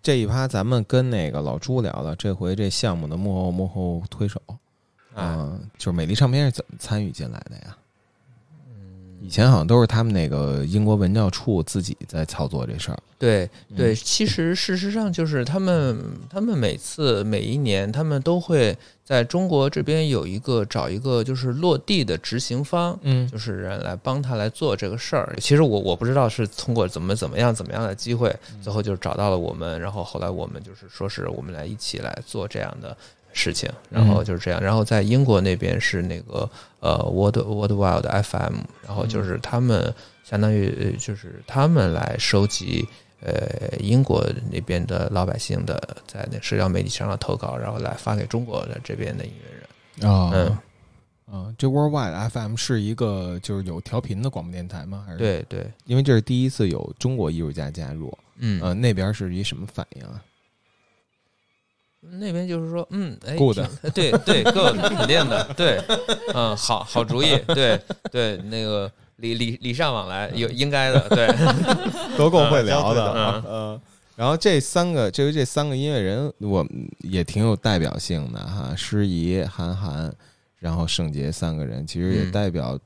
[0.03, 4.43] 这一趴咱们跟那个老朱聊了，这回这项目的幕后幕后推手，
[5.15, 7.61] 哎嗯、就是美丽唱片是怎么参与进来的呀？
[9.32, 12.98] 以前好像都是他们那个英国文教处自己在操作这事儿。
[13.18, 15.98] 对对，嗯其实事实上就是他们，
[16.28, 25.34] 他们每次每一年，他们都会在中国这边有一个找一个就是落地的执行方，嗯就是人来帮他来做这个事儿。
[25.40, 28.30] 其实我我不知道是通过怎么怎么样怎么样的机会，
[28.60, 32.94] 最后就找到了我们，然后后来我们就是说是我们来一起来做这样的
[33.32, 34.60] 事情，然后就是这样。
[34.60, 36.48] 然后在英国那边是那个
[36.80, 38.56] 呃 World World Wild FM，
[38.86, 39.94] 然后就是他们
[40.24, 42.88] 相当于呃就是他们来收集。
[43.24, 50.10] 呃，英国那边的老百姓的在那社交媒体上的投稿，然后来发给中国的这边的音乐人。
[50.12, 50.59] 啊嗯，
[51.32, 55.04] 嗯，这 Worldwide FM 是一个就是有调频的广播电台吗？
[55.06, 60.20] 还是对对，因为这是第一次有中国艺术家加入，嗯呃，那边是一什么反应啊？
[62.03, 63.59] 那边就是说，嗯，哎 Good
[63.95, 65.81] 对对，good， 肯定的，对，
[66.35, 67.81] 嗯，好好主意，对
[68.11, 71.29] 对，那个礼礼礼尚往来，有应该的，对，
[72.19, 73.45] 都够会聊的嗯啊。
[73.47, 73.81] 呃，
[74.16, 78.74] 然后这三个，这这三个音乐人，我们也挺有代表性的哈。
[78.77, 80.12] 诗怡、韩寒，
[80.59, 82.79] 然后圣杰三个人，其实也嗯代表，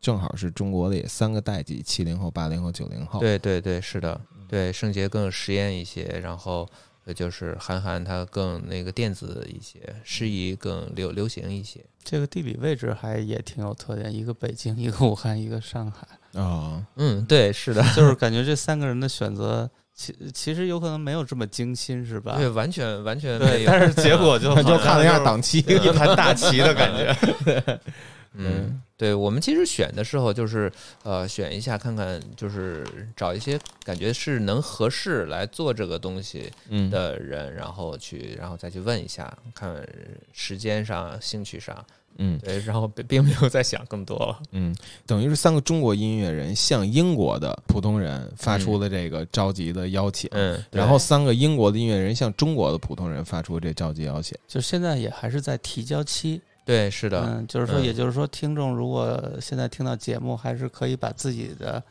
[0.00, 3.20] 正好是中国的也三个代际：七零后、八零后、九零后。
[3.20, 4.18] 对对对，是的，
[4.48, 6.68] 对，圣杰更实验一些，然后
[7.04, 11.84] 呃就是韩寒他更那个电子一些，诗意更流流行一些。
[12.04, 16.06] 这个地理位置还也挺有特点，一个北京，一个武汉，一个上海。
[16.40, 22.36] 啊，嗯，对，是的，就是感觉这三个人的选择，其其实有可能没有这么精心，是吧？
[22.36, 27.80] 对，完全完全，没有，但是结果就 就看了一下档期，一盘大棋的感觉。
[28.34, 30.70] 嗯，对，我们其实选的时候就是
[31.02, 39.84] 呃选一下看看，就是找一些感觉是能合适来做这个东西嗯的人，然后去然后再去问一下，看
[40.32, 41.84] 时间上、兴趣上，
[42.18, 44.38] 嗯对，然后并并没有再想更多了。
[44.52, 44.72] 嗯，
[45.04, 54.38] 等于是三个中国音乐人向英国的普通人发出了这个召集的邀请，嗯，然后三个英国的音乐人向中国的普通人发出这召集邀请。
[54.46, 56.40] 就现在也还是在提交期。
[56.64, 61.82] 对，是的，嗯，就是说，嗯也就是说，听众如果现在听到节目，还是可以把自己的，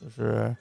[0.00, 0.54] 就是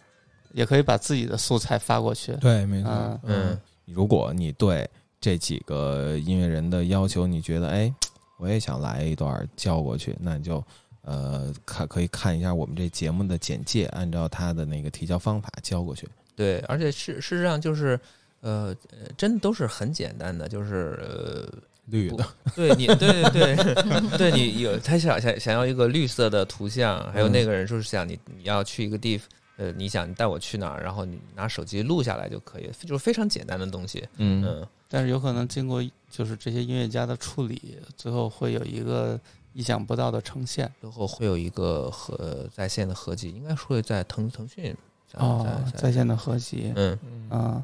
[0.53, 2.33] 也可以把自己的素材发过去。
[2.37, 2.89] 对，没错。
[2.91, 4.89] 嗯嗯，如果你对
[5.19, 7.93] 这几个音乐人的要求，你觉得哎，
[8.37, 10.63] 我也想来一段交过去，那你就
[11.03, 16.09] 呃看可以看一下我们这节目的简介，按照他的那个提交方法交过去。
[16.35, 17.99] 对，而且事事实上就是
[18.39, 21.61] 呃呃真的都是很简单的，就是呃。
[21.91, 29.19] 不绿的，对你，对对对，对 你有他想想想要一个绿色的图像，还有那个人就是想你你要去一个地，
[29.57, 34.07] 呃，你想你带我去哪儿，然后你拿手机录下来就可以，就是非常简单的东西。
[34.17, 39.19] 嗯嗯，但是有可能经过就是这些音乐家的处理，最后会有一个
[39.53, 40.71] 意想不到的呈现。
[40.79, 44.75] 最后会有一个合在线的合集，应该是会在腾腾讯
[45.15, 46.71] 哦，在在线的合集。
[46.75, 46.97] 嗯
[47.29, 47.61] 啊，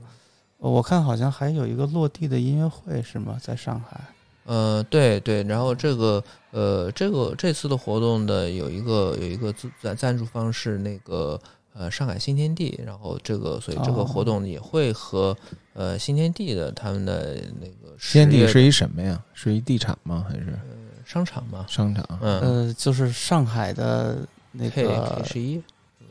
[0.58, 3.38] 我看好像还有一个落地的音乐会是吗？
[3.42, 4.02] 在上海。
[4.48, 11.38] 呃，对对，然后这个呃，这个这次的活动的有一个有一个赞赞助方是那个
[11.74, 15.36] 呃上海新天地，然后这个所以这个活动也会和、
[15.74, 19.22] 呃新天地的他们的那个新天地是一什么呀？
[19.34, 20.26] 是一地产吗？
[20.30, 20.76] 还是呃
[21.06, 21.66] 商场吗？
[21.68, 22.04] 商场？
[22.22, 25.62] 嗯，呃，就是上海的那 K 个 K 十一，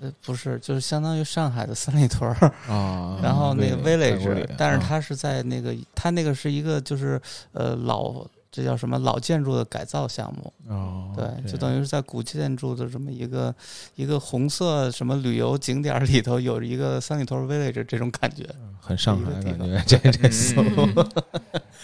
[0.00, 7.20] 呃，不是，就是相当于上海的三里屯儿啊 然后那个 Village，village，但是啊它是在那个，它那个是一个就是
[7.52, 13.54] 呃老，这叫什么老建筑的改造项目，哦对，就等于是在古建筑的这么一个
[13.94, 18.46] 一个红色什么旅游景点儿里头有一个三里屯 village 这种感觉，
[18.80, 20.88] 很上海感觉，这 这思路。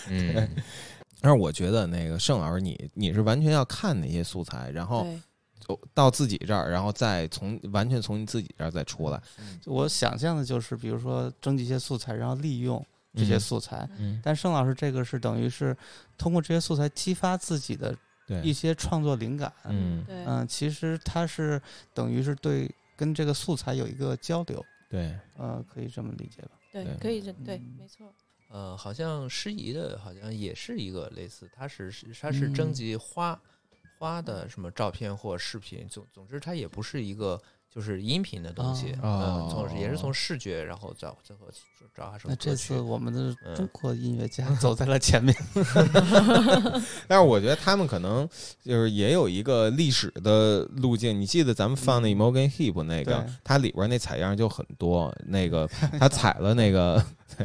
[0.09, 0.49] 嗯 对。
[1.25, 5.07] 但是我觉得那个盛老师你，你是完全要看那些素材，然后
[5.95, 9.23] 到自己这儿，然后再从完全从你自己这儿再出来。
[9.61, 12.85] 就我想象的就是，比如说征集一些素材，然后利用
[13.15, 13.89] 这些嗯素材。
[13.99, 15.77] 嗯但盛老师这个是等于是
[16.17, 17.97] 通过这些素材激发自己的
[18.43, 19.53] 一些创作灵感。
[19.65, 21.61] 嗯对嗯，其实他是
[21.95, 24.65] 等于是对跟这个素材有一个交流。
[24.89, 26.51] 对，呃，可以这么理解吧？
[26.71, 28.13] 对对，可以这对，没错。
[28.51, 33.41] 呃，好像诗怡的，好像也是一个类似，它是是它是征嗯集花、
[34.03, 41.47] 花的什么照片或视频，总总之它也不是一个就是音频的东西，哦嗯，从也是从视觉，然后再最后
[41.95, 45.33] 找它什么那这次我们的嗯中国音乐家走在了前面。
[47.07, 48.29] 但是我觉得他们可能
[48.61, 51.21] 就是也有一个历史的路径。
[51.21, 55.15] 你记得咱们放那 Morgan Heap 那个对，它里边那采样就很多。
[55.25, 55.65] 那个
[56.01, 57.01] 他采了那个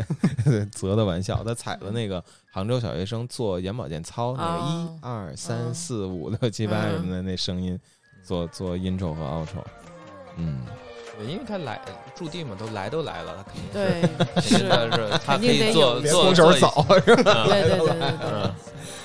[0.73, 2.23] 泽的玩笑，他采了那个
[2.57, 6.91] 杭州小学生做眼保健操那个一哦二三嗯四五六七八嗯。
[6.93, 7.79] 什么的那声音，
[8.23, 9.63] 做做 intro 和 outro。
[10.38, 10.61] 嗯，
[11.15, 11.79] 对，因为他来
[12.15, 14.01] 驻地嘛，都来都来了，他肯定对
[14.34, 16.69] 肯定是的是他可肯定得以做做空手做一走
[17.05, 18.51] 是吧嗯 对对对对对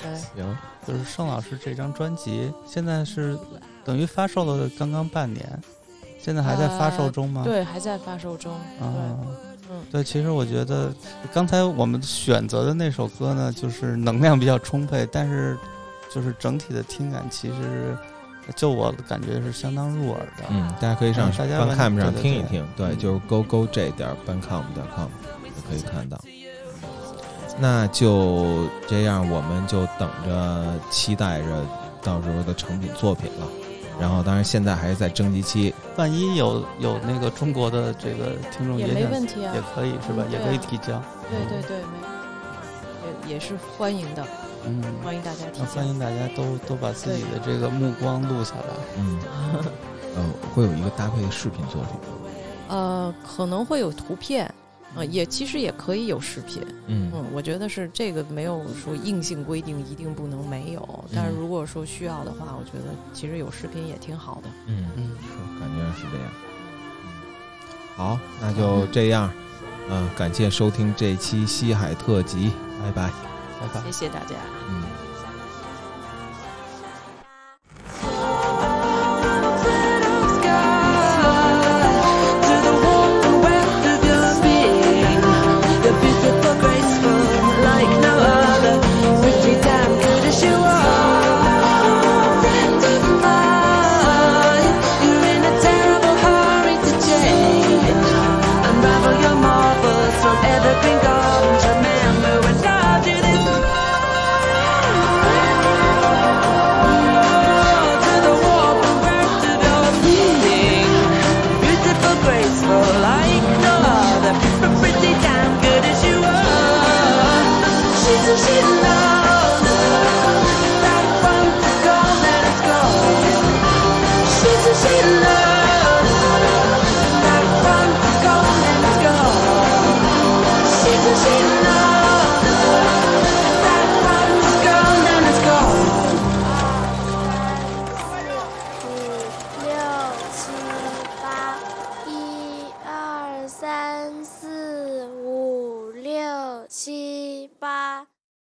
[0.05, 0.57] 嗯，行，
[0.87, 3.37] 就是盛老师这张专辑现在是
[3.85, 5.47] 等于发售了刚刚半年，
[6.19, 7.43] 现在还在发售中吗？
[7.45, 8.51] 呃对，还在发售中。
[8.81, 9.19] 啊
[9.91, 10.91] 对，其实我觉得
[11.33, 15.57] 刚才我们选择的那首歌呢，就是能量比较充沛，但是
[16.13, 17.95] 就是整体的听感其实，
[18.55, 20.43] 就我感觉是相当入耳的。
[20.49, 25.07] 嗯，大家可以上大家完 Bandcamp 上对对对听一听，对，嗯就是 go go j 点 bandcamp 点 com
[25.43, 26.19] 就可以看到。
[27.59, 31.63] 那就这样，我们就等着期待着
[32.01, 33.47] 到时候的成品作品了。
[33.99, 40.23] 然后，当然现在还是在征集期，万一有有那个中国的这个听众也没问题啊也可以是吧？
[40.27, 41.01] 嗯也可以提交。
[41.29, 44.25] 对对对，没也也是欢迎的，
[44.65, 45.87] 嗯，欢迎大家提欢。
[45.87, 48.73] 迎大家都都把自己的这个目光录下来。
[48.97, 49.19] 嗯，
[50.15, 51.99] 呃，会有一个搭配的视频作品。
[52.69, 54.51] 呃，可能会有图片，
[54.95, 56.61] 啊、也其实也可以有视频。
[56.87, 64.49] 嗯我觉得是这个没有说硬性规定一定不能没有，但是嗯如果说需要的话，我觉得其实有视频也挺好的。
[64.67, 66.31] 嗯嗯，是，感觉是这样。
[67.95, 69.31] 好，那就这样。
[69.89, 72.51] 嗯、感谢收听这期西海特辑，
[72.81, 73.11] 拜拜，
[73.59, 73.81] 拜拜。
[73.85, 74.35] 谢谢大家。
[74.69, 74.83] 嗯。